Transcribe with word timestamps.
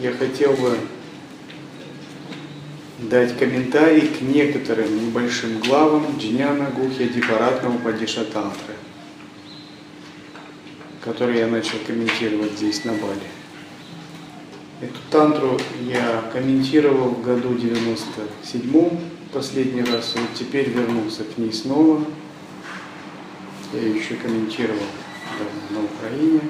Я 0.00 0.12
хотел 0.12 0.54
бы 0.54 0.78
дать 3.00 3.38
комментарий 3.38 4.08
к 4.08 4.22
некоторым 4.22 5.08
небольшим 5.08 5.60
главам 5.60 6.16
Джняна 6.18 6.70
Гухи 6.70 7.06
Дипаратного 7.06 7.76
Падиша 7.76 8.24
Тантры, 8.24 8.76
которые 11.04 11.40
я 11.40 11.48
начал 11.48 11.76
комментировать 11.86 12.52
здесь 12.52 12.86
на 12.86 12.92
Бали. 12.92 13.20
Эту 14.80 14.98
тантру 15.10 15.60
я 15.82 16.24
комментировал 16.32 17.10
в 17.10 17.22
году 17.22 17.54
97 17.54 18.90
последний 19.34 19.82
раз, 19.82 20.14
вот 20.14 20.32
теперь 20.34 20.70
вернулся 20.70 21.24
к 21.24 21.36
ней 21.36 21.52
снова. 21.52 22.02
Я 23.74 23.80
ее 23.80 23.98
еще 23.98 24.14
комментировал 24.14 24.86
на 25.68 25.84
Украине. 25.84 26.40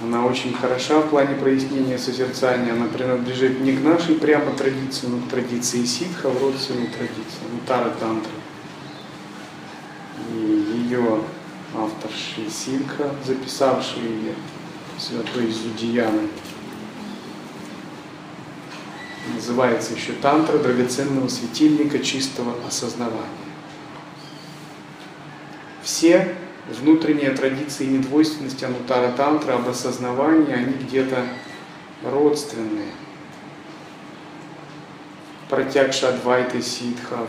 Она 0.00 0.17
очень 0.28 0.54
хороша 0.54 1.00
в 1.00 1.10
плане 1.10 1.34
прояснения 1.34 1.98
созерцания. 1.98 2.72
Она 2.72 2.86
принадлежит 2.86 3.60
не 3.60 3.72
к 3.72 3.80
нашей 3.80 4.14
прямо 4.16 4.52
традиции, 4.52 5.06
но 5.06 5.18
к 5.18 5.28
традиции 5.28 5.84
ситха, 5.84 6.28
в 6.28 6.42
родственной 6.42 6.86
традиции, 6.86 7.42
Нутара 7.52 7.90
Тантра. 7.90 8.32
И 10.32 10.36
ее 10.88 11.22
автор 11.74 12.10
Шри 12.10 12.48
Синха, 12.50 13.14
записавший 13.24 14.02
ее, 14.02 14.34
святой 14.98 15.50
Зудияны, 15.50 16.28
называется 19.34 19.94
еще 19.94 20.12
Тантра 20.12 20.58
драгоценного 20.58 21.28
светильника 21.28 21.98
чистого 21.98 22.54
осознавания. 22.66 23.24
Все 25.82 26.34
внутренние 26.68 27.30
традиции 27.30 27.86
недвойственности 27.86 28.64
Анутара 28.64 29.12
Тантра, 29.12 29.54
об 29.54 29.68
осознавании, 29.68 30.52
они 30.52 30.72
где-то 30.74 31.24
родственные. 32.04 32.92
Протягша 35.48 36.10
Адвайты 36.10 36.60
Ситха, 36.60 37.26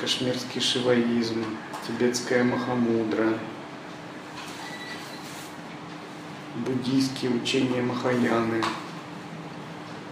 кашмирский 0.00 0.60
шиваизм, 0.60 1.44
тибетская 1.86 2.44
Махамудра, 2.44 3.38
буддийские 6.56 7.30
учения 7.30 7.80
Махаяны, 7.80 8.62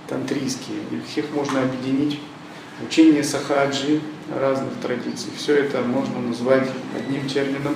тантрийские. 0.09 0.79
Их 1.17 1.31
можно 1.33 1.63
объединить 1.63 2.21
учение 2.83 3.23
сахаджи 3.23 4.01
разных 4.35 4.75
традиций. 4.81 5.31
Все 5.37 5.57
это 5.57 5.83
можно 5.83 6.21
назвать 6.21 6.69
одним 6.97 7.29
термином 7.29 7.75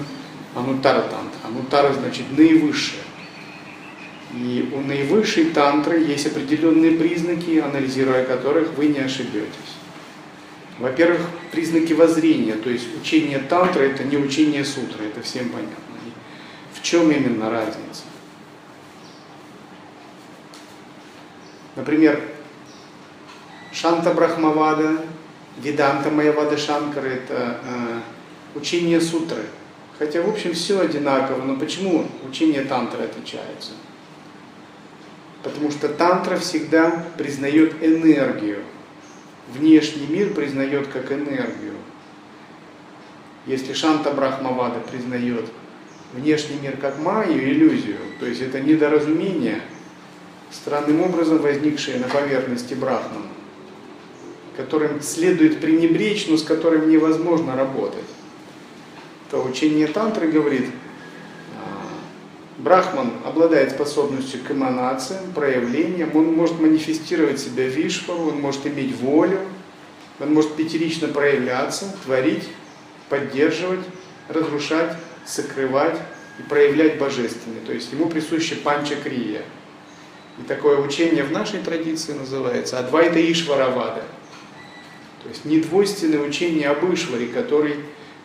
анутара 0.54 1.02
тантра. 1.02 1.38
Анутара 1.44 1.92
значит 1.92 2.24
наивысшее. 2.36 3.02
И 4.34 4.70
у 4.74 4.80
наивысшей 4.80 5.46
тантры 5.46 5.98
есть 5.98 6.26
определенные 6.26 6.92
признаки, 6.92 7.58
анализируя 7.58 8.24
которых 8.24 8.74
вы 8.74 8.86
не 8.86 9.00
ошибетесь. 9.00 9.76
Во-первых, 10.78 11.20
признаки 11.52 11.92
воззрения, 11.92 12.54
то 12.54 12.70
есть 12.70 12.86
учение 13.00 13.38
тантры 13.38 13.86
это 13.86 14.04
не 14.04 14.16
учение 14.16 14.64
сутры, 14.64 15.06
это 15.06 15.20
всем 15.20 15.50
понятно. 15.50 15.74
И 16.06 16.78
в 16.78 16.82
чем 16.82 17.10
именно 17.10 17.50
разница? 17.50 18.04
Например, 21.76 22.20
Шанта 23.72 24.14
Брахмавада, 24.14 25.00
Веданта 25.58 26.10
Майявада 26.10 26.56
Шанкара– 26.56 27.06
это 27.06 27.58
э, 27.62 28.00
учение 28.54 29.00
сутры. 29.00 29.42
Хотя, 29.98 30.22
в 30.22 30.28
общем, 30.28 30.54
все 30.54 30.80
одинаково, 30.80 31.42
но 31.42 31.56
почему 31.56 32.06
учение 32.26 32.62
тантры 32.62 33.04
отличается? 33.04 33.72
Потому 35.42 35.70
что 35.70 35.88
тантра 35.88 36.36
всегда 36.36 37.06
признает 37.16 37.82
энергию. 37.82 38.62
Внешний 39.52 40.06
мир 40.06 40.32
признает 40.32 40.88
как 40.88 41.12
энергию. 41.12 41.74
Если 43.46 43.72
Шанта 43.72 44.10
Брахмавада 44.10 44.80
признает 44.80 45.46
внешний 46.12 46.56
мир 46.62 46.76
как 46.76 46.98
майю, 46.98 47.42
иллюзию, 47.42 47.98
то 48.18 48.26
есть 48.26 48.40
это 48.40 48.60
недоразумение, 48.60 49.62
странным 50.50 51.00
образом 51.02 51.38
возникшее 51.38 51.98
на 51.98 52.08
поверхности 52.08 52.74
Брахмана, 52.74 53.26
которым 54.56 55.00
следует 55.00 55.60
пренебречь, 55.60 56.26
но 56.28 56.36
с 56.36 56.42
которым 56.42 56.88
невозможно 56.88 57.56
работать, 57.56 58.04
то 59.30 59.42
учение 59.42 59.86
тантры 59.86 60.28
говорит, 60.28 60.66
а, 61.56 61.88
Брахман 62.58 63.12
обладает 63.24 63.72
способностью 63.72 64.40
к 64.46 64.50
эманациям, 64.50 65.32
проявлениям, 65.32 66.10
он 66.14 66.32
может 66.32 66.60
манифестировать 66.60 67.40
себя 67.40 67.68
вишвару, 67.68 68.28
он 68.28 68.40
может 68.40 68.66
иметь 68.66 68.94
волю, 68.96 69.40
он 70.18 70.34
может 70.34 70.54
пятерично 70.56 71.08
проявляться, 71.08 71.86
творить, 72.04 72.48
поддерживать, 73.08 73.84
разрушать, 74.28 74.96
сокрывать 75.26 75.98
и 76.38 76.42
проявлять 76.42 76.98
божественное. 76.98 77.60
То 77.66 77.72
есть 77.72 77.92
ему 77.92 78.08
присуще 78.08 78.56
панча 78.56 78.96
крия. 78.96 79.42
И 80.38 80.42
такое 80.46 80.78
учение 80.78 81.24
в 81.24 81.32
нашей 81.32 81.60
традиции 81.60 82.12
называется 82.12 82.78
Адвайта 82.78 83.20
Ишваравада– 83.20 84.02
то 85.22 85.28
есть 85.28 85.44
недвойственное 85.44 86.20
учение 86.20 86.68
об 86.68 86.82
Ишваре, 86.92 87.26
который 87.26 87.76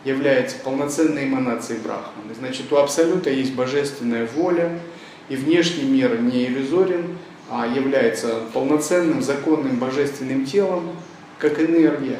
является 0.05 0.57
полноценной 0.59 1.25
эманацией 1.25 1.81
Брахмана. 1.81 2.33
Значит, 2.37 2.71
у 2.71 2.77
Абсолюта 2.77 3.29
есть 3.31 3.53
божественная 3.53 4.27
воля, 4.27 4.79
и 5.27 5.35
внешний 5.35 5.83
мир 5.83 6.21
не 6.21 6.45
иллюзорен, 6.45 7.17
а 7.49 7.67
является 7.67 8.43
полноценным, 8.53 9.21
законным 9.21 9.77
божественным 9.77 10.45
телом, 10.45 10.91
как 11.39 11.59
энергия. 11.59 12.19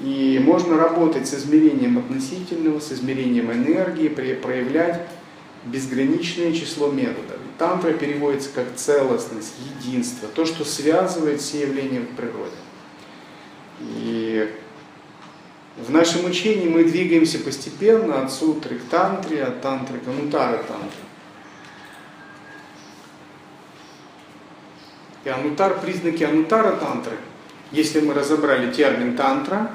И 0.00 0.40
можно 0.44 0.76
работать 0.76 1.26
с 1.26 1.34
измерением 1.34 1.96
относительного, 1.98 2.80
с 2.80 2.92
измерением 2.92 3.50
энергии, 3.50 4.08
проявлять 4.08 5.00
безграничное 5.64 6.52
число 6.52 6.90
методов. 6.90 7.38
Тантра 7.58 7.92
переводится 7.92 8.50
как 8.54 8.74
целостность, 8.74 9.54
единство, 9.80 10.28
то, 10.28 10.44
что 10.44 10.64
связывает 10.64 11.40
все 11.40 11.62
явления 11.62 12.00
в 12.00 12.14
природе. 12.16 12.50
И 13.80 14.50
в 15.76 15.90
нашем 15.90 16.24
учении 16.24 16.68
мы 16.68 16.84
двигаемся 16.84 17.38
постепенно 17.38 18.22
от 18.22 18.32
сутры 18.32 18.78
к 18.78 18.84
тантре, 18.84 19.44
от 19.44 19.60
тантры 19.60 19.98
к 19.98 20.08
анутара 20.08 20.58
тантре. 20.62 21.00
И 25.24 25.28
анутар, 25.28 25.80
признаки 25.80 26.22
анутара 26.22 26.76
тантры, 26.76 27.16
если 27.72 28.00
мы 28.00 28.14
разобрали 28.14 28.72
термин 28.72 29.16
тантра, 29.16 29.72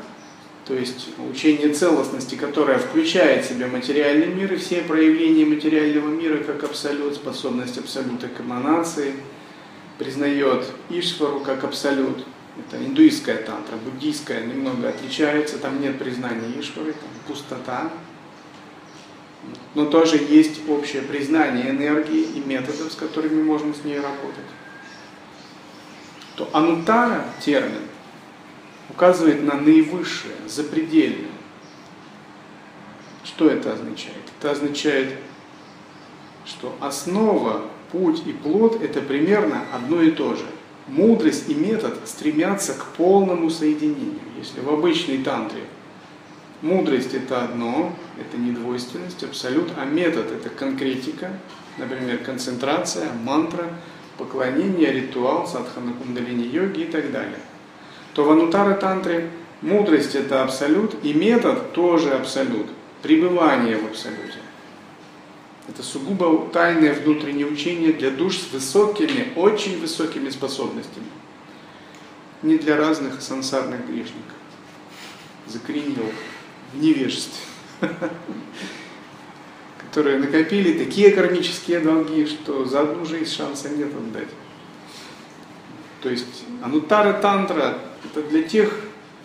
то 0.66 0.74
есть 0.74 1.10
учение 1.30 1.70
целостности, 1.74 2.36
которое 2.36 2.78
включает 2.78 3.46
в 3.46 3.50
себя 3.50 3.68
материальный 3.68 4.28
мир 4.28 4.54
и 4.54 4.58
все 4.58 4.82
проявления 4.82 5.46
материального 5.46 6.08
мира 6.08 6.38
как 6.44 6.64
абсолют, 6.64 7.16
способность 7.16 7.78
абсолюта 7.78 8.28
к 8.28 8.40
эманации, 8.40 9.16
признает 10.00 10.66
Ишвару 10.90 11.42
как 11.42 11.64
абсолют, 11.64 12.26
это 12.68 12.84
индуистская 12.84 13.38
тантра, 13.38 13.76
буддийская 13.78 14.46
немного 14.46 14.90
отличается, 14.90 15.58
там 15.58 15.82
нет 15.82 15.98
признания 15.98 16.60
Ишвары, 16.60 16.94
там 16.94 17.10
пустота. 17.28 17.92
Но 19.74 19.86
тоже 19.86 20.18
есть 20.18 20.68
общее 20.70 21.02
признание 21.02 21.72
энергии 21.72 22.22
и 22.22 22.40
методов, 22.40 22.92
с 22.92 22.96
которыми 22.96 23.42
можно 23.42 23.74
с 23.74 23.84
ней 23.84 24.00
работать. 24.00 24.46
То 26.36 26.50
анутара 26.54 27.26
термин 27.44 27.82
указывает 28.90 29.44
на 29.44 29.56
наивысшее, 29.56 30.36
запредельное. 30.48 31.32
Что 33.24 33.50
это 33.50 33.74
означает? 33.74 34.18
Это 34.40 34.52
означает, 34.52 35.18
что 36.46 36.76
основа, 36.80 37.66
путь 37.92 38.24
и 38.26 38.34
плод 38.34 38.82
это 38.82 39.02
примерно 39.02 39.64
одно 39.74 40.02
и 40.02 40.12
то 40.12 40.36
же– 40.36 40.46
мудрость 40.88 41.50
и 41.50 41.54
метод 41.54 41.98
стремятся 42.06 42.74
к 42.74 42.86
полному 42.98 43.50
соединению. 43.50 44.20
Если 44.38 44.60
в 44.62 44.70
обычной 44.70 45.20
тантре 45.20 45.62
мудрость 46.62 47.14
это 47.14 47.44
одно, 47.44 47.94
это 48.20 48.38
недвойственность, 48.38 49.24
абсолют, 49.24 49.70
а 49.78 49.86
метод 49.86 50.32
это 50.32 50.50
конкретика, 50.50 51.32
например, 51.78 52.20
концентрация, 52.20 53.12
мантра, 53.24 53.66
поклонение, 54.18 54.92
ритуал, 54.92 55.48
садхана 55.48 55.94
кундалини 55.94 56.48
йоги 56.48 56.82
и 56.82 56.86
так 56.86 57.12
далее, 57.12 57.40
то 58.14 58.24
в 58.24 58.32
анутара 58.32 58.76
тантре 58.76 59.30
мудрость 59.62 60.16
это 60.16 60.44
абсолют 60.44 60.96
и 61.04 61.14
метод 61.14 61.74
тоже 61.74 62.12
абсолют, 62.14 62.68
пребывание 63.02 63.78
в 63.78 63.86
абсолюте. 63.86 64.38
Это 65.68 65.84
сугубо 65.84 66.50
тайное 66.52 66.94
внутреннее 66.94 67.46
учение 67.46 67.94
для 67.94 68.12
душ 68.12 68.38
с 68.38 68.52
высокими, 68.52 69.34
очень 69.36 69.80
высокими 69.80 70.30
способностями. 70.30 71.08
Не 72.42 72.58
для 72.58 72.78
разных 72.78 73.22
сансарных 73.22 73.86
грешников. 73.88 74.36
Закоренел 75.48 76.12
в 76.74 76.78
невежестве. 76.82 77.46
которые 79.92 80.20
накопили 80.20 80.82
такие 80.82 81.12
кармические 81.12 81.82
долги, 81.82 82.26
что 82.26 82.64
за 82.64 82.80
одну 82.80 83.04
жизнь 83.04 83.30
шанса 83.30 83.68
нет 83.68 83.90
отдать. 83.94 84.30
То 86.02 86.10
есть 86.10 86.46
анутара 86.64 87.12
тантра 87.12 87.78
это 88.06 88.24
для 88.24 88.42
тех, 88.44 88.74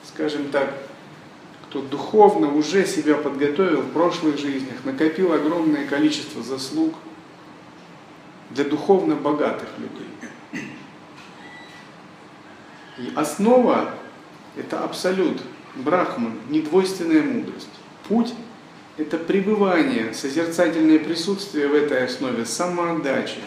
скажем 0.04 0.48
так, 0.50 0.74
кто 1.76 1.82
духовно 1.82 2.55
уже 2.55 2.87
себя 2.87 3.17
подготовил 3.17 3.82
в 3.82 3.93
прошлых 3.93 4.38
жизнях, 4.38 4.76
накопил 4.84 5.34
огромное 5.34 5.87
количество 5.87 6.43
заслуг 6.43 6.94
для 8.50 8.64
духовно 8.64 9.14
богатых 9.14 9.69
людей. 9.78 10.64
И 12.99 13.12
основа– 13.14 13.94
это 14.56 14.82
абсолют, 14.82 15.43
брахман, 15.75 16.38
недвойственная 16.49 17.23
мудрость. 17.23 17.69
Путь– 18.08 18.32
это 18.96 19.19
пребывание, 19.19 20.14
созерцательное 20.14 20.99
присутствие 20.99 21.69
в 21.69 21.75
этой 21.75 22.06
основе, 22.06 22.46
самоотдача, 22.46 23.40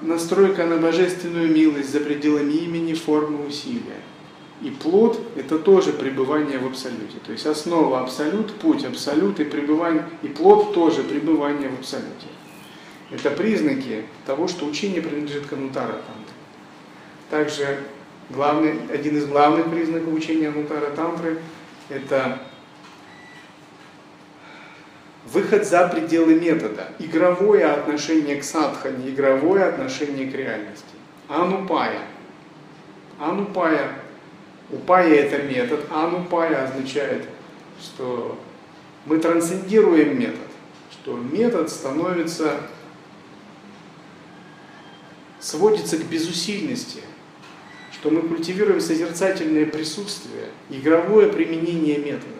настройка 0.00 0.64
на 0.64 0.78
божественную 0.78 1.52
милость 1.52 1.92
за 1.92 2.00
пределами 2.00 2.54
имени, 2.54 2.94
формы, 2.94 3.46
усилия. 3.46 4.00
И 4.62 4.70
плод– 4.70 5.20
это 5.36 5.58
тоже 5.58 5.92
пребывание 5.92 6.58
в 6.58 6.66
абсолюте. 6.66 7.18
То 7.26 7.32
есть 7.32 7.46
основа 7.46 8.00
абсолют, 8.00 8.54
путь 8.54 8.84
абсолют 8.84 9.40
и 9.40 9.44
пребывание, 9.44 10.04
и 10.22 10.28
плод 10.28 10.72
тоже 10.72 11.02
пребывание 11.02 11.68
в 11.68 11.80
абсолюте. 11.80 12.28
Это 13.10 13.30
признаки 13.30 14.04
того, 14.24 14.46
что 14.46 14.64
учение 14.64 15.02
принадлежит 15.02 15.46
к 15.46 15.52
Анутара 15.52 15.92
Тантры. 15.92 16.34
Также 17.28 17.80
главный, 18.30 18.78
один 18.92 19.16
из 19.16 19.26
главных 19.26 19.68
признаков 19.68 20.14
учения 20.14 20.48
Анутара 20.48 20.90
Тантры– 20.90 21.40
это 21.88 22.38
выход 25.26 25.66
за 25.66 25.88
пределы 25.88 26.36
метода, 26.36 26.88
игровое 27.00 27.66
отношение 27.66 28.36
к 28.36 28.44
садхане, 28.44 29.10
игровое 29.10 29.64
отношение 29.64 30.30
к 30.30 30.34
реальности. 30.34 30.84
Анупая. 31.28 31.98
Анупая. 33.18 34.01
Упая 34.72 35.14
это 35.14 35.42
метод, 35.42 35.84
анупая 35.90 36.64
означает, 36.64 37.28
что 37.78 38.40
мы 39.04 39.18
трансцендируем 39.18 40.18
метод, 40.18 40.48
что 40.90 41.14
метод 41.16 41.70
становится, 41.70 42.58
сводится 45.40 45.98
к 45.98 46.06
безусильности, 46.06 47.02
что 47.92 48.10
мы 48.10 48.22
культивируем 48.22 48.80
созерцательное 48.80 49.66
присутствие, 49.66 50.46
игровое 50.70 51.30
применение 51.30 51.98
метода. 51.98 52.32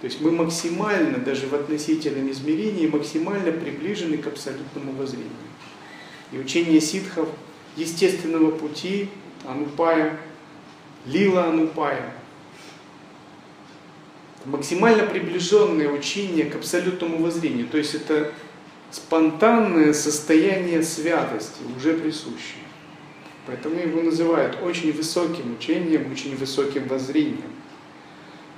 То 0.00 0.06
есть 0.06 0.20
мы 0.20 0.32
максимально, 0.32 1.18
даже 1.18 1.46
в 1.46 1.54
относительном 1.54 2.28
измерении, 2.32 2.88
максимально 2.88 3.52
приближены 3.52 4.18
к 4.18 4.26
абсолютному 4.26 4.92
воззрению. 4.92 5.30
И 6.32 6.38
учение 6.38 6.80
ситхов 6.80 7.28
естественного 7.76 8.50
пути, 8.50 9.08
анупая, 9.44 10.18
лила 11.06 11.46
анупая, 11.46 12.12
максимально 14.44 15.04
приближенное 15.04 15.88
учение 15.88 16.46
к 16.46 16.56
абсолютному 16.56 17.18
воззрению. 17.18 17.68
То 17.68 17.78
есть 17.78 17.94
это 17.94 18.32
спонтанное 18.90 19.92
состояние 19.92 20.82
святости, 20.82 21.62
уже 21.76 21.94
присущее. 21.94 22.64
Поэтому 23.46 23.78
его 23.78 24.02
называют 24.02 24.58
очень 24.62 24.92
высоким 24.92 25.54
учением, 25.54 26.10
очень 26.10 26.36
высоким 26.36 26.88
воззрением. 26.88 27.52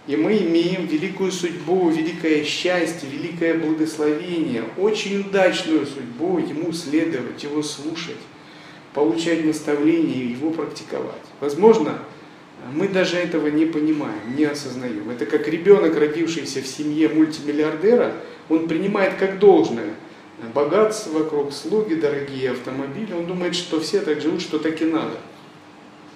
И 0.06 0.17
мы 0.17 0.39
имеем 0.39 0.87
великую 0.87 1.31
судьбу, 1.31 1.91
великое 1.91 2.43
счастье, 2.43 3.06
великое 3.11 3.59
благословение, 3.59 4.65
очень 4.79 5.21
удачную 5.21 5.85
судьбу 5.85 6.39
ему 6.39 6.73
следовать, 6.73 7.43
его 7.43 7.62
слушать, 7.62 8.17
получать 8.95 9.45
наставления 9.45 10.23
и 10.23 10.29
его 10.29 10.50
практиковать. 10.50 11.21
Возможно, 11.41 11.99
мы 12.73 12.89
даже 12.89 13.17
этого 13.17 13.49
не 13.49 13.67
понимаем, 13.67 14.37
не 14.37 14.45
осознаем. 14.45 15.09
Это 15.11 15.27
как 15.27 15.49
ребенок, 15.49 15.97
родившийся 15.97 16.61
в 16.61 16.67
семье 16.67 17.09
мультимиллиардера, 17.09 18.15
он 18.49 18.69
принимает 18.69 19.15
как 19.15 19.39
должное 19.39 19.95
богатство 20.55 21.19
вокруг, 21.19 21.53
слуги, 21.53 21.95
дорогие 21.95 22.53
автомобили, 22.53 23.13
он 23.13 23.27
думает, 23.27 23.55
что 23.55 23.81
все 23.81 24.01
так 24.01 24.21
живут, 24.21 24.41
что 24.41 24.59
так 24.59 24.81
и 24.81 24.85
надо. 24.85 25.17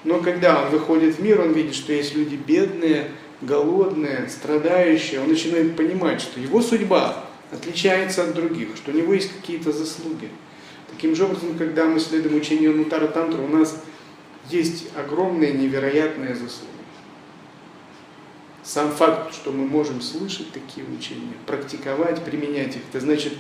Но 0.05 0.21
когда 0.21 0.65
он 0.65 0.71
выходит 0.71 1.17
в 1.17 1.23
мир, 1.23 1.41
он 1.41 1.53
видит, 1.53 1.75
что 1.75 1.93
есть 1.93 2.15
люди 2.15 2.37
бедные, 2.37 3.11
голодное, 3.41 4.29
страдающее, 4.29 5.21
он 5.21 5.29
начинает 5.29 5.77
понимать, 5.77 6.21
что 6.21 6.41
его 6.41 6.61
судьба 6.61 7.25
отличается 7.50 8.25
от 8.25 8.35
других, 8.35 8.77
что 8.77 8.91
у 8.91 8.94
него 8.94 9.15
есть 9.15 9.33
какие-то 9.33 9.73
заслуги. 9.73 10.29
Таким 10.91 11.15
же 11.15 11.25
образом, 11.25 11.56
когда 11.56 11.87
мы 11.87 12.00
следуем 12.00 12.37
учению 12.37 12.77
Нутара 12.77 13.09
Тантра, 13.09 13.41
у 13.41 13.49
нас 13.49 13.83
есть 14.50 14.89
огромные 14.97 15.53
невероятные 15.53 16.35
заслуги. 16.35 16.71
Сам 18.62 18.93
факт, 18.93 19.35
что 19.35 19.50
мы 19.50 19.67
можем 19.67 20.00
слышать 20.00 20.53
такие 20.53 20.87
учения, 20.87 21.35
практиковать, 21.47 22.23
применять 22.23 22.77
их, 22.77 22.83
это 22.91 23.00
значит, 23.00 23.33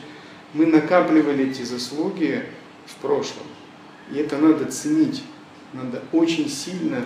мы 0.52 0.66
накапливали 0.66 1.50
эти 1.50 1.62
заслуги 1.62 2.44
в 2.86 2.96
прошлом. 2.96 3.46
И 4.10 4.16
это 4.16 4.36
надо 4.36 4.64
ценить, 4.70 5.22
надо 5.72 6.02
очень 6.12 6.48
сильно 6.48 7.04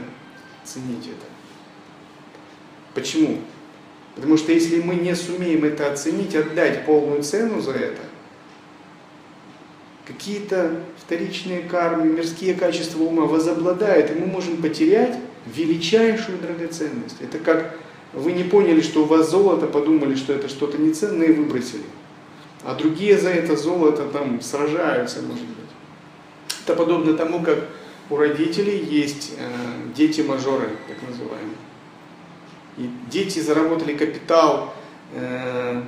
ценить 0.64 1.06
это. 1.06 1.26
Почему? 2.94 3.42
Потому 4.14 4.38
что 4.38 4.52
если 4.52 4.80
мы 4.80 4.94
не 4.94 5.14
сумеем 5.14 5.64
это 5.64 5.92
оценить, 5.92 6.34
отдать 6.34 6.86
полную 6.86 7.22
цену 7.22 7.60
за 7.60 7.72
это, 7.72 8.00
какие-то 10.06 10.82
вторичные 11.04 11.62
кармы, 11.62 12.06
мирские 12.06 12.54
качества 12.54 13.02
ума 13.02 13.24
возобладают, 13.24 14.10
и 14.10 14.14
мы 14.14 14.26
можем 14.26 14.58
потерять 14.58 15.18
величайшую 15.46 16.38
драгоценность. 16.38 17.16
Это 17.20 17.38
как 17.38 17.76
вы 18.12 18.32
не 18.32 18.44
поняли, 18.44 18.80
что 18.80 19.02
у 19.02 19.04
вас 19.04 19.30
золото, 19.30 19.66
подумали, 19.66 20.14
что 20.14 20.32
это 20.32 20.48
что-то 20.48 20.78
неценное 20.78 21.26
и 21.26 21.32
выбросили. 21.32 21.82
А 22.64 22.74
другие 22.74 23.18
за 23.18 23.30
это 23.30 23.56
золото 23.56 24.06
там 24.12 24.40
сражаются, 24.40 25.22
может 25.22 25.44
быть. 25.44 25.56
Это 26.64 26.74
подобно 26.74 27.14
тому, 27.14 27.42
как 27.42 27.68
у 28.08 28.16
родителей 28.16 28.78
есть 28.78 29.34
э, 29.38 29.92
дети-мажоры, 29.94 30.70
так 30.88 31.08
называемые. 31.08 31.56
И 32.78 32.90
дети 33.10 33.40
заработали 33.40 33.94
капитал, 33.96 34.74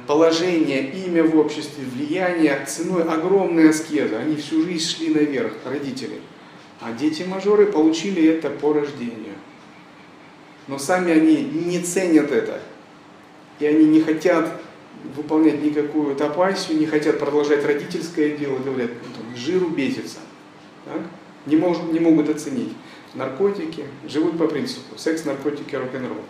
положение, 0.06 0.90
имя 0.90 1.24
в 1.24 1.36
обществе, 1.36 1.84
влияние 1.84 2.64
ценой 2.66 3.02
огромной 3.04 3.70
аскезы. 3.70 4.14
Они 4.14 4.36
всю 4.36 4.62
жизнь 4.62 4.88
шли 4.88 5.14
наверх, 5.14 5.52
родители. 5.64 6.20
А 6.80 6.92
дети-мажоры 6.92 7.66
получили 7.66 8.28
это 8.28 8.50
по 8.50 8.72
рождению. 8.72 9.34
Но 10.68 10.78
сами 10.78 11.12
они 11.12 11.42
не 11.42 11.80
ценят 11.80 12.30
это. 12.30 12.60
И 13.58 13.66
они 13.66 13.86
не 13.86 14.00
хотят 14.00 14.60
выполнять 15.16 15.62
никакую 15.62 16.14
тапасию, 16.14 16.78
не 16.78 16.86
хотят 16.86 17.18
продолжать 17.18 17.64
родительское 17.64 18.36
дело, 18.36 18.58
говорят, 18.58 18.90
ну, 19.02 19.36
жиру 19.36 19.68
бесится. 19.68 20.18
Так? 20.84 21.02
Не, 21.46 21.56
могут, 21.56 21.92
не 21.92 22.00
могут 22.00 22.28
оценить. 22.28 22.72
Наркотики, 23.14 23.84
живут 24.06 24.38
по 24.38 24.46
принципу 24.46 24.96
секс, 24.96 25.24
наркотики, 25.24 25.74
рок-н-ролл 25.74 26.22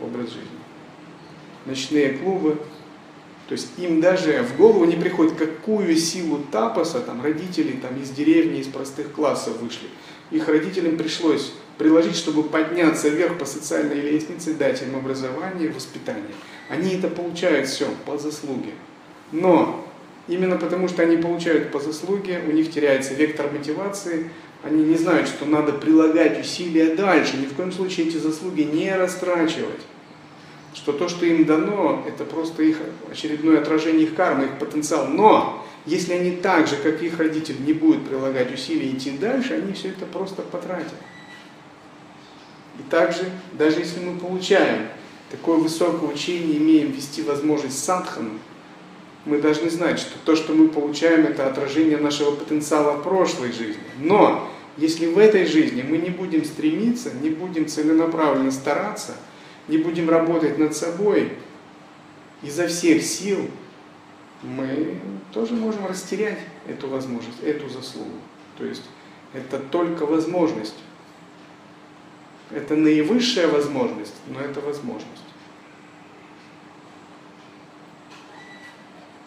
образ 0.00 0.28
жизни. 0.28 0.65
Ночные 1.66 2.10
клубы. 2.10 2.58
То 3.48 3.52
есть 3.52 3.68
им 3.78 4.00
даже 4.00 4.42
в 4.42 4.56
голову 4.56 4.84
не 4.84 4.96
приходит, 4.96 5.34
какую 5.34 5.96
силу 5.96 6.40
тапоса, 6.50 7.00
там 7.00 7.22
родители 7.22 7.72
там, 7.72 8.00
из 8.00 8.10
деревни, 8.10 8.60
из 8.60 8.66
простых 8.66 9.12
классов 9.12 9.60
вышли. 9.60 9.88
Их 10.30 10.48
родителям 10.48 10.96
пришлось 10.96 11.52
приложить, 11.78 12.16
чтобы 12.16 12.42
подняться 12.42 13.08
вверх 13.08 13.38
по 13.38 13.44
социальной 13.44 14.00
лестнице, 14.00 14.54
дать 14.54 14.82
им 14.82 14.96
образование, 14.96 15.70
воспитание. 15.70 16.24
Они 16.68 16.94
это 16.94 17.08
получают 17.08 17.68
все 17.68 17.86
по 18.04 18.18
заслуге. 18.18 18.72
Но 19.30 19.86
именно 20.26 20.56
потому, 20.56 20.88
что 20.88 21.02
они 21.02 21.16
получают 21.16 21.70
по 21.70 21.78
заслуге, 21.78 22.40
у 22.46 22.50
них 22.50 22.72
теряется 22.72 23.14
вектор 23.14 23.52
мотивации, 23.52 24.30
они 24.62 24.84
не 24.84 24.96
знают, 24.96 25.28
что 25.28 25.44
надо 25.44 25.72
прилагать 25.72 26.40
усилия 26.40 26.96
дальше, 26.96 27.36
ни 27.36 27.46
в 27.46 27.54
коем 27.54 27.70
случае 27.70 28.08
эти 28.08 28.16
заслуги 28.16 28.62
не 28.62 28.92
растрачивать. 28.96 29.82
Что 30.76 30.92
то, 30.92 31.08
что 31.08 31.24
им 31.24 31.46
дано, 31.46 32.04
это 32.06 32.24
просто 32.24 32.62
их 32.62 32.78
очередное 33.10 33.60
отражение 33.60 34.02
их 34.02 34.14
кармы, 34.14 34.44
их 34.44 34.58
потенциал. 34.58 35.08
Но 35.08 35.64
если 35.86 36.12
они 36.12 36.32
так 36.32 36.68
же, 36.68 36.76
как 36.76 37.02
их 37.02 37.18
родители, 37.18 37.56
не 37.62 37.72
будут 37.72 38.06
прилагать 38.06 38.52
усилия 38.52 38.90
идти 38.90 39.12
дальше, 39.12 39.54
они 39.54 39.72
все 39.72 39.88
это 39.88 40.04
просто 40.04 40.42
потратят. 40.42 40.92
И 42.78 42.82
также, 42.90 43.24
даже 43.54 43.78
если 43.80 44.00
мы 44.00 44.18
получаем 44.18 44.88
такое 45.30 45.56
высокое 45.56 46.10
учение, 46.10 46.58
имеем 46.58 46.92
вести 46.92 47.22
возможность 47.22 47.82
садхану, 47.82 48.38
мы 49.24 49.40
должны 49.40 49.70
знать, 49.70 49.98
что 49.98 50.18
то, 50.24 50.36
что 50.36 50.52
мы 50.52 50.68
получаем, 50.68 51.24
это 51.24 51.48
отражение 51.48 51.96
нашего 51.96 52.32
потенциала 52.32 53.00
прошлой 53.00 53.50
жизни. 53.50 53.82
Но 53.98 54.46
если 54.76 55.06
в 55.06 55.16
этой 55.18 55.46
жизни 55.46 55.82
мы 55.82 55.96
не 55.96 56.10
будем 56.10 56.44
стремиться, 56.44 57.12
не 57.14 57.30
будем 57.30 57.66
целенаправленно 57.66 58.50
стараться, 58.52 59.14
не 59.68 59.78
будем 59.78 60.08
работать 60.08 60.58
над 60.58 60.74
собой, 60.76 61.32
изо 62.42 62.68
всех 62.68 63.02
сил, 63.02 63.50
мы 64.42 64.98
тоже 65.32 65.54
можем 65.54 65.86
растерять 65.86 66.38
эту 66.68 66.88
возможность, 66.88 67.42
эту 67.42 67.68
заслугу. 67.68 68.18
То 68.58 68.64
есть 68.64 68.84
это 69.32 69.58
только 69.58 70.06
возможность. 70.06 70.76
Это 72.50 72.76
наивысшая 72.76 73.48
возможность, 73.48 74.14
но 74.28 74.40
это 74.40 74.60
возможность. 74.60 75.10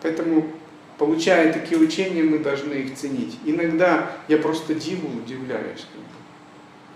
Поэтому, 0.01 0.49
получая 0.97 1.51
такие 1.51 1.79
учения, 1.79 2.23
мы 2.23 2.39
должны 2.39 2.73
их 2.73 2.95
ценить. 2.95 3.37
Иногда 3.43 4.11
я 4.29 4.37
просто 4.37 4.73
диву 4.73 5.09
удивляюсь. 5.17 5.85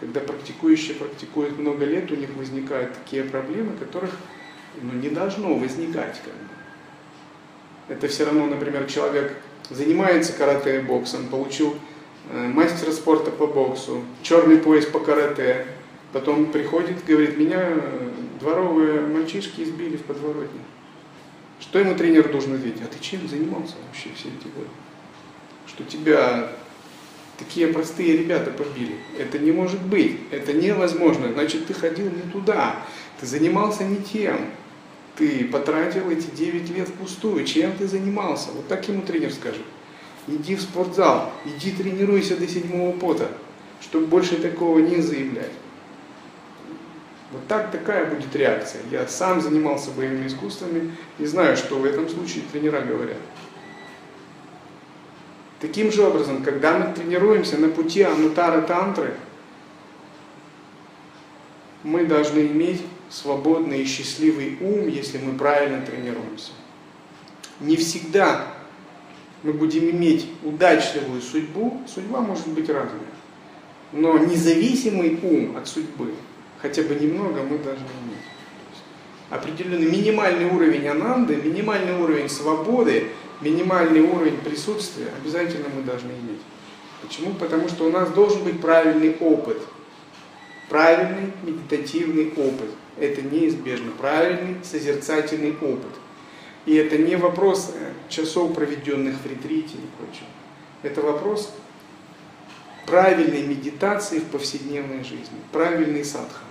Когда 0.04 0.20
практикующие 0.20 0.96
практикуют 0.96 1.58
много 1.58 1.86
лет, 1.86 2.12
у 2.12 2.16
них 2.16 2.30
возникают 2.36 2.94
такие 2.94 3.24
проблемы, 3.24 3.78
которых 3.78 4.12
ну, 4.82 4.92
не 4.92 5.08
должно 5.08 5.56
возникать. 5.56 6.20
Как 6.26 6.34
бы. 6.34 6.50
Это 7.88 8.10
все 8.10 8.26
равно, 8.26 8.46
например, 8.48 8.86
человек 8.92 9.38
занимается 9.70 10.34
карате 10.34 10.80
и 10.80 10.82
боксом, 10.82 11.30
получил 11.30 11.74
э, 12.30 12.48
мастера 12.50 12.92
спорта 12.92 13.32
по 13.32 13.48
боксу, 13.48 14.04
черный 14.24 14.58
пояс 14.58 14.86
по 14.86 15.00
карате, 15.00 15.68
потом 16.12 16.48
приходит, 16.48 17.06
говорит, 17.06 17.38
меня 17.38 17.62
э, 17.62 18.10
дворовые 18.42 19.00
мальчишки 19.00 19.62
избили 19.62 19.96
в 19.96 20.04
подворотне. 20.04 20.60
Что 21.62 21.80
ему 21.80 21.96
тренер 21.96 22.30
должен 22.30 22.56
ответить? 22.56 22.82
А 22.82 22.88
ты 22.88 23.00
чем 23.00 23.26
занимался 23.30 23.76
вообще 23.88 24.10
все 24.18 24.28
эти 24.28 24.54
годы? 24.54 24.68
Что 25.66 25.86
тебя 25.86 26.52
такие 27.44 27.68
простые 27.68 28.18
ребята 28.18 28.52
побили. 28.52 28.96
Это 29.18 29.40
не 29.40 29.52
может 29.52 29.82
быть, 29.82 30.20
это 30.32 30.54
невозможно. 30.54 31.32
Значит, 31.34 31.68
ты 31.68 31.74
ходил 31.74 32.06
не 32.06 32.32
туда, 32.32 32.78
ты 33.20 33.26
занимался 33.26 33.84
не 33.84 33.98
тем 33.98 34.40
ты 35.16 35.46
потратил 35.46 36.10
эти 36.10 36.28
9 36.32 36.70
лет 36.76 36.88
впустую, 36.88 37.46
чем 37.46 37.74
ты 37.74 37.88
занимался? 37.88 38.52
Вот 38.52 38.68
так 38.68 38.88
ему 38.88 39.02
тренер 39.04 39.32
скажет. 39.32 39.62
Иди 40.28 40.56
в 40.56 40.62
спортзал, 40.62 41.32
иди 41.46 41.72
тренируйся 41.72 42.38
до 42.38 42.48
седьмого 42.48 42.94
пота, 42.94 43.28
чтобы 43.82 44.08
больше 44.08 44.38
такого 44.38 44.80
не 44.80 45.02
заявлять. 45.02 45.52
Вот 47.32 47.46
так 47.48 47.72
такая 47.72 48.06
будет 48.06 48.36
реакция. 48.36 48.82
Я 48.92 49.08
сам 49.08 49.42
занимался 49.42 49.92
боевыми 49.92 50.28
искусствами 50.28 50.92
и 51.18 51.26
знаю, 51.26 51.58
что 51.58 51.76
в 51.76 51.86
этом 51.86 52.08
случае 52.08 52.44
тренера 52.52 52.82
говорят. 52.82 53.18
Таким 55.64 55.94
же 55.94 56.06
образом, 56.06 56.44
когда 56.44 56.78
мы 56.78 56.94
тренируемся 56.94 57.58
на 57.58 57.70
пути 57.70 58.02
Анутара 58.02 58.64
Тантры, 58.64 59.14
мы 61.84 62.04
должны 62.04 62.40
иметь 62.48 62.82
свободный 63.10 63.82
и 63.82 63.86
счастливый 63.86 64.58
ум, 64.60 64.90
если 64.90 65.20
мы 65.20 65.38
правильно 65.38 65.80
тренируемся. 65.86 66.52
Не 67.62 67.78
всегда 67.78 68.46
мы 69.44 69.54
будем 69.54 69.90
иметь 69.90 70.28
удачливую 70.44 71.22
судьбу, 71.22 71.82
судьба 71.88 72.20
может 72.20 72.50
быть 72.50 72.68
разная. 72.68 73.00
Но 73.94 74.18
независимый 74.18 75.18
ум 75.24 75.56
от 75.56 75.66
судьбы, 75.70 76.14
хотя 76.62 76.82
бы 76.82 76.94
немного, 76.96 77.42
мы 77.42 77.58
должны 77.60 77.86
иметь. 78.04 78.28
Определенный 79.30 79.90
минимальный 79.90 80.50
уровень 80.52 80.90
ананды, 80.90 81.38
минимальный 81.38 81.96
уровень 81.96 82.28
свободы, 82.28 83.12
минимальный 83.44 84.02
уровень 84.02 84.38
присутствия 84.38 85.08
обязательно 85.22 85.66
мы 85.76 85.84
должны 85.84 86.12
иметь. 86.12 86.42
Почему? 87.02 87.34
Потому 87.34 87.68
что 87.68 87.86
у 87.86 87.92
нас 87.92 88.10
должен 88.12 88.44
быть 88.44 88.62
правильный 88.62 89.16
опыт, 89.20 89.62
правильный 90.70 91.32
медитативный 91.44 92.32
опыт 92.38 92.70
это 92.98 93.22
неизбежно. 93.22 93.92
Правильный 93.92 94.58
созерцательный 94.64 95.52
опыт. 95.52 95.92
И 96.66 96.76
это 96.76 96.98
не 96.98 97.16
вопрос 97.16 97.74
э, 97.76 97.92
часов, 98.10 98.54
проведенных 98.54 99.16
в 99.16 99.26
ретрите 99.26 99.76
и 99.76 99.88
прочее. 99.98 100.28
Это 100.82 101.02
вопрос 101.02 101.54
правильной 102.86 103.44
медитации 103.44 104.20
в 104.20 104.26
повседневной 104.26 105.04
жизни, 105.04 105.38
правильный 105.52 106.06
садхан 106.06 106.48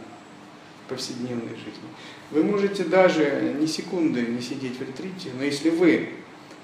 в 0.85 0.89
повседневной 0.89 1.57
жизни. 1.57 1.89
Вы 2.31 2.43
можете 2.43 2.85
даже 2.85 3.55
ни 3.59 3.67
секунды 3.67 4.23
не 4.23 4.41
сидеть 4.41 4.79
в 4.79 4.83
ретрите, 4.83 5.31
но 5.37 5.45
если 5.45 5.71
вы 5.71 6.11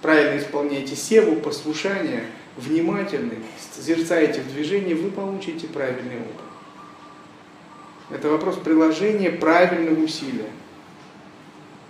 правильно 0.02 0.38
исполняете 0.38 0.96
севу, 0.96 1.36
послушание, 1.36 2.24
внимательны, 2.56 3.34
созерцаете 3.74 4.40
в 4.40 4.52
движении, 4.52 4.94
вы 4.94 5.10
получите 5.10 5.66
правильный 5.68 6.16
опыт. 6.16 6.48
Это 8.10 8.28
вопрос 8.28 8.56
приложения 8.56 9.30
правильного 9.30 10.00
усилия. 10.02 10.48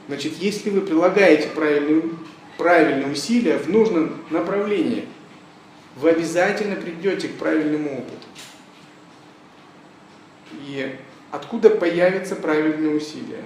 Значит, 0.09 0.35
если 0.39 0.71
вы 0.71 0.81
прилагаете 0.81 1.49
правильные, 1.49 2.03
правильные 2.57 3.09
усилия 3.09 3.59
в 3.59 3.69
нужном 3.69 4.17
направлении, 4.31 5.07
вы 5.97 6.11
обязательно 6.11 6.77
придете 6.77 7.29
к 7.29 7.35
правильному 7.37 7.99
опыту. 7.99 8.27
И 10.67 10.97
откуда 11.31 11.71
появится 11.71 12.37
правильное 12.37 12.95
усилие? 12.95 13.45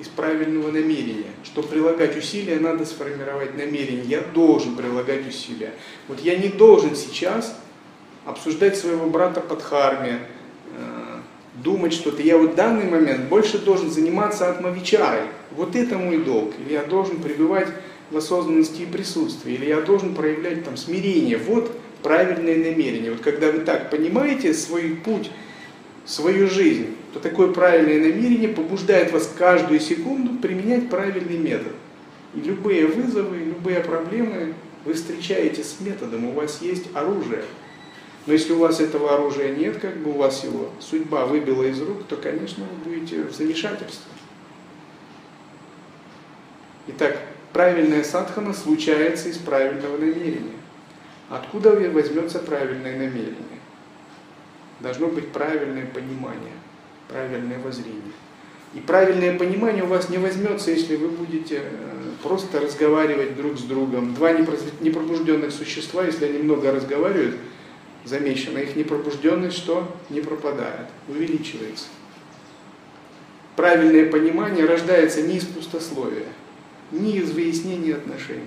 Из 0.00 0.06
правильного 0.06 0.70
намерения. 0.70 1.32
Чтобы 1.42 1.68
прилагать 1.68 2.16
усилия, 2.16 2.60
надо 2.60 2.84
сформировать 2.84 3.56
намерение. 3.56 4.04
Я 4.04 4.20
должен 4.20 4.76
прилагать 4.76 5.26
усилия. 5.26 5.72
Вот 6.06 6.20
я 6.20 6.36
не 6.36 6.48
должен 6.48 6.94
сейчас 6.94 7.58
обсуждать 8.24 8.76
своего 8.76 9.06
брата 9.06 9.40
под 9.40 9.60
харме, 9.62 10.20
думать 11.64 11.92
что-то. 11.92 12.22
Я 12.22 12.38
вот 12.38 12.52
в 12.52 12.54
данный 12.54 12.88
момент 12.88 13.28
больше 13.28 13.58
должен 13.58 13.90
заниматься 13.90 14.48
атмавичарой. 14.48 15.22
Вот 15.50 15.74
это 15.74 15.98
мой 15.98 16.18
долг. 16.18 16.54
Или 16.64 16.74
я 16.74 16.84
должен 16.84 17.20
пребывать 17.20 17.68
в 18.10 18.16
осознанности 18.16 18.82
и 18.82 18.86
присутствии. 18.86 19.54
Или 19.54 19.66
я 19.66 19.80
должен 19.80 20.14
проявлять 20.14 20.64
там 20.64 20.76
смирение. 20.76 21.38
Вот 21.38 21.72
правильное 22.04 22.56
намерение. 22.56 23.10
Вот 23.10 23.22
когда 23.22 23.50
вы 23.50 23.60
так 23.60 23.90
понимаете 23.90 24.54
свой 24.54 24.90
путь, 25.04 25.32
свою 26.08 26.48
жизнь, 26.48 26.96
то 27.12 27.20
такое 27.20 27.52
правильное 27.52 28.00
намерение 28.00 28.48
побуждает 28.48 29.12
вас 29.12 29.30
каждую 29.36 29.78
секунду 29.78 30.38
применять 30.38 30.88
правильный 30.88 31.36
метод. 31.36 31.72
И 32.34 32.40
любые 32.40 32.86
вызовы, 32.86 33.36
любые 33.36 33.80
проблемы 33.80 34.54
вы 34.84 34.94
встречаете 34.94 35.62
с 35.62 35.80
методом, 35.80 36.24
у 36.24 36.32
вас 36.32 36.62
есть 36.62 36.86
оружие. 36.94 37.44
Но 38.26 38.32
если 38.32 38.52
у 38.54 38.58
вас 38.58 38.80
этого 38.80 39.14
оружия 39.14 39.54
нет, 39.54 39.78
как 39.78 39.98
бы 39.98 40.10
у 40.10 40.14
вас 40.14 40.44
его 40.44 40.70
судьба 40.80 41.26
выбила 41.26 41.64
из 41.64 41.80
рук, 41.80 42.04
то, 42.08 42.16
конечно, 42.16 42.64
вы 42.64 42.90
будете 42.90 43.22
в 43.22 43.34
замешательстве. 43.34 44.10
Итак, 46.88 47.18
правильная 47.52 48.02
садхана 48.02 48.54
случается 48.54 49.28
из 49.28 49.36
правильного 49.36 49.98
намерения. 49.98 50.56
Откуда 51.28 51.72
возьмется 51.72 52.38
правильное 52.38 52.96
намерение? 52.96 53.57
Должно 54.80 55.08
быть 55.08 55.28
правильное 55.28 55.86
понимание, 55.86 56.52
правильное 57.08 57.58
воззрение. 57.58 58.12
И 58.74 58.80
правильное 58.80 59.36
понимание 59.36 59.82
у 59.82 59.86
вас 59.86 60.08
не 60.08 60.18
возьмется, 60.18 60.70
если 60.70 60.96
вы 60.96 61.08
будете 61.08 61.62
э, 61.62 62.10
просто 62.22 62.60
разговаривать 62.60 63.36
друг 63.36 63.58
с 63.58 63.62
другом. 63.62 64.14
Два 64.14 64.32
непробужденных 64.32 65.52
существа, 65.52 66.04
если 66.04 66.26
они 66.26 66.38
много 66.38 66.70
разговаривают, 66.70 67.36
замечено, 68.04 68.58
их 68.58 68.76
непробужденность 68.76 69.56
что? 69.56 69.96
Не 70.10 70.20
пропадает, 70.20 70.86
увеличивается. 71.08 71.86
Правильное 73.56 74.08
понимание 74.10 74.66
рождается 74.66 75.22
не 75.22 75.38
из 75.38 75.44
пустословия, 75.44 76.28
не 76.92 77.16
из 77.16 77.32
выяснения 77.32 77.94
отношений, 77.94 78.46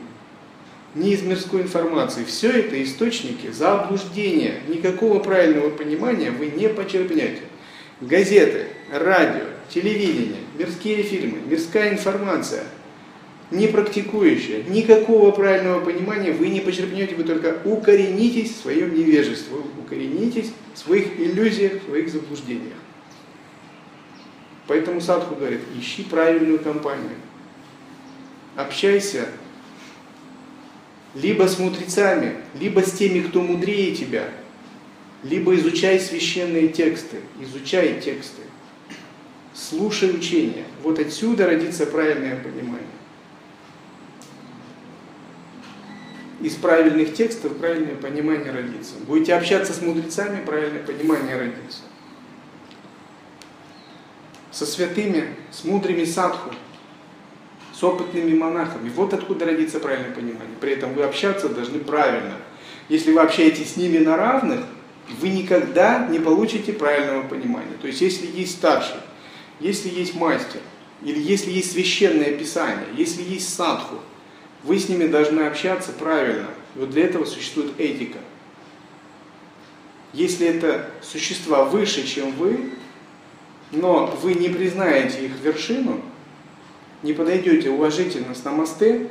не 0.95 1.13
из 1.13 1.21
мирской 1.21 1.61
информации. 1.61 2.23
Все 2.23 2.51
это 2.51 2.81
источники 2.83 3.51
заблуждения. 3.51 4.61
Никакого 4.67 5.19
правильного 5.19 5.69
понимания 5.69 6.31
вы 6.31 6.47
не 6.47 6.69
почерпнете. 6.69 7.41
Газеты, 8.01 8.67
радио, 8.91 9.45
телевидение, 9.69 10.41
мирские 10.57 11.03
фильмы, 11.03 11.39
мирская 11.47 11.91
информация– 11.91 12.63
не 13.51 13.67
практикующая, 13.67 14.63
никакого 14.63 15.31
правильного 15.31 15.83
понимания 15.83 16.31
вы 16.31 16.47
не 16.47 16.61
почерпнете, 16.61 17.15
вы 17.15 17.25
только 17.25 17.57
укоренитесь 17.65 18.51
в 18.51 18.61
своем 18.61 18.95
невежестве, 18.95 19.57
укоренитесь 19.77 20.53
в 20.73 20.77
своих 20.77 21.19
иллюзиях, 21.19 21.81
в 21.81 21.85
своих 21.85 22.09
заблуждениях. 22.09 22.77
Поэтому 24.67 25.01
Садху 25.01 25.35
говорит, 25.35 25.59
ищи 25.77 26.03
правильную 26.03 26.59
компанию, 26.59 27.17
общайся 28.55 29.27
либо 31.13 31.47
с 31.47 31.59
мудрецами, 31.59 32.35
либо 32.59 32.81
с 32.81 32.91
теми, 32.91 33.21
кто 33.21 33.41
мудрее 33.41 33.95
тебя, 33.95 34.29
либо 35.23 35.55
изучай 35.55 35.99
священные 35.99 36.69
тексты, 36.69 37.17
изучай 37.39 37.99
тексты, 37.99 38.41
слушай 39.53 40.09
учения. 40.09 40.65
Вот 40.83 40.99
отсюда 40.99 41.47
родится 41.47 41.85
правильное 41.85 42.37
понимание. 42.37 42.87
из 46.41 46.55
правильных 46.55 47.13
текстов 47.13 47.55
правильное 47.57 47.95
понимание 47.95 48.51
родится. 48.51 48.95
Будете 49.05 49.35
общаться 49.35 49.73
с 49.73 49.81
мудрецами, 49.81 50.43
правильное 50.43 50.83
понимание 50.83 51.37
родится. 51.37 51.81
Со 54.49 54.65
святыми, 54.65 55.35
с 55.51 55.63
мудрыми 55.63 56.03
садху, 56.03 56.51
опытными 57.83 58.37
монахами. 58.37 58.89
Вот 58.89 59.13
откуда 59.13 59.45
родится 59.45 59.79
правильное 59.79 60.11
понимание. 60.11 60.55
При 60.59 60.73
этом 60.73 60.93
вы 60.93 61.03
общаться 61.03 61.49
должны 61.49 61.79
правильно. 61.79 62.35
Если 62.89 63.11
вы 63.11 63.21
общаетесь 63.21 63.73
с 63.73 63.77
ними 63.77 63.97
на 63.99 64.17
равных, 64.17 64.65
вы 65.19 65.29
никогда 65.29 66.07
не 66.07 66.19
получите 66.19 66.73
правильного 66.73 67.27
понимания. 67.27 67.75
То 67.81 67.87
есть 67.87 68.01
если 68.01 68.27
есть 68.27 68.53
старший, 68.53 68.97
если 69.59 69.89
есть 69.89 70.15
мастер, 70.15 70.59
или 71.03 71.19
если 71.19 71.51
есть 71.51 71.71
священное 71.71 72.37
писание, 72.37 72.85
если 72.95 73.23
есть 73.23 73.53
садху, 73.53 73.95
вы 74.63 74.77
с 74.77 74.87
ними 74.89 75.07
должны 75.07 75.41
общаться 75.41 75.91
правильно. 75.91 76.47
И 76.75 76.79
вот 76.79 76.91
для 76.91 77.05
этого 77.05 77.25
существует 77.25 77.79
этика. 77.79 78.19
Если 80.13 80.47
это 80.47 80.89
существа 81.01 81.65
выше, 81.65 82.05
чем 82.05 82.31
вы, 82.33 82.71
но 83.71 84.05
вы 84.21 84.33
не 84.33 84.49
признаете 84.49 85.25
их 85.25 85.31
вершину, 85.41 86.01
не 87.03 87.13
подойдете 87.13 87.69
уважительно 87.69 88.35
с 88.35 88.43
намасте, 88.43 89.07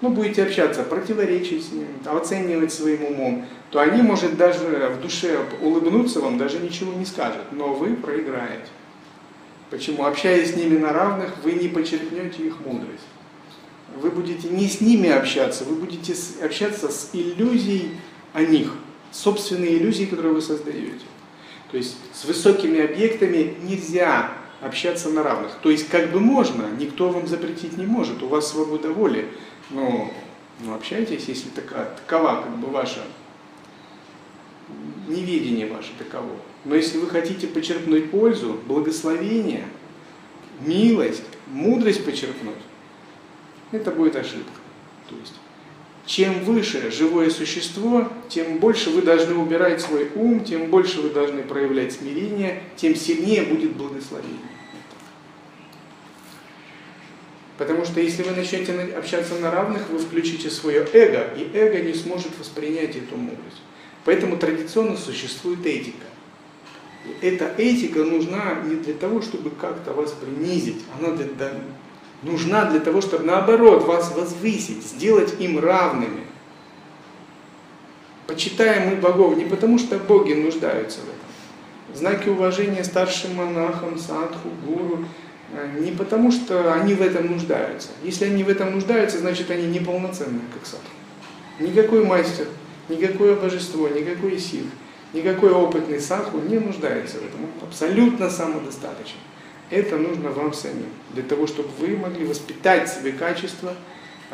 ну, 0.00 0.08
будете 0.08 0.44
общаться, 0.44 0.82
противоречить 0.82 1.66
с 1.66 1.72
ними, 1.72 1.88
оценивать 2.06 2.72
своим 2.72 3.04
умом, 3.04 3.46
то 3.70 3.80
они, 3.80 4.02
может, 4.02 4.36
даже 4.36 4.94
в 4.96 5.02
душе 5.02 5.38
улыбнуться 5.60 6.20
вам, 6.20 6.38
даже 6.38 6.58
ничего 6.58 6.92
не 6.94 7.04
скажут, 7.04 7.52
но 7.52 7.74
вы 7.74 7.94
проиграете. 7.96 8.70
Почему? 9.70 10.04
Общаясь 10.04 10.52
с 10.52 10.56
ними 10.56 10.78
на 10.78 10.92
равных, 10.92 11.34
вы 11.44 11.52
не 11.52 11.68
почерпнете 11.68 12.46
их 12.46 12.60
мудрость. 12.64 13.04
Вы 13.96 14.10
будете 14.10 14.48
не 14.48 14.68
с 14.68 14.80
ними 14.80 15.10
общаться, 15.10 15.64
вы 15.64 15.76
будете 15.76 16.14
общаться 16.42 16.88
с 16.88 17.10
иллюзией 17.12 17.90
о 18.32 18.42
них, 18.42 18.72
собственной 19.12 19.76
иллюзией, 19.76 20.06
которую 20.06 20.34
вы 20.34 20.40
создаете. 20.40 21.04
То 21.70 21.76
есть 21.76 21.96
с 22.12 22.24
высокими 22.24 22.80
объектами 22.80 23.54
нельзя 23.62 24.32
общаться 24.60 25.08
на 25.08 25.22
равных. 25.22 25.52
То 25.62 25.70
есть 25.70 25.88
как 25.88 26.10
бы 26.10 26.20
можно, 26.20 26.68
никто 26.78 27.08
вам 27.10 27.26
запретить 27.26 27.76
не 27.76 27.86
может, 27.86 28.22
у 28.22 28.28
вас 28.28 28.48
свобода 28.48 28.90
воли. 28.90 29.28
Но 29.70 30.10
ну, 30.60 30.74
общайтесь, 30.74 31.24
если 31.26 31.48
такова, 31.48 31.84
такова 31.84 32.42
как 32.42 32.56
бы 32.58 32.68
ваша 32.68 33.00
неведение 35.08 35.66
ваше 35.66 35.90
таково. 35.98 36.36
Но 36.64 36.74
если 36.74 36.98
вы 36.98 37.06
хотите 37.06 37.46
почерпнуть 37.46 38.10
пользу, 38.10 38.60
благословение, 38.66 39.66
милость, 40.60 41.24
мудрость 41.46 42.04
почерпнуть, 42.04 42.54
это 43.72 43.90
будет 43.90 44.16
ошибка. 44.16 44.50
То 45.08 45.16
есть, 45.16 45.34
чем 46.10 46.42
выше 46.42 46.90
живое 46.90 47.30
существо, 47.30 48.08
тем 48.28 48.58
больше 48.58 48.90
вы 48.90 49.02
должны 49.02 49.36
убирать 49.36 49.80
свой 49.80 50.10
ум, 50.16 50.44
тем 50.44 50.68
больше 50.68 51.00
вы 51.00 51.10
должны 51.10 51.44
проявлять 51.44 51.92
смирение, 51.92 52.64
тем 52.74 52.96
сильнее 52.96 53.42
будет 53.42 53.76
благословение. 53.76 54.40
Потому 57.58 57.84
что 57.84 58.00
если 58.00 58.24
вы 58.24 58.32
начнете 58.32 58.72
общаться 58.98 59.36
на 59.36 59.52
равных, 59.52 59.88
вы 59.88 60.00
включите 60.00 60.50
свое 60.50 60.84
эго, 60.92 61.32
и 61.36 61.48
эго 61.56 61.80
не 61.80 61.94
сможет 61.94 62.36
воспринять 62.40 62.96
эту 62.96 63.16
мудрость. 63.16 63.62
Поэтому 64.04 64.36
традиционно 64.36 64.96
существует 64.96 65.64
этика. 65.64 66.06
И 67.06 67.24
эта 67.24 67.54
этика 67.56 68.02
нужна 68.02 68.62
не 68.66 68.74
для 68.74 68.94
того, 68.94 69.22
чтобы 69.22 69.50
как-то 69.50 69.92
вас 69.92 70.10
принизить, 70.10 70.82
она 70.98 71.14
для, 71.14 71.28
нужна 72.22 72.64
для 72.66 72.80
того, 72.80 73.00
чтобы 73.00 73.24
наоборот 73.24 73.84
вас 73.84 74.12
возвысить, 74.14 74.84
сделать 74.84 75.40
им 75.40 75.58
равными. 75.58 76.24
Почитаем 78.26 78.90
мы 78.90 78.96
богов 78.96 79.36
не 79.36 79.44
потому, 79.44 79.78
что 79.78 79.98
боги 79.98 80.34
нуждаются 80.34 81.00
в 81.00 81.04
этом. 81.04 81.96
Знаки 81.96 82.28
уважения 82.28 82.84
старшим 82.84 83.34
монахам, 83.34 83.98
садху, 83.98 84.50
гуру, 84.64 85.04
э, 85.52 85.80
не 85.80 85.90
потому, 85.90 86.30
что 86.30 86.72
они 86.74 86.94
в 86.94 87.02
этом 87.02 87.26
нуждаются. 87.26 87.88
Если 88.04 88.26
они 88.26 88.44
в 88.44 88.48
этом 88.48 88.72
нуждаются, 88.72 89.18
значит 89.18 89.50
они 89.50 89.66
неполноценные, 89.66 90.42
как 90.54 90.64
садху. 90.64 90.86
Никакой 91.58 92.04
мастер, 92.04 92.46
никакое 92.88 93.34
божество, 93.34 93.88
никакой 93.88 94.38
сил, 94.38 94.64
никакой 95.12 95.50
опытный 95.50 95.98
садху 95.98 96.38
не 96.38 96.58
нуждается 96.58 97.16
в 97.16 97.24
этом. 97.26 97.40
Он 97.42 97.68
абсолютно 97.68 98.30
самодостаточен. 98.30 99.16
Это 99.70 99.96
нужно 99.96 100.30
вам 100.30 100.52
самим, 100.52 100.88
для 101.14 101.22
того, 101.22 101.46
чтобы 101.46 101.68
вы 101.78 101.96
могли 101.96 102.26
воспитать 102.26 102.90
себе 102.90 103.12
качество, 103.12 103.74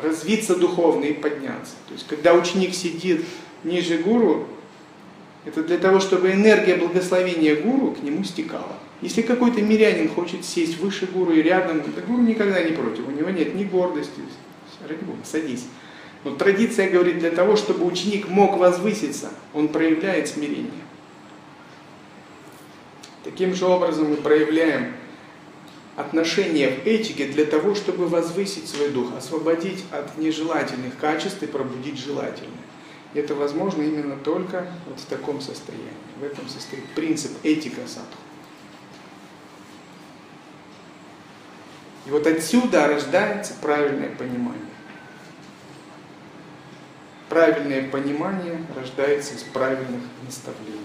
развиться 0.01 0.55
духовно 0.55 1.05
и 1.05 1.13
подняться. 1.13 1.75
То 1.87 1.93
есть, 1.93 2.07
когда 2.07 2.33
ученик 2.33 2.73
сидит 2.73 3.23
ниже 3.63 3.99
гуру, 3.99 4.47
это 5.45 5.63
для 5.63 5.77
того, 5.77 5.99
чтобы 5.99 6.31
энергия 6.31 6.75
благословения 6.75 7.55
гуру 7.55 7.91
к 7.91 8.03
нему 8.03 8.23
стекала. 8.23 8.77
Если 9.01 9.21
какой-то 9.21 9.61
мирянин 9.61 10.09
хочет 10.09 10.43
сесть 10.43 10.79
выше 10.79 11.05
гуру 11.05 11.31
и 11.31 11.41
рядом, 11.43 11.81
то 11.81 12.01
гуру 12.01 12.23
никогда 12.23 12.63
не 12.63 12.71
против, 12.71 13.07
у 13.07 13.11
него 13.11 13.29
нет 13.29 13.53
ни 13.53 13.63
гордости, 13.63 14.21
ради 14.87 15.03
Бога, 15.03 15.19
садись. 15.23 15.65
Но 16.23 16.35
традиция 16.35 16.89
говорит, 16.89 17.19
для 17.19 17.29
того, 17.29 17.55
чтобы 17.55 17.85
ученик 17.85 18.27
мог 18.27 18.57
возвыситься, 18.57 19.29
он 19.53 19.67
проявляет 19.67 20.27
смирение. 20.27 20.71
Таким 23.23 23.53
же 23.53 23.65
образом 23.65 24.09
мы 24.09 24.15
проявляем 24.15 24.93
отношения 25.97 26.69
в 26.69 26.85
этике 26.85 27.25
для 27.25 27.43
того, 27.43 27.73
чтобы 27.73 28.07
возвысить 28.07 28.69
свой 28.69 28.89
дух, 28.89 29.17
освободить 29.17 29.83
от 29.91 30.15
нежелательных 30.17 30.97
качеств 30.97 31.41
и 31.41 31.47
пробудить 31.47 31.97
желательные. 31.97 32.53
И 33.13 33.19
это 33.19 33.33
возможно 33.33 33.81
именно 33.81 34.15
только 34.15 34.67
вот 34.85 34.99
в 34.99 35.05
таком 35.05 35.41
состоянии. 35.41 35.87
В 36.19 36.23
этом 36.23 36.47
состоит 36.47 36.85
принцип 36.93 37.31
этика 37.43 37.81
садху. 37.87 38.21
И 42.05 42.11
вот 42.11 42.27
отсюда 42.27 42.87
рождается 42.87 43.55
правильное 43.59 44.15
понимание. 44.15 44.61
Правильное 47.27 47.89
понимание 47.89 48.63
рождается 48.75 49.33
из 49.33 49.41
правильных 49.43 50.01
наставлений. 50.23 50.79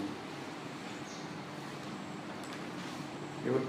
И 3.44 3.50
вот 3.50 3.62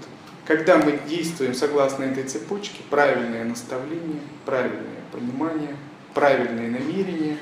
когда 0.46 0.76
мы 0.76 0.98
действуем 1.08 1.54
согласно 1.54 2.04
этой 2.04 2.24
цепочке, 2.24 2.82
правильное 2.90 3.44
наставление, 3.44 4.20
правильное 4.44 5.02
понимание, 5.10 5.76
правильное 6.12 6.70
намерение, 6.70 7.38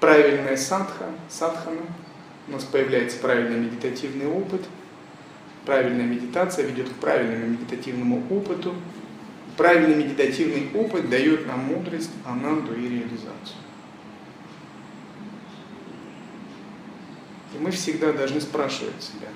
правильная 0.00 0.56
садха, 0.56 1.06
садхана, 1.28 1.82
у 2.48 2.52
нас 2.52 2.64
появляется 2.64 3.18
правильный 3.18 3.58
медитативный 3.58 4.26
опыт, 4.26 4.62
правильная 5.66 6.06
медитация 6.06 6.66
ведет 6.66 6.88
к 6.88 6.94
правильному 6.94 7.46
медитативному 7.46 8.22
опыту, 8.30 8.74
правильный 9.56 9.96
медитативный 9.96 10.70
опыт 10.74 11.10
дает 11.10 11.46
нам 11.46 11.60
мудрость, 11.60 12.10
ананду 12.24 12.74
и 12.74 12.88
реализацию. 12.88 13.58
И 17.54 17.58
мы 17.58 17.70
всегда 17.70 18.12
должны 18.12 18.40
спрашивать 18.40 19.02
себя, 19.02 19.28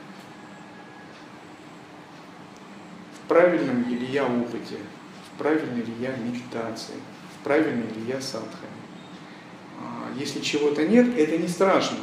в 3.20 3.20
правильном 3.31 3.89
ли 3.89 4.07
я 4.07 4.27
опыте, 4.27 4.77
в 5.25 5.39
правильной 5.39 5.83
ли 5.83 5.93
я 6.01 6.17
медитации, 6.17 6.97
в 7.39 7.45
правильной 7.45 7.87
ли 7.87 8.03
я 8.09 8.21
садхане. 8.21 8.83
А, 9.79 10.09
если 10.19 10.41
чего-то 10.41 10.85
нет, 10.85 11.17
это 11.17 11.39
не 11.39 11.47
страшно. 11.47 11.99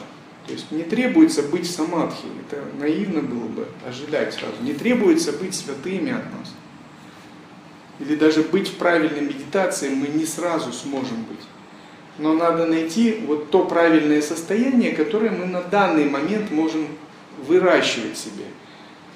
То 0.47 0.53
есть 0.53 0.71
не 0.71 0.83
требуется 0.83 1.43
быть 1.43 1.69
самадхи, 1.69 2.27
это 2.47 2.63
наивно 2.79 3.21
было 3.21 3.47
бы 3.47 3.67
ожидать 3.85 4.33
сразу. 4.33 4.55
Не 4.61 4.73
требуется 4.73 5.33
быть 5.33 5.53
святыми 5.53 6.13
от 6.13 6.23
нас. 6.23 6.53
Или 7.99 8.15
даже 8.15 8.43
быть 8.43 8.69
в 8.69 8.75
правильной 8.75 9.21
медитации 9.21 9.89
мы 9.89 10.07
не 10.07 10.25
сразу 10.25 10.71
сможем 10.71 11.23
быть 11.25 11.45
но 12.19 12.33
надо 12.33 12.65
найти 12.65 13.23
вот 13.27 13.51
то 13.51 13.65
правильное 13.65 14.21
состояние, 14.21 14.93
которое 14.93 15.29
мы 15.29 15.45
на 15.45 15.61
данный 15.61 16.09
момент 16.09 16.51
можем 16.51 16.87
выращивать 17.45 18.17
себе. 18.17 18.45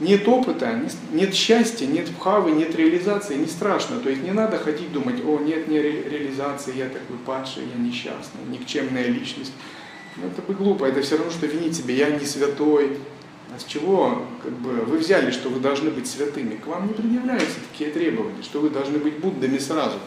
Нет 0.01 0.27
опыта, 0.27 0.81
нет 1.13 1.35
счастья, 1.35 1.85
нет 1.85 2.09
вхавы, 2.09 2.53
нет 2.53 2.75
реализации, 2.75 3.35
не 3.35 3.45
страшно. 3.45 3.99
То 3.99 4.09
есть 4.09 4.23
не 4.23 4.31
надо 4.31 4.57
ходить 4.57 4.91
думать, 4.91 5.23
о, 5.23 5.37
нет 5.37 5.67
не 5.67 5.79
реализации, 5.79 6.75
я 6.75 6.85
такой 6.85 7.17
падший, 7.23 7.65
я 7.71 7.79
несчастный, 7.79 8.41
никчемная 8.49 9.05
личность. 9.05 9.53
Ну, 10.17 10.25
это 10.25 10.41
бы 10.41 10.55
глупо, 10.55 10.85
это 10.85 11.03
все 11.03 11.17
равно, 11.17 11.31
что 11.31 11.45
винить 11.45 11.75
себя, 11.75 11.93
я 11.93 12.09
не 12.09 12.25
святой. 12.25 12.97
А 13.55 13.59
с 13.59 13.63
чего 13.63 14.23
как 14.41 14.53
бы, 14.53 14.71
вы 14.71 14.97
взяли, 14.97 15.29
что 15.29 15.49
вы 15.49 15.59
должны 15.59 15.91
быть 15.91 16.07
святыми? 16.07 16.55
К 16.55 16.65
вам 16.65 16.87
не 16.87 16.93
предъявляются 16.95 17.59
такие 17.71 17.91
требования, 17.91 18.41
что 18.41 18.59
вы 18.59 18.71
должны 18.71 18.97
быть 18.97 19.19
Буддами 19.19 19.59
сразу. 19.59 19.99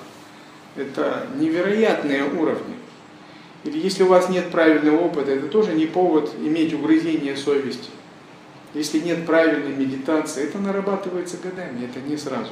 Это 0.74 1.28
невероятные 1.38 2.24
уровни. 2.24 2.74
Или 3.62 3.78
если 3.78 4.02
у 4.02 4.08
вас 4.08 4.28
нет 4.28 4.50
правильного 4.50 4.96
опыта, 4.96 5.30
это 5.30 5.46
тоже 5.46 5.72
не 5.72 5.86
повод 5.86 6.34
иметь 6.42 6.74
угрызение 6.74 7.36
совести. 7.36 7.90
Если 8.74 8.98
нет 8.98 9.24
правильной 9.24 9.72
медитации, 9.72 10.44
это 10.44 10.58
нарабатывается 10.58 11.36
годами, 11.36 11.84
это 11.84 12.00
не 12.00 12.16
сразу. 12.16 12.50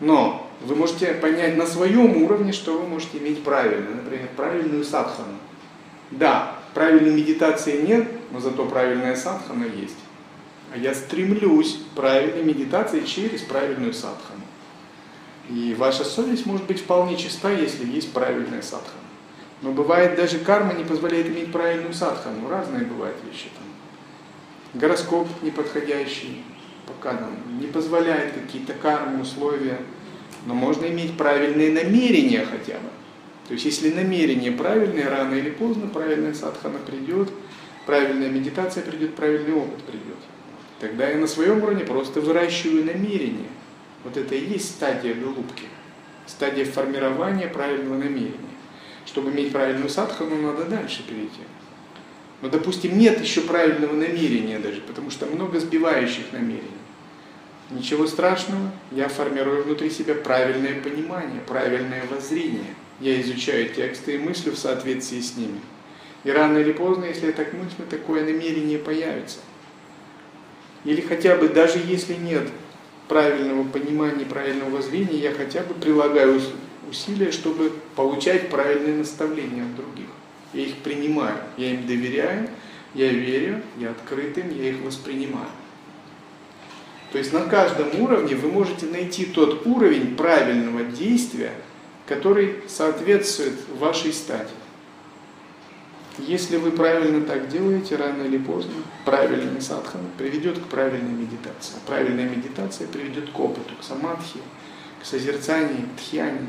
Но 0.00 0.50
вы 0.60 0.74
можете 0.74 1.14
понять 1.14 1.56
на 1.56 1.66
своем 1.66 2.22
уровне, 2.22 2.52
что 2.52 2.78
вы 2.78 2.88
можете 2.88 3.18
иметь 3.18 3.42
правильно, 3.44 3.94
например, 3.94 4.28
правильную 4.36 4.84
садхану. 4.84 5.38
Да, 6.10 6.56
правильной 6.74 7.14
медитации 7.14 7.80
нет, 7.80 8.08
но 8.32 8.40
зато 8.40 8.66
правильная 8.66 9.14
садхана 9.14 9.64
есть. 9.64 9.96
А 10.74 10.78
я 10.78 10.94
стремлюсь 10.94 11.78
к 11.78 11.96
правильной 11.96 12.42
медитации 12.42 13.04
через 13.04 13.40
правильную 13.42 13.94
садхану. 13.94 14.42
И 15.48 15.74
ваша 15.78 16.04
совесть 16.04 16.44
может 16.44 16.66
быть 16.66 16.80
вполне 16.80 17.16
чиста, 17.16 17.52
если 17.52 17.86
есть 17.86 18.12
правильная 18.12 18.62
садхана. 18.62 19.00
Но 19.62 19.70
бывает 19.70 20.16
даже 20.16 20.40
карма 20.40 20.74
не 20.74 20.84
позволяет 20.84 21.28
иметь 21.28 21.52
правильную 21.52 21.94
садхану. 21.94 22.48
Разные 22.48 22.84
бывают 22.84 23.16
вещи 23.24 23.48
там. 23.56 23.75
Гороскоп 24.76 25.26
неподходящий, 25.40 26.42
пока 26.86 27.14
нам 27.14 27.58
не 27.58 27.66
позволяет 27.66 28.34
какие-то 28.34 28.74
кармы, 28.74 29.22
условия. 29.22 29.78
Но 30.44 30.54
можно 30.54 30.84
иметь 30.86 31.16
правильные 31.16 31.72
намерения 31.72 32.44
хотя 32.44 32.74
бы. 32.74 32.90
То 33.48 33.54
есть 33.54 33.64
если 33.64 33.90
намерение 33.90 34.52
правильное, 34.52 35.08
рано 35.08 35.34
или 35.34 35.50
поздно 35.50 35.86
правильная 35.86 36.34
садхана 36.34 36.78
придет, 36.78 37.30
правильная 37.86 38.28
медитация 38.28 38.82
придет, 38.82 39.14
правильный 39.14 39.54
опыт 39.54 39.82
придет. 39.84 40.18
Тогда 40.78 41.08
я 41.08 41.16
на 41.16 41.26
своем 41.26 41.62
уровне 41.62 41.84
просто 41.84 42.20
выращиваю 42.20 42.84
намерение. 42.84 43.48
Вот 44.04 44.16
это 44.18 44.34
и 44.34 44.44
есть 44.44 44.72
стадия 44.72 45.14
голубки, 45.14 45.64
стадия 46.26 46.66
формирования 46.66 47.48
правильного 47.48 47.96
намерения. 47.96 48.34
Чтобы 49.06 49.30
иметь 49.30 49.52
правильную 49.52 49.88
садхану, 49.88 50.36
надо 50.42 50.64
дальше 50.66 51.02
перейти. 51.08 51.40
Но, 52.42 52.48
допустим, 52.48 52.98
нет 52.98 53.20
еще 53.20 53.40
правильного 53.40 53.94
намерения 53.94 54.58
даже, 54.58 54.80
потому 54.82 55.10
что 55.10 55.26
много 55.26 55.58
сбивающих 55.58 56.32
намерений. 56.32 56.62
Ничего 57.70 58.06
страшного, 58.06 58.70
я 58.92 59.08
формирую 59.08 59.64
внутри 59.64 59.90
себя 59.90 60.14
правильное 60.14 60.80
понимание, 60.80 61.40
правильное 61.46 62.04
воззрение. 62.10 62.74
Я 63.00 63.20
изучаю 63.22 63.68
тексты 63.70 64.14
и 64.14 64.18
мыслю 64.18 64.52
в 64.52 64.58
соответствии 64.58 65.20
с 65.20 65.36
ними. 65.36 65.60
И 66.24 66.30
рано 66.30 66.58
или 66.58 66.72
поздно, 66.72 67.06
если 67.06 67.26
я 67.26 67.32
так 67.32 67.52
мыслю, 67.52 67.84
такое 67.88 68.24
намерение 68.24 68.78
появится. 68.78 69.38
Или 70.84 71.00
хотя 71.00 71.36
бы, 71.36 71.48
даже 71.48 71.78
если 71.78 72.14
нет 72.14 72.48
правильного 73.08 73.64
понимания, 73.64 74.24
правильного 74.24 74.70
воззрения, 74.70 75.18
я 75.18 75.32
хотя 75.32 75.62
бы 75.62 75.74
прилагаю 75.74 76.40
усилия, 76.88 77.32
чтобы 77.32 77.72
получать 77.96 78.48
правильные 78.48 78.96
наставления 78.96 79.64
от 79.64 79.74
других. 79.74 80.06
Я 80.56 80.62
их 80.62 80.76
принимаю, 80.76 81.36
я 81.58 81.74
им 81.74 81.86
доверяю, 81.86 82.48
я 82.94 83.10
верю, 83.10 83.60
я 83.76 83.90
открыт 83.90 84.38
им, 84.38 84.48
я 84.58 84.70
их 84.70 84.80
воспринимаю. 84.80 85.50
То 87.12 87.18
есть 87.18 87.30
на 87.34 87.42
каждом 87.42 88.00
уровне 88.00 88.34
вы 88.34 88.48
можете 88.48 88.86
найти 88.86 89.26
тот 89.26 89.66
уровень 89.66 90.16
правильного 90.16 90.84
действия, 90.84 91.52
который 92.06 92.62
соответствует 92.68 93.52
вашей 93.78 94.14
стадии. 94.14 94.48
Если 96.18 96.56
вы 96.56 96.70
правильно 96.70 97.20
так 97.26 97.50
делаете, 97.50 97.96
рано 97.96 98.22
или 98.22 98.38
поздно, 98.38 98.72
правильный 99.04 99.60
садхана 99.60 100.08
приведет 100.16 100.58
к 100.58 100.62
правильной 100.68 101.12
медитации. 101.12 101.74
Правильная 101.86 102.30
медитация 102.30 102.86
приведет 102.86 103.28
к 103.28 103.38
опыту, 103.38 103.74
к 103.78 103.84
самадхи, 103.84 104.40
к 105.02 105.04
созерцанию, 105.04 105.86
к 105.94 106.00
тхьяне. 106.00 106.48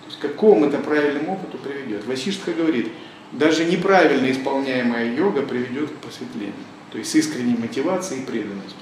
То 0.00 0.06
есть 0.06 0.18
к 0.18 0.22
какому-то 0.22 0.78
правильному 0.78 1.34
опыту 1.34 1.58
приведет. 1.58 2.04
Васиштха 2.04 2.52
говорит, 2.52 2.88
даже 3.34 3.64
неправильно 3.64 4.30
исполняемая 4.30 5.12
йога 5.14 5.42
приведет 5.42 5.90
к 5.90 5.96
просветлению. 5.96 6.54
То 6.90 6.98
есть 6.98 7.10
с 7.10 7.14
искренней 7.16 7.56
мотивацией 7.56 8.22
и 8.22 8.26
преданностью. 8.26 8.78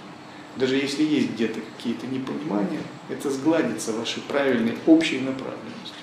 Даже 0.57 0.77
если 0.77 1.03
есть 1.03 1.33
где-то 1.33 1.61
какие-то 1.77 2.07
непонимания, 2.07 2.83
это 3.09 3.31
сгладится 3.31 3.93
вашей 3.93 4.23
правильной 4.23 4.77
общей 4.87 5.21
направленностью. 5.21 5.97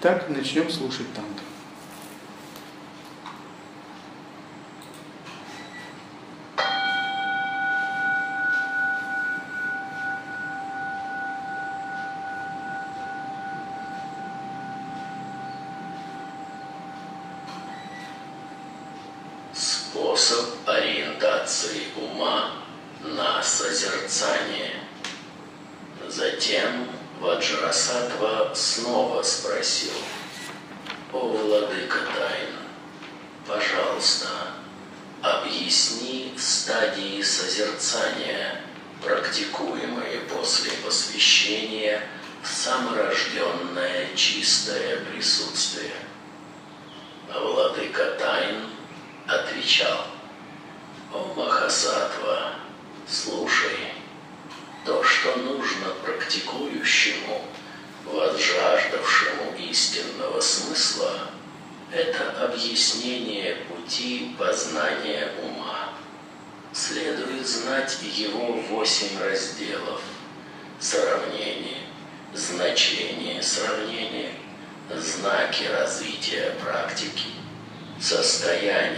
Так, 0.00 0.28
начнем 0.30 0.68
слушать 0.70 1.12
тантру. 1.14 1.49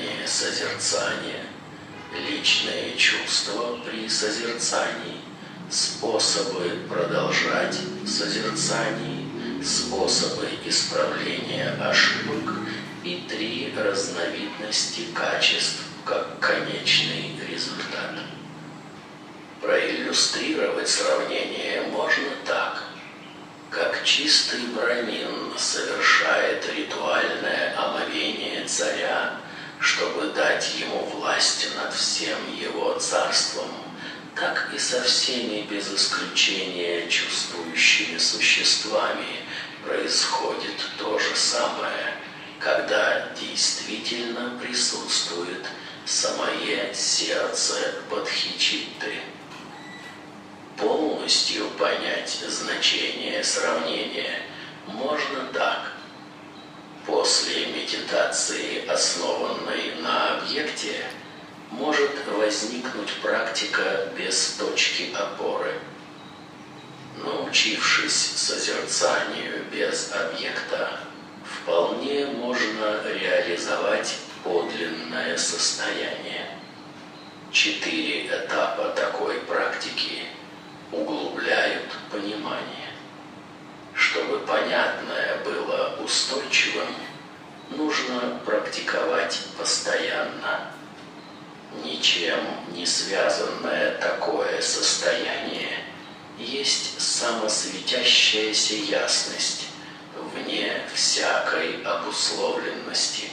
состояние 0.03 0.27
созерцания, 0.27 1.47
личные 2.29 2.97
чувства 2.97 3.79
при 3.85 4.09
созерцании, 4.09 5.21
способы 5.71 6.87
продолжать 6.89 7.79
созерцание, 8.07 9.63
способы 9.63 10.49
исправления 10.65 11.77
ошибок 11.81 12.55
и 13.05 13.25
три 13.29 13.73
разновидности 13.77 15.07
качеств 15.15 15.83
как 16.05 16.39
конечный 16.41 17.33
результат. 17.49 18.19
Проиллюстрировать 19.61 20.89
сравнение 20.89 21.83
можно 21.93 22.31
так. 22.45 22.83
Как 23.71 24.03
чистый 24.05 24.67
брамин 24.75 25.57
совершает 25.57 26.69
ритуальное 26.75 27.75
омовение 27.79 28.65
царя– 28.67 29.37
чтобы 29.83 30.29
дать 30.29 30.77
ему 30.77 31.05
власть 31.07 31.69
над 31.77 31.93
всем 31.93 32.39
его 32.55 32.95
царством, 33.01 33.69
так 34.37 34.71
и 34.73 34.79
со 34.79 35.03
всеми 35.03 35.63
без 35.63 35.93
исключения 35.93 37.09
чувствующими 37.09 38.17
существами 38.17 39.41
происходит 39.85 40.77
то 40.99 41.19
же 41.19 41.35
самое, 41.35 42.15
когда 42.61 43.29
действительно 43.41 44.57
присутствует 44.63 45.67
самое 46.05 46.95
сердце 46.95 47.75
Бодхичитты. 48.09 49.17
Полностью 50.77 51.69
понять 51.71 52.39
значение 52.49 53.43
сравнения 53.43 54.43
можно 54.87 55.45
так– 55.53 55.92
После 57.07 57.67
медитации, 57.67 58.87
основанной 58.87 59.97
на 60.01 60.39
объекте, 60.39 61.05
может 61.71 62.13
возникнуть 62.29 63.13
практика 63.21 64.09
без 64.17 64.55
точки 64.59 65.13
опоры. 65.13 65.75
Научившись 67.17 68.33
созерцанию 68.37 69.65
без 69.73 70.13
объекта, 70.13 71.01
вполне 71.45 72.27
можно 72.27 73.01
реализовать 73.05 74.17
подлинное 74.45 75.37
состояние. 75.37 76.59
Четыре 77.51 78.29
этапа 78.29 78.91
такой 78.97 79.41
практики 79.41 80.25
углубляют 80.93 81.91
понимание. 82.11 82.92
Чтобы 84.03 84.41
понятное 84.41 85.39
было 85.45 85.97
устойчивым, 86.05 86.89
нужно 87.71 88.41
практиковать 88.45 89.39
постоянно. 89.57 90.73
Ничем 91.85 92.41
не 92.73 92.85
связанное 92.85 93.97
такое 93.99 94.61
состояние 94.61 95.85
есть 96.37 97.01
самосветящаяся 97.01 98.75
ясность, 98.75 99.69
вне 100.35 100.83
всякой 100.93 101.81
обусловленности. 101.85 103.29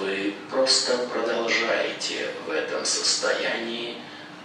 Вы 0.00 0.34
просто 0.50 0.96
продолжаете 1.08 2.30
в 2.46 2.50
этом 2.50 2.86
состоянии 2.86 3.98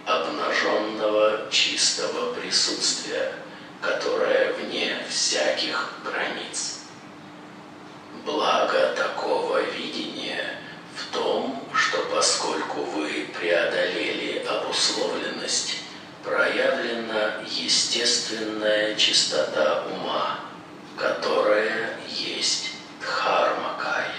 обнаженного 0.05 1.49
чистого 1.49 2.33
присутствия– 2.33 3.31
которое 3.81 4.53
вне 4.53 4.97
всяких 5.09 5.93
границ. 6.03 6.81
Благо 8.25 8.93
такого 8.95 9.61
видения 9.61 10.59
в 10.95 11.13
том, 11.13 11.67
что 11.73 11.97
поскольку 12.13 12.83
вы 12.83 13.27
преодолели 13.37 14.45
обусловленность, 14.45 15.77
проявлена 16.23 17.41
естественная 17.47 18.95
чистота 18.95 19.85
ума, 19.85 20.39
которая 20.95 21.97
есть 22.07 22.71
дхармакая. 22.99 24.13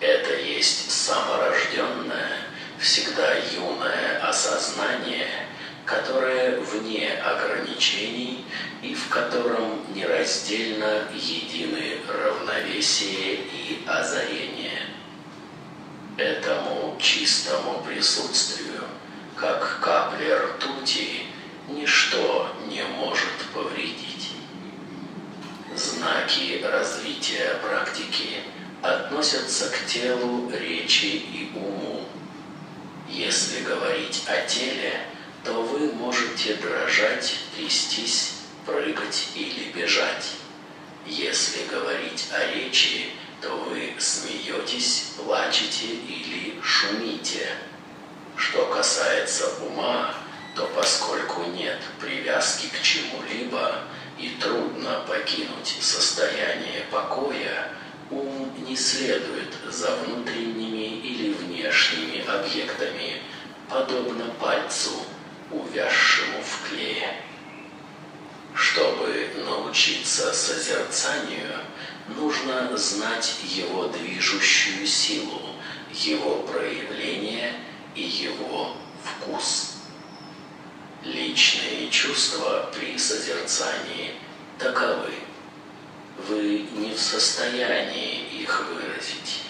Это 0.00 0.34
есть 0.34 0.90
саморожденное, 0.90 2.38
всегда 2.78 3.34
юное 3.54 4.20
осознание, 4.28 5.45
которое 5.86 6.60
вне 6.60 7.12
ограничений 7.12 8.44
и 8.82 8.94
в 8.94 9.08
котором 9.08 9.84
нераздельно 9.94 11.04
едины 11.14 12.00
равновесие 12.08 13.36
и 13.36 13.84
озарение. 13.86 14.82
Этому 16.16 16.96
чистому 16.98 17.82
присутствию, 17.86 18.82
как 19.36 19.80
капли 19.80 20.28
ртути, 20.30 21.26
ничто 21.68 22.50
не 22.68 22.82
может 22.82 23.32
повредить. 23.54 24.32
Знаки 25.74 26.64
развития 26.64 27.58
практики 27.62 28.42
относятся 28.82 29.68
к 29.70 29.86
телу, 29.86 30.50
речи 30.50 31.06
и 31.06 31.52
уму. 31.54 32.04
Если 33.08 33.62
говорить 33.62 34.24
о 34.26 34.40
теле, 34.46 35.00
то 35.46 35.62
вы 35.62 35.92
можете 35.92 36.54
дрожать, 36.54 37.36
трястись, 37.54 38.32
прыгать 38.66 39.28
или 39.36 39.70
бежать. 39.70 40.32
Если 41.06 41.64
говорить 41.66 42.26
о 42.32 42.52
речи, 42.52 43.10
то 43.40 43.50
вы 43.50 43.94
смеетесь, 43.96 45.12
плачете 45.16 45.86
или 45.86 46.60
шумите. 46.60 47.46
Что 48.34 48.66
касается 48.66 49.48
ума, 49.62 50.12
то 50.56 50.68
поскольку 50.74 51.44
нет 51.44 51.78
привязки 52.00 52.66
к 52.66 52.82
чему-либо 52.82 53.84
и 54.18 54.30
трудно 54.40 55.04
покинуть 55.06 55.76
состояние 55.80 56.86
покоя, 56.90 57.72
ум 58.10 58.52
не 58.66 58.74
следует 58.74 59.54
за 59.70 59.94
внутренними 59.94 60.98
или 60.98 61.32
внешними 61.34 62.26
объектами, 62.26 63.22
подобно 63.70 64.24
пальцу, 64.40 64.90
увязшему 65.50 66.40
в 66.42 66.68
клее. 66.68 67.22
Чтобы 68.54 69.30
научиться 69.44 70.32
созерцанию, 70.32 71.60
нужно 72.08 72.76
знать 72.76 73.34
его 73.44 73.88
движущую 73.88 74.86
силу, 74.86 75.42
его 75.92 76.42
проявление 76.42 77.52
и 77.94 78.02
его 78.02 78.76
вкус. 79.04 79.74
Личные 81.04 81.90
чувства 81.90 82.70
при 82.74 82.98
созерцании 82.98 84.14
таковы. 84.58 85.12
Вы 86.28 86.66
не 86.76 86.94
в 86.94 86.98
состоянии 86.98 88.40
их 88.40 88.68
выразить. 88.68 89.42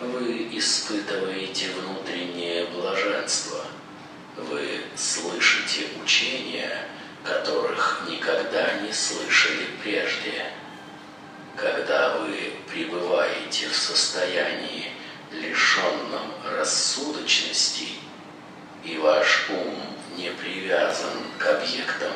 Вы 0.00 0.48
испытываете 0.56 1.70
внутреннее 1.70 2.66
блаженство. 2.66 3.66
Вы 4.36 4.80
слышите 4.96 5.88
учения, 6.02 6.88
которых 7.22 8.04
никогда 8.08 8.78
не 8.80 8.90
слышали 8.90 9.66
прежде. 9.82 10.46
Когда 11.54 12.16
вы 12.16 12.54
пребываете 12.70 13.68
в 13.68 13.76
состоянии, 13.76 14.92
лишенном 15.30 16.32
рассудочности, 16.56 17.88
и 18.84 18.96
ваш 18.96 19.50
ум 19.50 19.76
не 20.16 20.30
привязан 20.30 21.18
к 21.38 21.46
объектам, 21.46 22.12